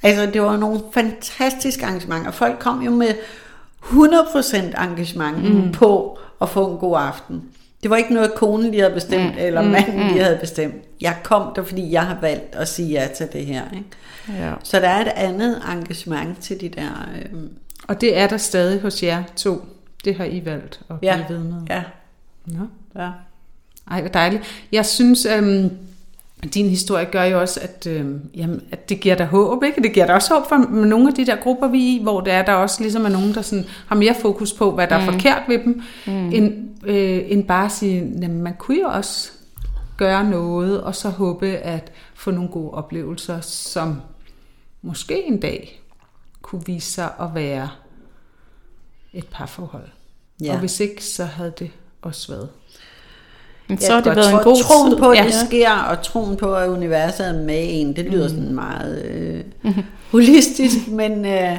Altså, 0.02 0.26
det 0.26 0.42
var 0.42 0.56
nogle 0.56 0.80
fantastiske 0.92 1.84
arrangementer. 1.84 2.30
Folk 2.30 2.58
kom 2.58 2.82
jo 2.82 2.90
med 2.90 3.14
100% 3.82 4.84
engagement 4.84 5.54
mm. 5.54 5.72
på 5.72 6.18
at 6.42 6.48
få 6.48 6.70
en 6.70 6.78
god 6.78 6.96
aften. 6.98 7.42
Det 7.82 7.90
var 7.90 7.96
ikke 7.96 8.14
noget, 8.14 8.34
konen 8.34 8.70
lige 8.70 8.80
havde 8.80 8.94
bestemt, 8.94 9.34
mm. 9.34 9.38
eller 9.38 9.62
manden 9.62 9.96
mm. 10.00 10.08
lige 10.08 10.22
havde 10.22 10.38
bestemt. 10.40 10.74
Jeg 11.00 11.16
kom 11.22 11.52
der, 11.56 11.64
fordi 11.64 11.92
jeg 11.92 12.06
har 12.06 12.18
valgt 12.20 12.54
at 12.54 12.68
sige 12.68 12.88
ja 12.88 13.08
til 13.16 13.28
det 13.32 13.46
her. 13.46 13.62
Ikke? 13.74 14.42
Ja. 14.44 14.52
Så 14.62 14.80
der 14.80 14.88
er 14.88 15.00
et 15.00 15.12
andet 15.16 15.62
engagement 15.72 16.38
til 16.38 16.60
de 16.60 16.68
der... 16.68 17.08
Øh, 17.14 17.40
Og 17.88 18.00
det 18.00 18.18
er 18.18 18.26
der 18.26 18.36
stadig 18.36 18.80
hos 18.80 19.02
jer 19.02 19.22
to. 19.36 19.64
Det 20.04 20.14
har 20.14 20.24
I 20.24 20.42
valgt 20.44 20.80
at 20.90 20.96
ja, 21.02 21.22
blive 21.26 21.38
ved 21.38 21.44
med. 21.44 21.62
ja, 21.70 21.82
Nå. 22.46 22.66
ja. 22.96 23.10
Ej, 23.90 24.00
hvor 24.00 24.10
dejligt. 24.10 24.42
Jeg 24.72 24.86
synes, 24.86 25.26
øhm, 25.26 25.70
din 26.48 26.68
historie 26.68 27.04
gør 27.04 27.24
jo 27.24 27.40
også, 27.40 27.60
at, 27.60 27.86
øhm, 27.86 28.20
jamen, 28.34 28.62
at 28.70 28.88
det 28.88 29.00
giver 29.00 29.14
dig 29.14 29.26
håb, 29.26 29.62
ikke? 29.62 29.82
Det 29.82 29.92
giver 29.92 30.06
dig 30.06 30.14
også 30.14 30.34
håb 30.34 30.48
for 30.48 30.56
nogle 30.70 31.08
af 31.08 31.14
de 31.14 31.26
der 31.26 31.36
grupper, 31.36 31.68
vi 31.68 31.78
er 31.78 32.00
i, 32.00 32.02
hvor 32.02 32.20
der 32.20 32.32
er 32.32 32.44
der 32.44 32.52
også 32.52 32.82
ligesom 32.82 33.04
er 33.04 33.08
nogen, 33.08 33.34
der 33.34 33.42
sådan, 33.42 33.64
har 33.86 33.96
mere 33.96 34.14
fokus 34.20 34.52
på, 34.52 34.70
hvad 34.70 34.86
der 34.86 34.96
er 34.96 35.12
forkert 35.12 35.42
ved 35.48 35.58
dem, 35.58 35.82
mm. 36.06 36.32
end, 36.32 36.54
øh, 36.84 37.20
end 37.26 37.44
bare 37.44 37.64
at 37.64 37.72
sige, 37.72 38.12
jamen, 38.22 38.42
man 38.42 38.54
kunne 38.58 38.80
jo 38.80 38.88
også 38.88 39.30
gøre 39.96 40.24
noget, 40.24 40.82
og 40.82 40.96
så 40.96 41.08
håbe 41.08 41.46
at 41.46 41.92
få 42.14 42.30
nogle 42.30 42.50
gode 42.50 42.70
oplevelser, 42.70 43.40
som 43.40 44.00
måske 44.82 45.22
en 45.26 45.40
dag 45.40 45.82
kunne 46.42 46.66
vise 46.66 46.90
sig 46.90 47.10
at 47.20 47.34
være 47.34 47.68
et 49.12 49.26
parforhold. 49.30 49.88
Ja. 50.42 50.52
Og 50.52 50.58
hvis 50.58 50.80
ikke, 50.80 51.04
så 51.04 51.24
havde 51.24 51.52
det 51.58 51.70
også 52.02 52.32
været. 52.32 52.48
Men 53.70 53.78
så 53.80 53.92
har 53.92 54.00
det 54.00 54.16
været 54.16 54.30
en 54.30 54.36
Tro- 54.36 54.50
god 54.50 54.62
troen 54.62 54.90
tid. 54.90 54.98
på, 54.98 55.10
at 55.10 55.18
ja. 55.18 55.24
det 55.24 55.34
sker, 55.46 55.72
og 55.72 56.02
troen 56.02 56.36
på, 56.36 56.54
at 56.54 56.68
universet 56.68 57.28
er 57.28 57.32
med 57.32 57.66
en, 57.68 57.96
det 57.96 58.04
lyder 58.04 58.28
mm. 58.28 58.34
sådan 58.34 58.54
meget 58.54 59.04
øh, 59.04 59.78
holistisk, 60.10 60.88
men, 61.00 61.26
øh, 61.26 61.58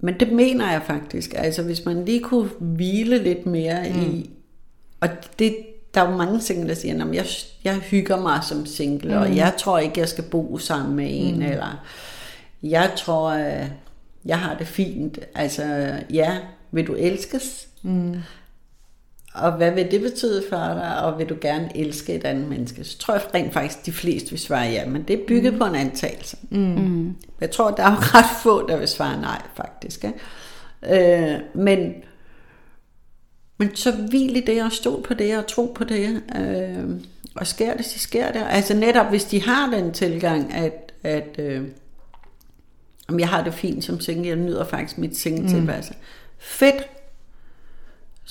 men 0.00 0.20
det 0.20 0.32
mener 0.32 0.70
jeg 0.72 0.82
faktisk. 0.86 1.34
Altså, 1.36 1.62
hvis 1.62 1.84
man 1.84 2.04
lige 2.04 2.20
kunne 2.20 2.48
hvile 2.60 3.22
lidt 3.22 3.46
mere 3.46 3.88
mm. 3.94 4.00
i... 4.00 4.30
Og 5.00 5.08
det, 5.38 5.56
der 5.94 6.00
er 6.00 6.10
jo 6.10 6.16
mange 6.16 6.40
single, 6.40 6.68
der 6.68 6.74
siger, 6.74 7.04
at 7.04 7.14
jeg, 7.14 7.26
jeg 7.64 7.74
hygger 7.74 8.20
mig 8.20 8.40
som 8.48 8.66
single, 8.66 9.14
mm. 9.14 9.20
og 9.20 9.36
jeg 9.36 9.54
tror 9.58 9.78
ikke, 9.78 10.00
jeg 10.00 10.08
skal 10.08 10.24
bo 10.24 10.58
sammen 10.58 10.96
med 10.96 11.06
en, 11.10 11.36
mm. 11.36 11.42
eller 11.42 11.84
jeg 12.62 12.90
tror, 12.96 13.28
øh, 13.30 13.66
jeg 14.24 14.38
har 14.38 14.54
det 14.54 14.66
fint. 14.66 15.18
Altså, 15.34 15.92
ja, 16.12 16.36
vil 16.70 16.86
du 16.86 16.94
elskes? 16.94 17.68
Mm. 17.82 18.14
Og 19.34 19.52
hvad 19.52 19.70
vil 19.70 19.90
det 19.90 20.00
betyde 20.00 20.44
for 20.48 20.56
dig, 20.56 21.02
og 21.02 21.18
vil 21.18 21.28
du 21.28 21.36
gerne 21.40 21.76
elske 21.76 22.14
et 22.14 22.24
andet 22.24 22.48
menneske? 22.48 22.84
Så 22.84 22.98
tror 22.98 23.14
jeg 23.14 23.22
rent 23.34 23.52
faktisk, 23.52 23.86
de 23.86 23.92
fleste 23.92 24.30
vil 24.30 24.38
svare 24.38 24.66
ja, 24.66 24.86
men 24.86 25.02
det 25.02 25.20
er 25.20 25.26
bygget 25.26 25.52
mm. 25.52 25.58
på 25.58 25.64
en 25.64 25.74
antagelse. 25.74 26.36
Mm. 26.50 27.16
Jeg 27.40 27.50
tror, 27.50 27.70
der 27.70 27.82
er 27.82 27.90
jo 27.90 27.96
ret 27.96 28.42
få, 28.42 28.68
der 28.68 28.76
vil 28.76 28.88
svare 28.88 29.20
nej, 29.20 29.42
faktisk. 29.54 30.04
Ikke? 30.04 31.32
Øh, 31.32 31.40
men, 31.54 31.94
men 33.58 33.76
så 33.76 33.92
hvil 33.92 34.36
i 34.36 34.40
det, 34.40 34.62
og 34.62 34.72
stol 34.72 35.02
på 35.02 35.14
det, 35.14 35.38
og 35.38 35.46
tro 35.46 35.72
på 35.74 35.84
det. 35.84 36.22
Øh, 36.36 37.00
og 37.34 37.46
sker 37.46 37.76
det, 37.76 37.84
så 37.84 37.98
sker 37.98 38.32
det. 38.32 38.42
Altså 38.50 38.74
netop, 38.74 39.06
hvis 39.06 39.24
de 39.24 39.42
har 39.42 39.70
den 39.70 39.92
tilgang, 39.92 40.54
at, 40.54 40.92
at 41.02 41.36
øh, 41.38 41.62
om 43.08 43.20
jeg 43.20 43.28
har 43.28 43.44
det 43.44 43.54
fint 43.54 43.84
som 43.84 44.00
single, 44.00 44.28
jeg 44.28 44.36
nyder 44.36 44.64
faktisk 44.64 44.98
mit 44.98 45.16
single-tilværelse. 45.16 45.92
Mm. 45.92 46.04
Fedt, 46.38 46.88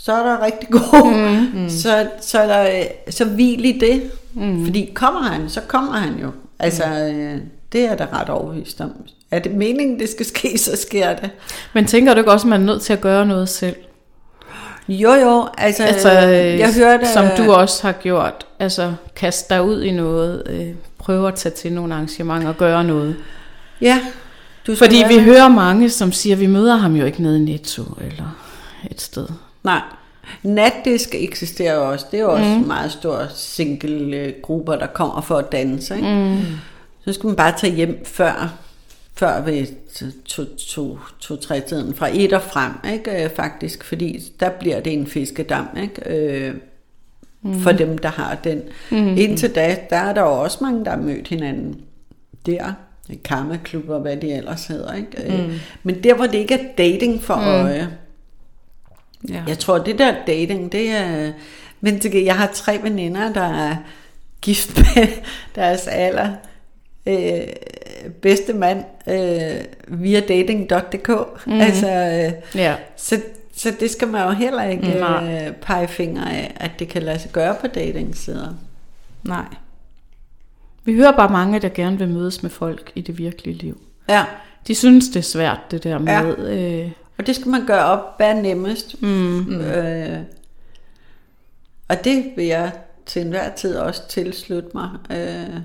så 0.03 0.13
er 0.13 0.23
der 0.23 0.45
rigtig 0.45 0.69
god. 0.69 1.13
Mm. 1.53 1.69
Så, 1.69 2.07
så, 2.21 2.39
er 2.39 2.47
der, 2.47 2.83
så 3.09 3.25
hvil 3.25 3.65
i 3.65 3.79
det. 3.79 4.11
Mm. 4.33 4.65
Fordi 4.65 4.91
kommer 4.93 5.21
han, 5.21 5.49
så 5.49 5.61
kommer 5.67 5.93
han 5.93 6.19
jo. 6.21 6.31
Altså, 6.59 6.83
mm. 7.13 7.41
det 7.71 7.85
er 7.85 7.95
der 7.95 8.19
ret 8.21 8.29
overbevist 8.29 8.81
om. 8.81 8.91
Er 9.31 9.39
det 9.39 9.55
meningen, 9.55 9.99
det 9.99 10.09
skal 10.09 10.25
ske, 10.25 10.57
så 10.57 10.77
sker 10.77 11.15
det. 11.15 11.29
Men 11.73 11.85
tænker 11.85 12.13
du 12.13 12.19
ikke 12.19 12.31
også, 12.31 12.47
at 12.47 12.49
man 12.49 12.61
er 12.61 12.65
nødt 12.65 12.81
til 12.81 12.93
at 12.93 13.01
gøre 13.01 13.25
noget 13.25 13.49
selv? 13.49 13.75
Jo, 14.87 15.13
jo, 15.13 15.47
altså, 15.57 15.83
Altså, 15.83 16.09
jeg 16.09 16.73
hørte... 16.73 17.07
som 17.13 17.25
du 17.37 17.51
også 17.51 17.87
har 17.87 17.91
gjort. 17.91 18.45
Altså, 18.59 18.93
kast 19.15 19.49
dig 19.49 19.63
ud 19.63 19.81
i 19.81 19.91
noget. 19.91 20.43
Øh, 20.45 20.67
prøve 20.97 21.27
at 21.27 21.35
tage 21.35 21.55
til 21.55 21.73
nogle 21.73 21.93
arrangementer 21.93 22.47
og 22.47 22.57
gøre 22.57 22.83
noget. 22.83 23.15
Ja, 23.81 23.99
du 24.67 24.75
Fordi 24.75 25.03
vi 25.07 25.19
hører 25.19 25.47
mange, 25.47 25.89
som 25.89 26.11
siger, 26.11 26.35
at 26.35 26.39
vi 26.39 26.47
møder 26.47 26.75
ham 26.75 26.95
jo 26.95 27.05
ikke 27.05 27.21
nede 27.21 27.37
i 27.37 27.41
Netto 27.41 27.83
eller 28.01 28.37
et 28.91 29.01
sted. 29.01 29.27
Nej. 29.69 29.81
Natdisk 30.43 31.15
eksisterer 31.15 31.75
jo 31.75 31.91
også. 31.91 32.05
Det 32.11 32.19
er 32.19 32.23
jo 32.23 32.31
også 32.31 32.57
mm. 32.59 32.67
meget 32.67 32.91
store 32.91 33.27
single-grupper, 33.35 34.75
der 34.75 34.87
kommer 34.87 35.21
for 35.21 35.37
at 35.37 35.51
danse. 35.51 35.95
Ikke? 35.95 36.07
Mm. 36.07 36.37
Så 37.05 37.13
skal 37.13 37.27
man 37.27 37.35
bare 37.35 37.53
tage 37.57 37.75
hjem 37.75 38.05
før, 38.05 38.57
før 39.15 39.41
ved 39.41 39.67
to-tre 40.25 40.55
to, 40.57 40.97
to, 41.19 41.35
tre 41.35 41.59
tiden 41.59 41.93
fra 41.95 42.09
et 42.13 42.33
og 42.33 42.41
frem, 42.41 42.71
ikke? 42.93 43.23
Øh, 43.23 43.29
faktisk. 43.29 43.83
Fordi 43.83 44.19
der 44.39 44.49
bliver 44.49 44.79
det 44.79 44.93
en 44.93 45.07
fiskedam, 45.07 45.67
ikke? 45.81 46.09
Øh, 46.09 46.53
for 47.59 47.71
dem, 47.71 47.97
der 47.97 48.09
har 48.09 48.35
den. 48.35 48.61
Mm. 48.91 49.17
Indtil 49.17 49.55
da, 49.55 49.77
der 49.89 49.97
er 49.97 50.13
der 50.13 50.21
jo 50.21 50.41
også 50.41 50.57
mange, 50.61 50.85
der 50.85 50.91
har 50.91 50.97
mødt 50.97 51.27
hinanden 51.27 51.81
der. 52.45 52.73
Karmaklubber, 53.23 53.99
hvad 53.99 54.17
de 54.17 54.33
ellers 54.33 54.65
hedder. 54.67 54.93
Ikke? 54.93 55.43
Mm. 55.47 55.53
Men 55.83 56.03
der, 56.03 56.13
hvor 56.13 56.25
det 56.25 56.37
ikke 56.37 56.53
er 56.53 56.63
dating 56.77 57.23
for 57.23 57.35
mm. 57.35 57.41
øje, 57.41 57.89
Ja. 59.29 59.43
jeg 59.47 59.59
tror, 59.59 59.77
det 59.77 59.99
der 59.99 60.15
dating, 60.27 60.71
det 60.71 60.89
er... 60.89 61.31
Men 61.81 61.99
til- 61.99 62.23
jeg 62.23 62.35
har 62.37 62.47
tre 62.53 62.79
veninder, 62.83 63.33
der 63.33 63.41
er 63.69 63.75
gift 64.41 64.77
med 64.95 65.07
deres 65.55 65.87
aller 65.87 66.31
øh, 67.05 67.41
bedste 68.21 68.53
mand 68.53 68.83
øh, 69.07 70.01
via 70.01 70.19
dating.dk. 70.19 71.09
Mm. 71.47 71.61
Altså, 71.61 71.87
øh, 71.87 72.59
Ja. 72.61 72.75
så, 72.97 73.21
så 73.55 73.73
det 73.79 73.91
skal 73.91 74.07
man 74.07 74.23
jo 74.25 74.29
heller 74.31 74.63
ikke 74.63 74.87
øh, 74.99 75.51
pege 75.53 75.87
fingre 75.87 76.31
af, 76.33 76.53
at 76.59 76.71
det 76.79 76.87
kan 76.89 77.03
lade 77.03 77.19
sig 77.19 77.31
gøre 77.31 77.55
på 77.61 77.67
datingsider. 77.67 78.53
Nej. 79.23 79.45
Vi 80.83 80.95
hører 80.95 81.11
bare 81.11 81.29
mange, 81.31 81.59
der 81.59 81.69
gerne 81.69 81.97
vil 81.97 82.07
mødes 82.07 82.43
med 82.43 82.51
folk 82.51 82.91
i 82.95 83.01
det 83.01 83.17
virkelige 83.17 83.57
liv. 83.57 83.81
Ja, 84.09 84.23
De 84.67 84.75
synes, 84.75 85.07
det 85.07 85.15
er 85.15 85.21
svært, 85.23 85.59
det 85.71 85.83
der 85.83 85.89
Ja. 85.89 86.21
med... 86.21 86.37
Øh, 86.83 86.91
og 87.19 87.27
det 87.27 87.35
skal 87.35 87.47
man 87.47 87.65
gøre 87.65 87.85
op, 87.85 88.17
hvad 88.17 88.29
er 88.29 88.41
nemmest. 88.41 89.01
mm, 89.01 89.51
Øh, 89.61 90.19
og 91.87 92.03
det 92.03 92.33
vil 92.35 92.45
jeg 92.45 92.71
til 93.05 93.21
enhver 93.21 93.55
tid 93.55 93.75
også 93.75 94.07
tilslutte 94.07 94.69
mig. 94.73 94.89
Øh, 95.11 95.59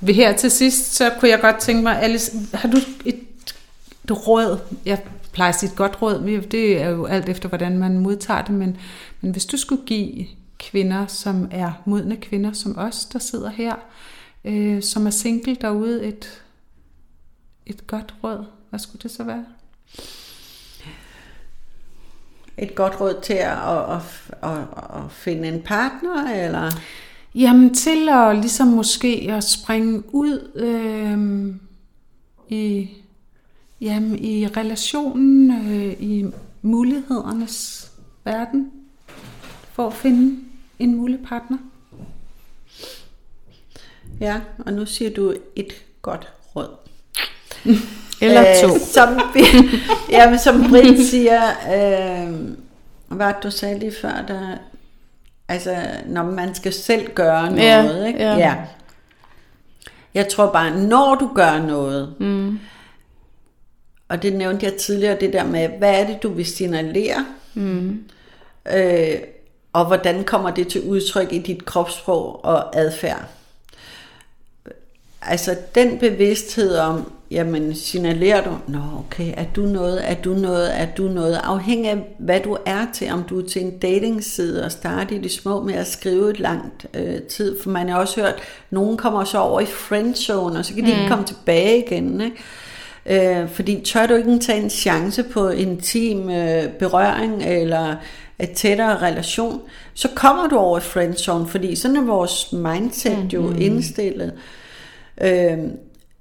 Ved 0.00 0.14
her 0.14 0.36
til 0.36 0.50
sidst, 0.50 0.94
så 0.94 1.10
kunne 1.20 1.30
jeg 1.30 1.40
godt 1.40 1.58
tænke 1.58 1.82
mig, 1.82 2.02
Alice, 2.02 2.32
har 2.54 2.68
du 2.68 2.76
et, 3.04 3.18
et 4.04 4.26
råd? 4.26 4.58
Jeg 4.84 5.02
plejer 5.32 5.48
at 5.52 5.58
sige 5.58 5.70
et 5.70 5.76
godt 5.76 6.02
råd, 6.02 6.20
men 6.20 6.42
det 6.50 6.82
er 6.82 6.88
jo 6.88 7.04
alt 7.04 7.28
efter, 7.28 7.48
hvordan 7.48 7.78
man 7.78 7.98
modtager 7.98 8.42
det, 8.42 8.54
men, 8.54 8.76
men 9.20 9.32
hvis 9.32 9.46
du 9.46 9.56
skulle 9.56 9.82
give 9.86 10.26
kvinder, 10.58 11.06
som 11.06 11.48
er 11.50 11.72
modne 11.84 12.16
kvinder 12.16 12.52
som 12.52 12.78
os, 12.78 13.04
der 13.04 13.18
sidder 13.18 13.50
her, 13.50 13.74
øh, 14.44 14.82
som 14.82 15.06
er 15.06 15.10
single 15.10 15.54
derude, 15.60 16.04
et, 16.04 16.42
et 17.66 17.86
godt 17.86 18.14
råd, 18.24 18.44
hvad 18.70 18.80
skulle 18.80 19.02
det 19.02 19.10
så 19.10 19.24
være? 19.24 19.44
Et 22.58 22.74
godt 22.74 23.00
råd 23.00 23.20
til 23.22 23.32
at, 23.32 23.58
at, 23.68 24.02
at, 24.42 24.58
at, 25.04 25.10
finde 25.10 25.48
en 25.48 25.62
partner, 25.62 26.44
eller... 26.44 26.70
Jamen 27.34 27.74
til 27.74 28.08
at 28.08 28.38
ligesom 28.38 28.68
måske 28.68 29.26
at 29.30 29.44
springe 29.44 30.02
ud 30.14 30.50
øh, 30.54 31.54
i, 32.48 32.90
jamen, 33.80 34.18
i 34.18 34.46
relationen, 34.46 35.50
øh, 35.50 36.02
i 36.02 36.24
mulighedernes 36.62 37.90
verden, 38.24 38.72
for 39.72 39.86
at 39.86 39.94
finde 39.94 40.44
en 40.78 40.94
mulig 40.94 41.18
partner. 41.24 41.58
Ja, 44.20 44.40
og 44.58 44.72
nu 44.72 44.86
siger 44.86 45.10
du 45.10 45.34
et 45.56 45.72
godt 46.02 46.32
råd. 46.56 46.76
eller 48.22 48.44
to. 48.62 48.74
Øh, 48.74 48.80
som, 48.80 49.20
jamen, 50.10 50.38
som 50.38 50.68
Britt 50.70 51.08
siger, 51.08 51.42
øh, 51.74 52.34
hvad 53.16 53.32
du 53.42 53.50
sagde 53.50 53.78
lige 53.78 53.92
før, 54.00 54.24
der, 54.28 54.56
altså, 55.48 55.76
når 56.06 56.22
man 56.24 56.54
skal 56.54 56.72
selv 56.72 57.14
gøre 57.14 57.52
Ja, 57.54 57.82
noget, 57.82 58.06
ikke? 58.06 58.20
ja. 58.22 58.36
ja. 58.36 58.54
Jeg 60.14 60.28
tror 60.28 60.52
bare, 60.52 60.76
når 60.78 61.14
du 61.14 61.30
gør 61.34 61.58
noget, 61.58 62.14
Mm, 62.18 62.58
og 64.08 64.22
det 64.22 64.32
nævnte 64.32 64.66
jeg 64.66 64.74
tidligere, 64.74 65.16
det 65.20 65.32
der 65.32 65.44
med, 65.44 65.68
hvad 65.68 66.00
er 66.00 66.06
det, 66.06 66.22
du 66.22 66.28
vil 66.28 66.46
signalere, 66.46 67.26
mm, 67.54 68.04
øh, 68.74 69.14
og 69.72 69.86
hvordan 69.86 70.24
kommer 70.24 70.50
det 70.50 70.68
til 70.68 70.82
udtryk 70.82 71.32
i 71.32 71.38
dit 71.38 71.64
kropssprog 71.64 72.44
og 72.44 72.76
adfærd. 72.78 73.24
Altså 75.22 75.56
den 75.74 75.98
bevidsthed 75.98 76.76
om, 76.78 77.12
jamen 77.32 77.74
signalerer 77.74 78.44
du, 78.44 78.50
nå 78.68 78.78
okay, 78.98 79.32
er 79.36 79.44
du 79.56 79.62
noget, 79.62 80.10
er 80.10 80.14
du 80.14 80.34
noget, 80.34 80.80
er 80.80 80.86
du 80.86 81.02
noget, 81.02 81.40
afhængig 81.44 81.90
af 81.90 82.16
hvad 82.18 82.40
du 82.40 82.56
er 82.66 82.86
til, 82.94 83.12
om 83.12 83.22
du 83.22 83.40
er 83.40 83.46
til 83.48 83.62
en 83.62 83.78
datingside 83.78 84.64
og 84.64 84.72
starte 84.72 85.14
i 85.14 85.18
det 85.18 85.30
små 85.30 85.62
med 85.62 85.74
at 85.74 85.86
skrive 85.86 86.30
et 86.30 86.40
langt 86.40 86.86
øh, 86.94 87.22
tid, 87.22 87.62
for 87.62 87.70
man 87.70 87.88
har 87.88 87.98
også 87.98 88.20
hørt, 88.20 88.34
nogen 88.70 88.96
kommer 88.96 89.24
så 89.24 89.38
over 89.38 89.60
i 89.60 89.66
friendzone, 89.66 90.58
og 90.58 90.64
så 90.64 90.74
kan 90.74 90.84
de 90.84 90.92
mm. 90.92 90.98
ikke 90.98 91.08
komme 91.08 91.24
tilbage 91.24 91.86
igen, 91.86 92.20
ikke? 92.20 92.36
Øh, 93.06 93.48
fordi 93.48 93.80
tør 93.84 94.06
du 94.06 94.14
ikke 94.14 94.38
tage 94.38 94.62
en 94.62 94.70
chance 94.70 95.22
på 95.22 95.48
intim 95.48 96.30
øh, 96.30 96.68
berøring, 96.78 97.42
eller 97.42 97.94
et 98.38 98.50
tættere 98.50 98.98
relation, 99.02 99.60
så 99.94 100.08
kommer 100.14 100.48
du 100.48 100.56
over 100.56 100.78
i 100.78 100.80
friendzone, 100.80 101.48
fordi 101.48 101.76
sådan 101.76 101.96
er 101.96 102.04
vores 102.04 102.52
mindset 102.52 103.32
jo 103.32 103.40
mm. 103.40 103.60
indstillet. 103.60 104.32
Øh, 105.20 105.58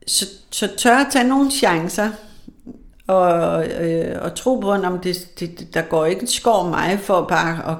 så, 0.08 0.26
så 0.52 0.70
tør 0.78 0.98
at 0.98 1.08
tage 1.12 1.28
nogle 1.28 1.52
chancer, 1.52 2.10
og, 3.08 3.66
øh, 3.68 4.22
og 4.22 4.36
tro 4.36 4.60
på, 4.60 4.72
at 4.72 4.82
det, 5.04 5.40
det, 5.40 5.74
der 5.74 5.82
går 5.82 6.06
ikke 6.06 6.24
et 6.24 6.30
skår 6.30 6.70
mig 6.70 7.00
for 7.00 7.26
bare 7.30 7.72
at 7.72 7.78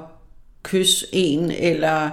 kysse 0.62 1.06
en, 1.12 1.50
eller 1.50 2.10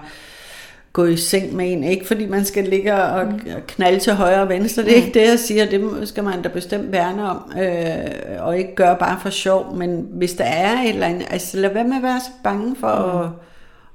gå 0.93 1.05
i 1.05 1.17
seng 1.17 1.55
med 1.55 1.71
en. 1.71 1.83
Ikke 1.83 2.07
fordi 2.07 2.25
man 2.25 2.45
skal 2.45 2.63
ligge 2.63 2.93
og 2.93 3.25
mm. 3.25 3.39
knalde 3.67 3.99
til 3.99 4.13
højre 4.13 4.41
og 4.41 4.49
venstre. 4.49 4.83
Det 4.83 4.91
er 4.91 5.01
mm. 5.01 5.05
ikke 5.05 5.19
det, 5.19 5.27
jeg 5.27 5.39
siger. 5.39 5.65
Det 5.65 6.07
skal 6.07 6.23
man 6.23 6.41
da 6.41 6.49
bestemt 6.49 6.91
værne 6.91 7.29
om. 7.29 7.51
Øh, 7.59 8.45
og 8.45 8.57
ikke 8.57 8.75
gøre 8.75 8.97
bare 8.99 9.19
for 9.21 9.29
sjov. 9.29 9.75
Men 9.75 10.07
hvis 10.11 10.33
der 10.33 10.43
er 10.43 10.81
et 10.81 10.89
eller 10.89 11.07
andet... 11.07 11.27
Altså 11.29 11.57
lad 11.57 11.73
være 11.73 11.83
med 11.83 11.97
at 11.97 12.03
være 12.03 12.19
så 12.19 12.31
bange 12.43 12.75
for 12.75 13.13
mm. 13.13 13.19
at, 13.19 13.29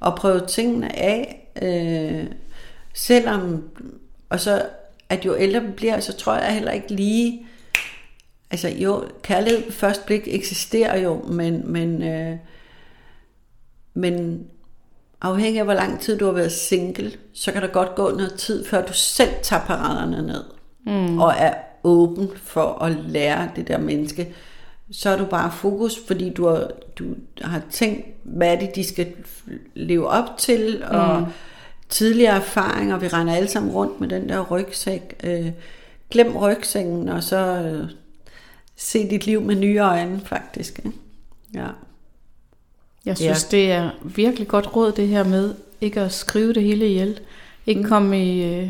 at 0.07 0.15
prøve 0.15 0.41
tingene 0.41 0.99
af. 0.99 1.51
Øh, 1.63 2.27
selvom... 2.95 3.63
Og 4.31 4.41
så 4.41 4.63
at 5.19 5.25
jo 5.25 5.37
ældre 5.39 5.63
vi 5.63 5.73
bliver, 5.73 6.01
så 6.01 6.13
tror 6.13 6.35
jeg 6.35 6.55
heller 6.55 6.73
ikke 6.73 6.95
lige... 6.95 7.47
Altså 8.51 8.69
jo, 8.69 9.05
kærlighed 9.23 9.63
på 9.63 9.73
første 9.73 10.07
blik 10.07 10.23
eksisterer 10.27 10.99
jo, 10.99 11.23
men, 11.23 11.73
men, 11.73 12.03
øh, 12.03 12.37
men 13.95 14.45
afhængig 15.21 15.59
af 15.59 15.65
hvor 15.65 15.75
lang 15.75 16.01
tid 16.01 16.19
du 16.19 16.25
har 16.25 16.33
været 16.33 16.53
single, 16.53 17.13
så 17.33 17.53
kan 17.53 17.63
der 17.63 17.69
godt 17.69 17.95
gå 17.95 18.11
noget 18.11 18.35
tid, 18.35 18.67
før 18.67 18.87
du 18.87 18.93
selv 18.93 19.31
tager 19.43 19.63
paraderne 19.63 20.23
ned, 20.27 20.45
mm. 20.87 21.19
og 21.19 21.35
er 21.39 21.55
åben 21.85 22.31
for 22.37 22.83
at 22.83 22.97
lære 23.07 23.51
det 23.57 23.69
der 23.69 23.79
menneske. 23.79 24.35
Så 24.93 25.11
er 25.11 25.17
du 25.17 25.25
bare 25.25 25.53
fokus, 25.53 25.99
fordi 26.07 26.31
du 26.31 26.47
har, 26.47 26.71
du 26.99 27.05
har 27.41 27.63
tænkt, 27.71 28.07
hvad 28.23 28.53
er 28.53 28.59
det, 28.59 28.71
de 28.75 28.85
skal 28.85 29.13
leve 29.75 30.09
op 30.09 30.39
til, 30.39 30.85
og 30.85 31.21
mm. 31.21 31.27
Tidligere 31.89 32.37
erfaringer, 32.37 32.99
vi 32.99 33.09
render 33.09 33.35
alle 33.35 33.49
sammen 33.49 33.73
rundt 33.73 34.01
med 34.01 34.09
den 34.09 34.29
der 34.29 34.41
rygsæk. 34.41 35.15
Øh, 35.25 35.51
glem 36.11 36.37
rygsækken, 36.37 37.09
og 37.09 37.23
så 37.23 37.37
øh, 37.37 37.89
se 38.77 39.11
dit 39.11 39.27
liv 39.27 39.41
med 39.41 39.55
nye 39.55 39.79
øjne, 39.79 40.21
faktisk. 40.27 40.79
Ikke? 40.79 40.99
Ja. 41.55 41.67
Jeg 43.07 43.17
synes, 43.17 43.49
ja. 43.53 43.57
det 43.57 43.73
er 43.73 43.91
virkelig 44.03 44.49
godt 44.49 44.77
råd, 44.77 44.93
det 44.93 45.09
her 45.09 45.25
med 45.25 45.55
ikke 45.81 46.01
at 46.01 46.13
skrive 46.13 46.53
det 46.53 46.63
hele 46.63 46.89
ihjel. 46.89 47.21
Ikke 47.67 47.81
mm. 47.81 47.89
komme 47.89 48.27
i 48.27 48.63
uh, 48.63 48.69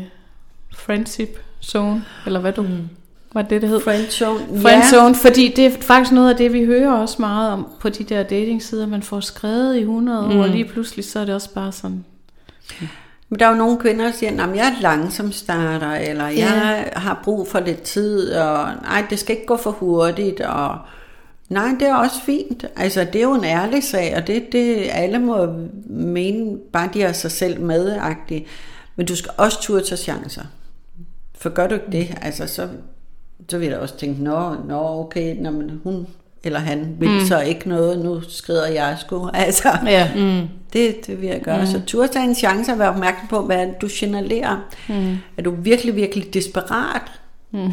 friendship 0.75 1.39
zone, 1.63 2.05
eller 2.25 2.39
hvad 2.39 2.53
du... 2.53 2.61
Mm. 2.61 2.89
Hvad 3.31 3.43
det, 3.43 3.61
det 3.61 3.69
hed? 3.69 3.81
Friendzone. 3.81 4.61
Friendzone, 4.61 5.15
ja. 5.23 5.29
fordi 5.29 5.53
det 5.55 5.65
er 5.65 5.71
faktisk 5.81 6.11
noget 6.11 6.29
af 6.29 6.35
det, 6.35 6.53
vi 6.53 6.65
hører 6.65 6.91
også 6.91 7.15
meget 7.19 7.51
om 7.51 7.67
på 7.79 7.89
de 7.89 8.03
der 8.03 8.23
datingsider. 8.23 8.87
Man 8.87 9.03
får 9.03 9.19
skrevet 9.19 9.75
i 9.75 9.79
100 9.79 10.21
mm. 10.21 10.37
år, 10.37 10.43
og 10.43 10.49
lige 10.49 10.65
pludselig 10.65 11.05
så 11.05 11.19
er 11.19 11.25
det 11.25 11.35
også 11.35 11.53
bare 11.53 11.71
sådan... 11.71 12.05
Ja. 12.81 12.87
Men 13.29 13.39
der 13.39 13.45
er 13.45 13.49
jo 13.49 13.57
nogle 13.57 13.79
kvinder, 13.79 14.05
der 14.05 14.11
siger, 14.11 14.43
at 14.43 14.55
jeg 14.55 14.67
er 14.67 14.81
langsom 14.81 15.31
starter, 15.31 15.91
eller 15.91 16.27
ja. 16.27 16.53
jeg 16.53 16.91
har 16.95 17.21
brug 17.23 17.47
for 17.47 17.59
lidt 17.59 17.81
tid, 17.81 18.33
og 18.33 18.67
nej, 18.81 19.05
det 19.09 19.19
skal 19.19 19.35
ikke 19.35 19.47
gå 19.47 19.57
for 19.57 19.71
hurtigt, 19.71 20.41
og 20.41 20.77
Nej, 21.49 21.75
det 21.79 21.87
er 21.87 21.95
også 21.95 22.21
fint. 22.21 22.65
Altså, 22.75 23.03
det 23.03 23.15
er 23.15 23.23
jo 23.23 23.33
en 23.33 23.43
ærlig 23.43 23.83
sag, 23.83 24.15
og 24.15 24.27
det, 24.27 24.43
det 24.51 24.87
alle 24.91 25.19
må 25.19 25.47
mene, 25.85 26.57
bare 26.73 26.89
de 26.93 27.01
har 27.01 27.11
sig 27.11 27.31
selv 27.31 27.61
medagtige. 27.61 28.45
Men 28.95 29.05
du 29.05 29.15
skal 29.15 29.31
også 29.37 29.61
turde 29.61 29.85
tage 29.85 29.97
chancer. 29.97 30.43
For 31.37 31.49
gør 31.49 31.67
du 31.67 31.75
ikke 31.75 31.91
det, 31.91 32.17
altså, 32.21 32.47
så, 32.47 32.69
så 33.49 33.57
vil 33.57 33.67
jeg 33.67 33.77
også 33.77 33.97
tænke, 33.97 34.23
nå, 34.23 34.55
nå 34.67 34.99
okay, 34.99 35.35
når 35.35 35.51
man, 35.51 35.81
hun 35.83 36.07
eller 36.45 36.59
han 36.59 36.95
vil 36.99 37.09
mm. 37.09 37.25
så 37.25 37.41
ikke 37.41 37.69
noget, 37.69 37.99
nu 37.99 38.21
skrider 38.29 38.67
jeg 38.67 38.97
sgu. 38.99 39.29
Altså, 39.33 39.69
ja. 39.85 40.11
mm. 40.15 40.47
det, 40.73 41.07
det 41.07 41.21
vil 41.21 41.29
jeg 41.29 41.41
gøre. 41.41 41.59
Mm. 41.59 41.65
Så 41.65 41.81
turde 41.87 42.07
tage 42.07 42.25
en 42.25 42.35
chance 42.35 42.71
og 42.71 42.79
være 42.79 42.89
opmærksom 42.89 43.27
på, 43.27 43.41
hvad 43.41 43.67
du 43.81 43.87
signalerer. 43.87 44.57
Mm. 44.89 45.17
Er 45.37 45.41
du 45.41 45.55
virkelig, 45.57 45.95
virkelig 45.95 46.33
desperat, 46.33 47.11
mm. 47.51 47.71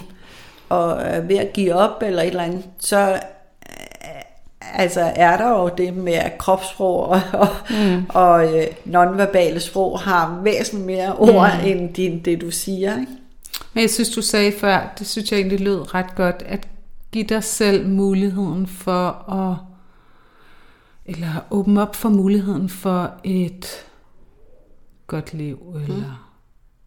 og 0.69 1.03
er 1.03 1.21
ved 1.21 1.37
at 1.37 1.53
give 1.53 1.75
op, 1.75 2.03
eller 2.03 2.23
et 2.23 2.29
eller 2.29 2.43
andet, 2.43 2.65
så 2.79 3.21
altså 4.75 5.01
er 5.01 5.37
der 5.37 5.49
jo 5.49 5.71
det 5.79 5.97
med, 5.97 6.13
at 6.13 6.39
kropssprog 6.39 7.09
og, 7.09 7.21
og, 7.33 7.49
mm. 7.71 8.07
og 8.09 8.59
øh, 8.59 8.67
nonverbale 8.85 9.61
sprog 9.61 10.01
har 10.01 10.41
væsentligt 10.43 10.87
mere 10.87 11.17
ord 11.17 11.51
mm. 11.63 11.69
end 11.69 11.95
din, 11.95 12.19
det, 12.25 12.41
du 12.41 12.51
siger. 12.51 13.01
Ikke? 13.01 13.13
Men 13.73 13.83
jeg 13.83 13.91
synes, 13.91 14.11
du 14.11 14.23
sagde 14.23 14.53
før, 14.61 14.95
det 14.99 15.07
synes 15.07 15.33
jeg 15.33 15.39
egentlig 15.39 15.61
lød 15.61 15.95
ret 15.95 16.15
godt, 16.15 16.43
at 16.47 16.69
give 17.13 17.25
dig 17.25 17.45
selv 17.45 17.89
muligheden 17.89 18.67
for 18.67 19.31
at, 19.33 19.57
eller 21.07 21.45
åbne 21.51 21.83
op 21.83 21.97
for 21.97 22.09
muligheden 22.09 22.69
for 22.69 23.11
et 23.25 23.67
godt 25.07 25.35
liv, 25.35 25.59
eller... 25.83 25.97
Mm. 25.97 26.03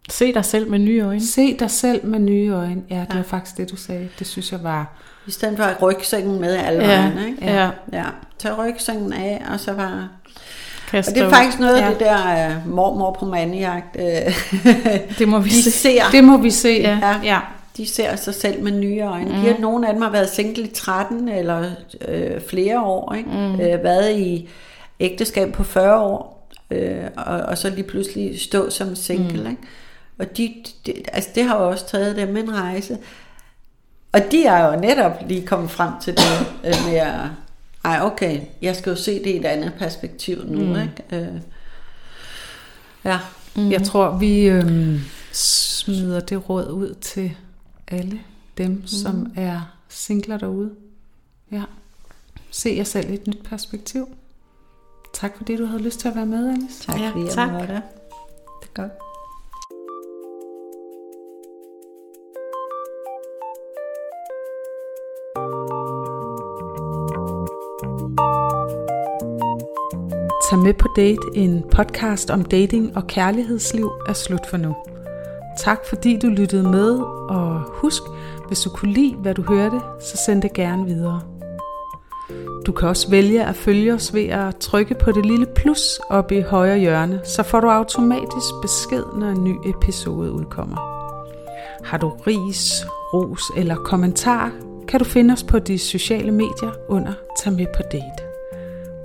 Se 0.09 0.33
dig 0.33 0.45
selv 0.45 0.69
med 0.69 0.79
nye 0.79 1.01
øjne. 1.01 1.25
Se 1.25 1.57
dig 1.57 1.71
selv 1.71 2.05
med 2.05 2.19
nye 2.19 2.49
øjne. 2.49 2.83
Ja, 2.89 2.99
det 2.99 3.07
ja. 3.09 3.15
var 3.15 3.23
faktisk 3.23 3.57
det, 3.57 3.71
du 3.71 3.75
sagde. 3.75 4.09
Det 4.19 4.27
synes 4.27 4.51
jeg 4.51 4.63
var 4.63 4.93
i 5.27 5.31
stedet 5.31 5.57
for 5.57 5.63
at 5.63 5.81
rygsækken 5.81 6.39
med 6.39 6.55
alle 6.55 6.85
ja, 6.85 7.01
vejen, 7.01 7.27
ikke? 7.27 7.45
Ja. 7.45 7.69
ja. 7.93 8.05
Tag 8.39 8.57
rygsækken 8.57 9.13
af, 9.13 9.45
og 9.53 9.59
så 9.59 9.73
bare... 9.73 10.09
Kaste 10.87 11.09
og 11.09 11.15
det 11.15 11.23
er 11.23 11.29
faktisk 11.29 11.59
noget 11.59 11.77
ja. 11.77 11.85
af 11.85 11.91
det 11.91 11.99
der 11.99 12.57
uh, 12.57 12.69
mormor 12.69 13.17
på 13.19 13.25
mandjagt. 13.25 13.95
Uh, 13.95 14.03
det 15.19 15.27
må 15.27 15.39
vi 15.39 15.49
de 15.49 15.63
se. 15.63 15.71
Ser, 15.71 16.03
det 16.11 16.23
må 16.23 16.37
vi 16.37 16.51
se, 16.51 16.69
ja. 16.69 16.99
ja. 17.01 17.19
ja. 17.23 17.39
De 17.77 17.87
ser 17.87 18.15
sig 18.15 18.33
selv 18.33 18.63
med 18.63 18.71
nye 18.71 19.01
øjne. 19.01 19.25
Mm. 19.25 19.41
De 19.41 19.47
har, 19.47 19.59
nogle 19.59 19.87
af 19.87 19.93
dem 19.93 20.01
har 20.01 20.09
været 20.09 20.29
single 20.29 20.63
i 20.63 20.71
13 20.73 21.29
eller 21.29 21.71
øh, 22.07 22.41
flere 22.41 22.81
år. 22.81 23.13
Ikke? 23.13 23.29
Mm. 23.29 23.59
Øh, 23.59 23.83
været 23.83 24.19
i 24.19 24.49
ægteskab 24.99 25.53
på 25.53 25.63
40 25.63 25.99
år. 25.99 26.49
Øh, 26.71 27.03
og, 27.17 27.37
og 27.37 27.57
så 27.57 27.69
lige 27.69 27.83
pludselig 27.83 28.41
stå 28.41 28.69
som 28.69 28.95
single. 28.95 29.43
Mm. 29.43 29.49
Ikke? 29.49 29.61
Og 30.19 30.37
de, 30.37 30.53
de, 30.85 30.93
altså 31.13 31.29
det 31.35 31.43
har 31.43 31.63
jo 31.63 31.69
også 31.69 31.87
taget 31.87 32.15
dem 32.15 32.37
en 32.37 32.53
rejse. 32.53 32.97
Og 34.11 34.21
de 34.31 34.45
er 34.45 34.65
jo 34.65 34.79
netop 34.79 35.11
lige 35.27 35.47
kommet 35.47 35.71
frem 35.71 35.91
til 36.01 36.13
det 36.13 36.47
øh, 36.65 36.73
med 36.87 36.95
at, 36.95 37.13
ej 37.85 37.99
okay, 38.01 38.39
jeg 38.61 38.75
skal 38.75 38.89
jo 38.89 38.95
se 38.95 39.19
det 39.19 39.25
i 39.29 39.37
et 39.37 39.45
andet 39.45 39.73
perspektiv 39.79 40.37
nu, 40.45 40.59
mm. 40.59 40.81
ikke? 40.81 41.25
Øh, 41.25 41.41
ja. 43.05 43.19
Mm. 43.55 43.71
Jeg 43.71 43.83
tror, 43.83 44.17
vi 44.17 44.41
øh, 44.41 44.99
smider 45.31 46.19
det 46.19 46.49
råd 46.49 46.69
ud 46.71 46.93
til 46.93 47.31
alle 47.87 48.19
dem, 48.57 48.71
mm. 48.71 48.87
som 48.87 49.33
er 49.35 49.61
singler 49.89 50.37
derude. 50.37 50.71
Ja. 51.51 51.63
Se 52.51 52.73
jer 52.77 52.83
selv 52.83 53.09
i 53.09 53.13
et 53.13 53.27
nyt 53.27 53.43
perspektiv. 53.43 54.07
Tak 55.13 55.37
fordi 55.37 55.55
du 55.55 55.65
havde 55.65 55.83
lyst 55.83 55.99
til 55.99 56.07
at 56.07 56.15
være 56.15 56.25
med, 56.25 56.49
Alice. 56.49 56.83
Tak 56.83 56.99
fordi 57.11 57.25
ja, 57.25 57.31
tak. 57.31 57.51
jeg 57.51 57.67
der. 57.67 57.81
Det 58.61 58.69
er 58.69 58.73
godt. 58.73 58.91
Tag 70.49 70.59
med 70.59 70.73
på 70.73 70.87
date, 70.95 71.21
en 71.35 71.63
podcast 71.71 72.29
om 72.29 72.45
dating 72.45 72.97
og 72.97 73.07
kærlighedsliv, 73.07 73.91
er 74.07 74.13
slut 74.13 74.49
for 74.49 74.57
nu. 74.57 74.75
Tak 75.57 75.79
fordi 75.89 76.19
du 76.19 76.27
lyttede 76.27 76.63
med, 76.63 76.99
og 77.29 77.61
husk, 77.67 78.01
hvis 78.47 78.61
du 78.61 78.69
kunne 78.69 78.93
lide, 78.93 79.15
hvad 79.15 79.33
du 79.33 79.41
hørte, 79.41 79.79
så 80.01 80.17
send 80.25 80.41
det 80.41 80.53
gerne 80.53 80.85
videre. 80.85 81.21
Du 82.65 82.71
kan 82.71 82.87
også 82.89 83.09
vælge 83.09 83.45
at 83.45 83.55
følge 83.55 83.93
os 83.93 84.13
ved 84.13 84.25
at 84.25 84.55
trykke 84.55 84.95
på 84.95 85.11
det 85.11 85.25
lille 85.25 85.45
plus 85.55 85.99
oppe 86.09 86.37
i 86.37 86.41
højre 86.41 86.77
hjørne, 86.77 87.21
så 87.23 87.43
får 87.43 87.59
du 87.59 87.69
automatisk 87.69 88.53
besked, 88.61 89.03
når 89.17 89.29
en 89.29 89.43
ny 89.43 89.55
episode 89.65 90.31
udkommer. 90.31 90.77
Har 91.83 91.97
du 91.97 92.09
ris, 92.09 92.85
ros 93.13 93.41
eller 93.57 93.75
kommentar, 93.75 94.51
kan 94.87 94.99
du 94.99 95.05
finde 95.05 95.31
os 95.31 95.43
på 95.43 95.59
de 95.59 95.79
sociale 95.79 96.31
medier 96.31 96.71
under 96.89 97.13
Tag 97.39 97.53
med 97.53 97.65
på 97.75 97.81
date. 97.91 98.23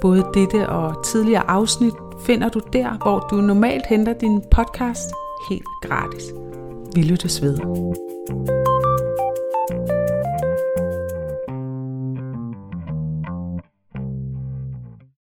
Både 0.01 0.27
dette 0.35 0.69
og 0.69 1.05
tidligere 1.05 1.51
afsnit 1.51 1.95
finder 2.27 2.49
du 2.49 2.61
der, 2.73 2.99
hvor 3.03 3.19
du 3.31 3.37
normalt 3.37 3.87
henter 3.87 4.13
din 4.13 4.43
podcast 4.51 5.11
helt 5.49 5.68
gratis. 5.82 6.24
Vi 6.95 7.03
lyttes 7.03 7.43
ved. 7.43 7.59